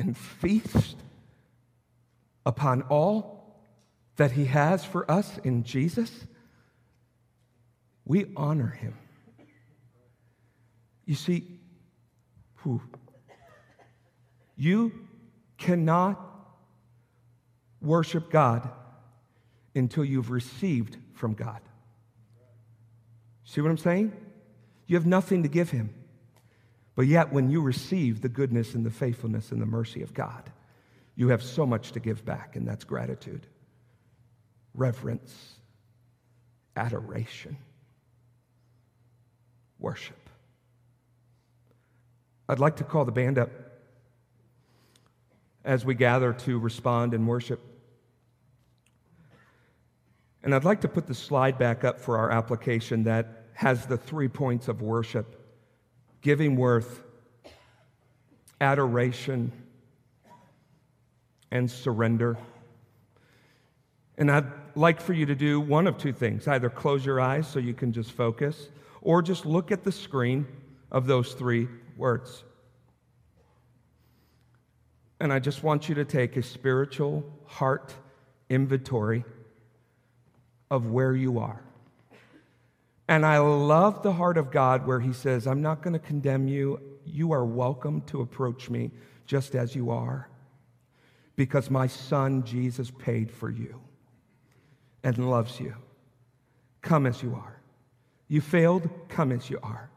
and 0.00 0.16
feast 0.16 0.96
upon 2.46 2.82
all 2.82 3.60
that 4.16 4.32
He 4.32 4.46
has 4.46 4.84
for 4.84 5.08
us 5.10 5.38
in 5.44 5.62
Jesus, 5.62 6.26
we 8.04 8.26
honor 8.36 8.68
Him. 8.68 8.96
You 11.04 11.14
see, 11.14 11.58
whew, 12.62 12.82
you 14.56 14.92
cannot 15.58 16.20
worship 17.80 18.30
God 18.30 18.68
until 19.74 20.04
you've 20.04 20.30
received 20.30 20.96
from 21.14 21.34
God. 21.34 21.60
See 23.44 23.60
what 23.60 23.70
I'm 23.70 23.78
saying? 23.78 24.12
You 24.86 24.96
have 24.96 25.06
nothing 25.06 25.42
to 25.42 25.48
give 25.48 25.70
him. 25.70 25.94
But 27.00 27.06
yet, 27.06 27.32
when 27.32 27.50
you 27.50 27.62
receive 27.62 28.20
the 28.20 28.28
goodness 28.28 28.74
and 28.74 28.84
the 28.84 28.90
faithfulness 28.90 29.52
and 29.52 29.62
the 29.62 29.64
mercy 29.64 30.02
of 30.02 30.12
God, 30.12 30.52
you 31.16 31.28
have 31.28 31.42
so 31.42 31.64
much 31.64 31.92
to 31.92 31.98
give 31.98 32.26
back, 32.26 32.56
and 32.56 32.68
that's 32.68 32.84
gratitude, 32.84 33.46
reverence, 34.74 35.54
adoration, 36.76 37.56
worship. 39.78 40.28
I'd 42.50 42.58
like 42.58 42.76
to 42.76 42.84
call 42.84 43.06
the 43.06 43.12
band 43.12 43.38
up 43.38 43.48
as 45.64 45.86
we 45.86 45.94
gather 45.94 46.34
to 46.34 46.58
respond 46.58 47.14
and 47.14 47.26
worship. 47.26 47.62
And 50.42 50.54
I'd 50.54 50.64
like 50.64 50.82
to 50.82 50.88
put 50.88 51.06
the 51.06 51.14
slide 51.14 51.56
back 51.56 51.82
up 51.82 51.98
for 51.98 52.18
our 52.18 52.30
application 52.30 53.04
that 53.04 53.46
has 53.54 53.86
the 53.86 53.96
three 53.96 54.28
points 54.28 54.68
of 54.68 54.82
worship 54.82 55.38
giving 56.22 56.56
worth, 56.56 57.02
adoration, 58.60 59.52
and 61.50 61.70
surrender. 61.70 62.36
And 64.18 64.30
I'd 64.30 64.44
like 64.74 65.00
for 65.00 65.12
you 65.12 65.26
to 65.26 65.34
do 65.34 65.60
one 65.60 65.86
of 65.86 65.98
two 65.98 66.12
things 66.12 66.46
either 66.46 66.68
close 66.68 67.04
your 67.04 67.20
eyes 67.20 67.48
so 67.48 67.58
you 67.58 67.74
can 67.74 67.92
just 67.92 68.12
focus, 68.12 68.68
or 69.02 69.22
just 69.22 69.46
look 69.46 69.72
at 69.72 69.82
the 69.82 69.92
screen 69.92 70.46
of 70.90 71.06
those 71.06 71.32
three 71.32 71.68
words. 71.96 72.44
And 75.20 75.32
I 75.32 75.38
just 75.38 75.62
want 75.62 75.88
you 75.88 75.94
to 75.96 76.04
take 76.04 76.36
a 76.36 76.42
spiritual 76.42 77.24
heart 77.46 77.94
inventory 78.48 79.24
of 80.70 80.86
where 80.86 81.14
you 81.14 81.38
are. 81.38 81.62
And 83.10 83.26
I 83.26 83.38
love 83.38 84.04
the 84.04 84.12
heart 84.12 84.38
of 84.38 84.52
God 84.52 84.86
where 84.86 85.00
He 85.00 85.12
says, 85.12 85.48
I'm 85.48 85.60
not 85.60 85.82
going 85.82 85.94
to 85.94 85.98
condemn 85.98 86.46
you. 86.46 86.80
You 87.04 87.32
are 87.32 87.44
welcome 87.44 88.02
to 88.02 88.20
approach 88.20 88.70
me 88.70 88.92
just 89.26 89.56
as 89.56 89.74
you 89.74 89.90
are, 89.90 90.28
because 91.34 91.70
my 91.70 91.88
Son 91.88 92.44
Jesus 92.44 92.88
paid 92.88 93.32
for 93.32 93.50
you 93.50 93.80
and 95.02 95.28
loves 95.28 95.58
you. 95.58 95.74
Come 96.82 97.04
as 97.04 97.20
you 97.20 97.34
are. 97.34 97.60
You 98.28 98.40
failed, 98.40 98.88
come 99.08 99.32
as 99.32 99.50
you 99.50 99.58
are. 99.60 99.90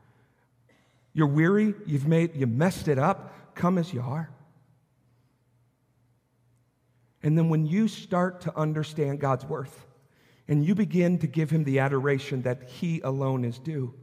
You're 1.14 1.28
weary, 1.28 1.76
you've 1.86 2.08
made 2.08 2.36
you 2.36 2.48
messed 2.48 2.88
it 2.88 2.98
up, 2.98 3.54
come 3.54 3.78
as 3.78 3.94
you 3.94 4.02
are. 4.02 4.32
And 7.22 7.38
then 7.38 7.50
when 7.50 7.68
you 7.68 7.88
start 7.88 8.42
to 8.42 8.58
understand 8.58 9.20
God's 9.20 9.46
worth, 9.46 9.86
and 10.48 10.66
you 10.66 10.76
begin 10.76 11.18
to 11.20 11.28
give 11.28 11.50
him 11.50 11.64
the 11.64 11.80
adoration 11.80 12.42
that 12.42 12.64
he 12.64 13.00
alone 13.02 13.46
is 13.46 13.60
due, 13.60 13.94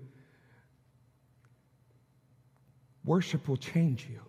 worship 3.05 3.49
will 3.49 3.57
change 3.57 4.07
you 4.11 4.21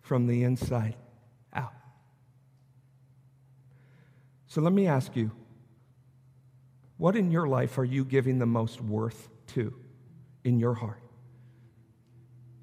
from 0.00 0.26
the 0.26 0.44
inside 0.44 0.96
out. 1.52 1.72
So 4.46 4.60
let 4.60 4.72
me 4.72 4.86
ask 4.86 5.14
you 5.14 5.30
what 6.96 7.16
in 7.16 7.30
your 7.30 7.46
life 7.46 7.78
are 7.78 7.84
you 7.84 8.04
giving 8.04 8.38
the 8.38 8.46
most 8.46 8.80
worth 8.80 9.28
to 9.48 9.74
in 10.44 10.58
your 10.58 10.74
heart? 10.74 11.02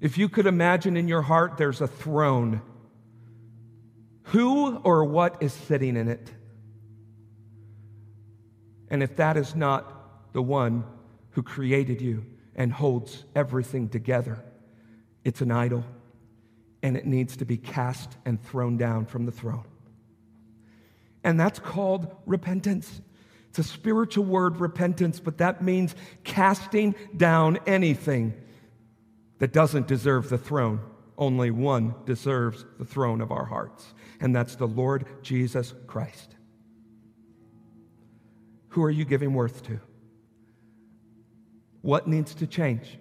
If 0.00 0.16
you 0.16 0.28
could 0.28 0.46
imagine 0.46 0.96
in 0.96 1.08
your 1.08 1.22
heart 1.22 1.56
there's 1.56 1.80
a 1.80 1.88
throne, 1.88 2.60
who 4.24 4.76
or 4.78 5.04
what 5.04 5.42
is 5.42 5.52
sitting 5.52 5.96
in 5.96 6.08
it? 6.08 6.30
And 8.90 9.02
if 9.02 9.16
that 9.16 9.36
is 9.36 9.54
not 9.54 10.32
the 10.32 10.42
one 10.42 10.84
who 11.30 11.42
created 11.42 12.00
you 12.00 12.24
and 12.54 12.72
holds 12.72 13.24
everything 13.34 13.88
together, 13.88 14.42
it's 15.24 15.40
an 15.40 15.50
idol 15.50 15.84
and 16.82 16.96
it 16.96 17.06
needs 17.06 17.36
to 17.36 17.44
be 17.44 17.56
cast 17.56 18.16
and 18.24 18.42
thrown 18.42 18.76
down 18.76 19.06
from 19.06 19.26
the 19.26 19.32
throne. 19.32 19.64
And 21.24 21.38
that's 21.38 21.58
called 21.58 22.14
repentance. 22.26 23.00
It's 23.48 23.58
a 23.58 23.64
spiritual 23.64 24.24
word, 24.24 24.58
repentance, 24.58 25.20
but 25.20 25.38
that 25.38 25.62
means 25.62 25.94
casting 26.22 26.94
down 27.16 27.58
anything 27.66 28.34
that 29.38 29.52
doesn't 29.52 29.86
deserve 29.86 30.28
the 30.28 30.38
throne. 30.38 30.80
Only 31.16 31.50
one 31.50 31.94
deserves 32.04 32.64
the 32.78 32.84
throne 32.84 33.20
of 33.20 33.32
our 33.32 33.44
hearts, 33.44 33.94
and 34.20 34.34
that's 34.34 34.54
the 34.54 34.68
Lord 34.68 35.06
Jesus 35.22 35.74
Christ. 35.86 36.36
Who 38.78 38.84
are 38.84 38.90
you 38.90 39.04
giving 39.04 39.34
worth 39.34 39.64
to? 39.64 39.80
What 41.82 42.06
needs 42.06 42.32
to 42.36 42.46
change? 42.46 42.96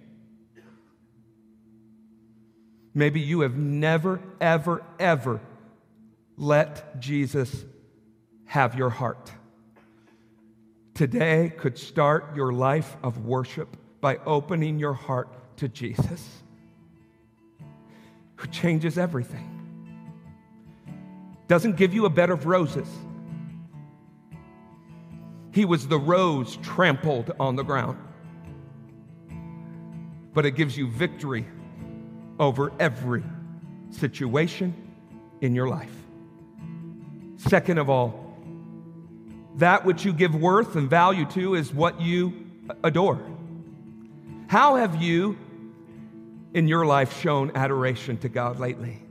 Maybe 2.95 3.19
you 3.19 3.41
have 3.41 3.55
never, 3.55 4.19
ever, 4.41 4.81
ever 4.97 5.39
let 6.35 6.99
Jesus 6.99 7.63
have 8.45 8.73
your 8.73 8.89
heart. 8.89 9.31
Today 10.95 11.53
could 11.55 11.77
start 11.77 12.35
your 12.35 12.51
life 12.51 12.97
of 13.03 13.23
worship 13.23 13.77
by 14.01 14.17
opening 14.25 14.79
your 14.79 14.93
heart 14.93 15.57
to 15.57 15.67
Jesus, 15.67 16.27
who 18.37 18.47
changes 18.47 18.97
everything. 18.97 19.47
Doesn't 21.47 21.77
give 21.77 21.93
you 21.93 22.07
a 22.07 22.09
bed 22.09 22.31
of 22.31 22.47
roses 22.47 22.87
he 25.57 25.65
was 25.65 25.87
the 25.87 25.97
rose 25.97 26.57
trampled 26.57 27.31
on 27.39 27.55
the 27.55 27.63
ground. 27.63 27.97
But 30.31 30.45
it 30.45 30.51
gives 30.51 30.77
you 30.77 30.87
victory 30.87 31.47
over 32.39 32.71
every 32.79 33.23
situation 33.89 34.71
in 35.41 35.55
your 35.55 35.67
life. 35.67 35.95
Second 37.37 37.79
of 37.79 37.89
all, 37.89 38.37
that 39.55 39.83
which 39.83 40.05
you 40.05 40.13
give 40.13 40.35
worth 40.35 40.75
and 40.75 40.87
value 40.87 41.25
to 41.31 41.55
is 41.55 41.73
what 41.73 41.99
you 41.99 42.45
adore. 42.83 43.19
How 44.45 44.75
have 44.75 45.01
you 45.01 45.39
in 46.53 46.67
your 46.67 46.85
life 46.85 47.19
shown 47.19 47.51
adoration 47.55 48.17
to 48.17 48.29
God 48.29 48.59
lately? 48.59 49.01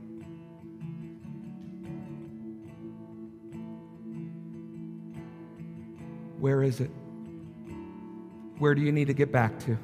Where 6.39 6.63
is 6.63 6.79
it? 6.79 6.91
Where 8.59 8.75
do 8.75 8.81
you 8.81 8.91
need 8.91 9.07
to 9.07 9.13
get 9.13 9.31
back 9.31 9.59
to? 9.61 9.77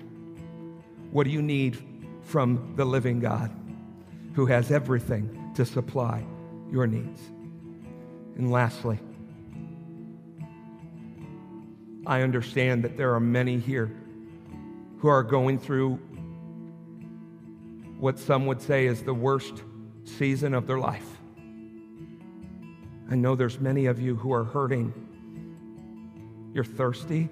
What 1.12 1.26
do 1.26 1.30
you 1.30 1.42
need 1.42 1.78
from 2.24 2.74
the 2.76 2.86
living 2.86 3.20
God 3.20 3.52
who 4.34 4.46
has 4.48 4.72
everything 4.72 5.52
to 5.56 5.66
supply 5.66 6.24
your 6.72 6.88
needs? 6.88 7.22
And 8.38 8.52
lastly, 8.52 9.00
I 12.06 12.22
understand 12.22 12.84
that 12.84 12.98
there 12.98 13.14
are 13.14 13.20
many 13.20 13.60
here 13.60 13.92
who 15.00 15.08
are 15.08 15.24
going 15.24 15.60
through 15.60 16.00
what 18.00 18.20
some 18.20 18.46
would 18.48 18.62
say 18.62 18.86
is 18.86 19.04
the 19.04 19.14
worst 19.14 19.64
season 20.06 20.54
of 20.54 20.68
their 20.68 20.80
life. 20.80 21.08
I 23.10 23.16
know 23.16 23.36
there's 23.36 23.60
many 23.60 23.86
of 23.86 24.02
you 24.02 24.16
who 24.16 24.34
are 24.34 24.44
hurting 24.44 24.94
you're 26.54 26.64
thirsty. 26.64 27.30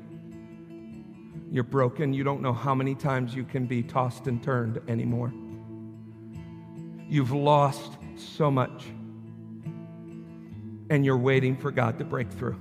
You're 1.51 1.63
broken. 1.63 2.13
You 2.13 2.23
don't 2.23 2.41
know 2.41 2.53
how 2.53 2.73
many 2.73 2.95
times 2.95 3.35
you 3.35 3.43
can 3.43 3.65
be 3.65 3.83
tossed 3.83 4.27
and 4.27 4.41
turned 4.41 4.79
anymore. 4.87 5.33
You've 7.07 7.31
lost 7.31 7.97
so 8.15 8.49
much. 8.49 8.85
and 10.91 11.05
you're 11.05 11.17
waiting 11.17 11.55
for 11.55 11.71
God 11.71 11.97
to 11.99 12.03
break 12.03 12.29
through. 12.29 12.59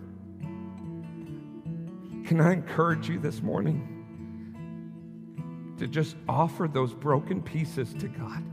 Can 2.26 2.40
I 2.40 2.52
encourage 2.52 3.08
you 3.08 3.18
this 3.18 3.42
morning 3.42 4.06
to 5.78 5.88
just 5.88 6.14
offer 6.28 6.68
those 6.68 6.94
broken 6.94 7.42
pieces 7.42 7.92
to 7.94 8.06
God? 8.06 8.44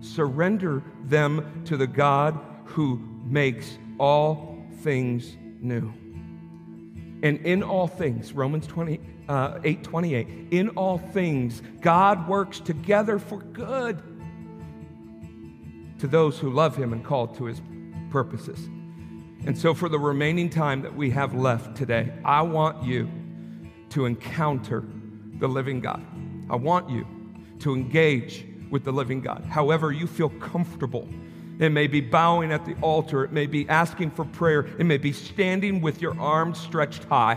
Surrender 0.00 0.82
them 1.04 1.62
to 1.66 1.76
the 1.76 1.86
God 1.86 2.40
who 2.64 2.98
makes 3.22 3.76
all 3.98 4.64
things 4.80 5.36
new. 5.60 5.92
And 7.22 7.38
in 7.46 7.62
all 7.62 7.86
things, 7.86 8.32
Romans 8.32 8.66
20, 8.66 9.00
uh, 9.28 9.58
8 9.64 9.82
28, 9.82 10.28
in 10.50 10.68
all 10.70 10.98
things, 10.98 11.62
God 11.80 12.28
works 12.28 12.60
together 12.60 13.18
for 13.18 13.38
good 13.38 14.02
to 15.98 16.06
those 16.06 16.38
who 16.38 16.50
love 16.50 16.76
him 16.76 16.92
and 16.92 17.04
called 17.04 17.36
to 17.38 17.44
his 17.44 17.60
purposes. 18.10 18.68
And 19.46 19.56
so, 19.56 19.74
for 19.74 19.88
the 19.88 19.98
remaining 19.98 20.50
time 20.50 20.82
that 20.82 20.94
we 20.94 21.10
have 21.10 21.34
left 21.34 21.76
today, 21.76 22.12
I 22.24 22.42
want 22.42 22.84
you 22.84 23.08
to 23.90 24.04
encounter 24.04 24.84
the 25.38 25.48
living 25.48 25.80
God. 25.80 26.04
I 26.50 26.56
want 26.56 26.90
you 26.90 27.06
to 27.60 27.74
engage 27.74 28.44
with 28.70 28.84
the 28.84 28.92
living 28.92 29.20
God. 29.20 29.44
However, 29.48 29.92
you 29.92 30.06
feel 30.06 30.28
comfortable. 30.28 31.08
It 31.58 31.70
may 31.70 31.86
be 31.86 32.00
bowing 32.00 32.52
at 32.52 32.66
the 32.66 32.74
altar, 32.82 33.24
it 33.24 33.32
may 33.32 33.46
be 33.46 33.68
asking 33.68 34.10
for 34.10 34.24
prayer, 34.24 34.66
it 34.78 34.84
may 34.84 34.98
be 34.98 35.12
standing 35.12 35.80
with 35.80 36.02
your 36.02 36.18
arms 36.20 36.58
stretched 36.60 37.04
high. 37.04 37.36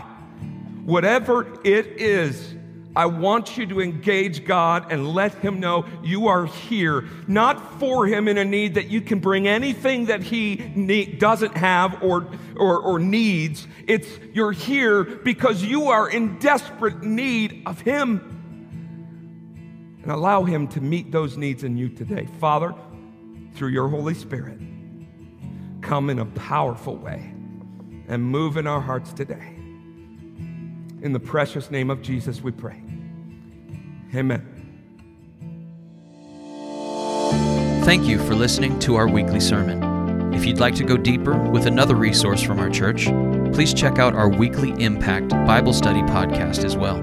Whatever 0.84 1.58
it 1.64 1.86
is, 2.00 2.54
I 2.94 3.06
want 3.06 3.56
you 3.56 3.66
to 3.66 3.80
engage 3.80 4.44
God 4.44 4.90
and 4.90 5.14
let 5.14 5.34
Him 5.34 5.60
know 5.60 5.86
you 6.02 6.26
are 6.26 6.46
here, 6.46 7.04
not 7.28 7.78
for 7.78 8.06
Him 8.06 8.26
in 8.26 8.36
a 8.36 8.44
need 8.44 8.74
that 8.74 8.88
you 8.88 9.00
can 9.00 9.20
bring 9.20 9.46
anything 9.46 10.06
that 10.06 10.22
He 10.22 10.72
need, 10.74 11.18
doesn't 11.20 11.56
have 11.56 12.02
or, 12.02 12.26
or, 12.56 12.78
or 12.80 12.98
needs. 12.98 13.68
It's 13.86 14.08
you're 14.32 14.52
here 14.52 15.04
because 15.04 15.62
you 15.62 15.90
are 15.90 16.10
in 16.10 16.38
desperate 16.40 17.02
need 17.02 17.62
of 17.64 17.80
Him. 17.80 18.36
And 20.02 20.10
allow 20.10 20.42
Him 20.42 20.66
to 20.68 20.80
meet 20.80 21.12
those 21.12 21.36
needs 21.36 21.62
in 21.62 21.76
you 21.76 21.88
today. 21.88 22.26
Father, 22.40 22.74
through 23.54 23.68
your 23.68 23.88
Holy 23.88 24.14
Spirit, 24.14 24.58
come 25.80 26.10
in 26.10 26.18
a 26.18 26.26
powerful 26.26 26.96
way 26.96 27.32
and 28.08 28.22
move 28.22 28.56
in 28.56 28.66
our 28.66 28.80
hearts 28.80 29.12
today. 29.12 29.54
In 31.02 31.12
the 31.12 31.20
precious 31.20 31.70
name 31.70 31.90
of 31.90 32.02
Jesus, 32.02 32.42
we 32.42 32.50
pray. 32.50 32.82
Amen. 34.14 34.46
Thank 37.84 38.06
you 38.06 38.18
for 38.18 38.34
listening 38.34 38.78
to 38.80 38.96
our 38.96 39.08
weekly 39.08 39.40
sermon. 39.40 40.34
If 40.34 40.44
you'd 40.44 40.60
like 40.60 40.74
to 40.76 40.84
go 40.84 40.96
deeper 40.96 41.36
with 41.36 41.66
another 41.66 41.94
resource 41.94 42.42
from 42.42 42.58
our 42.60 42.70
church, 42.70 43.06
please 43.52 43.74
check 43.74 43.98
out 43.98 44.14
our 44.14 44.28
weekly 44.28 44.70
Impact 44.82 45.30
Bible 45.30 45.72
Study 45.72 46.02
podcast 46.02 46.64
as 46.64 46.76
well. 46.76 47.00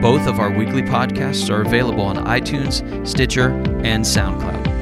Both 0.00 0.26
of 0.26 0.38
our 0.38 0.50
weekly 0.50 0.82
podcasts 0.82 1.50
are 1.50 1.62
available 1.62 2.02
on 2.02 2.16
iTunes, 2.26 3.06
Stitcher, 3.06 3.50
and 3.84 4.04
SoundCloud. 4.04 4.73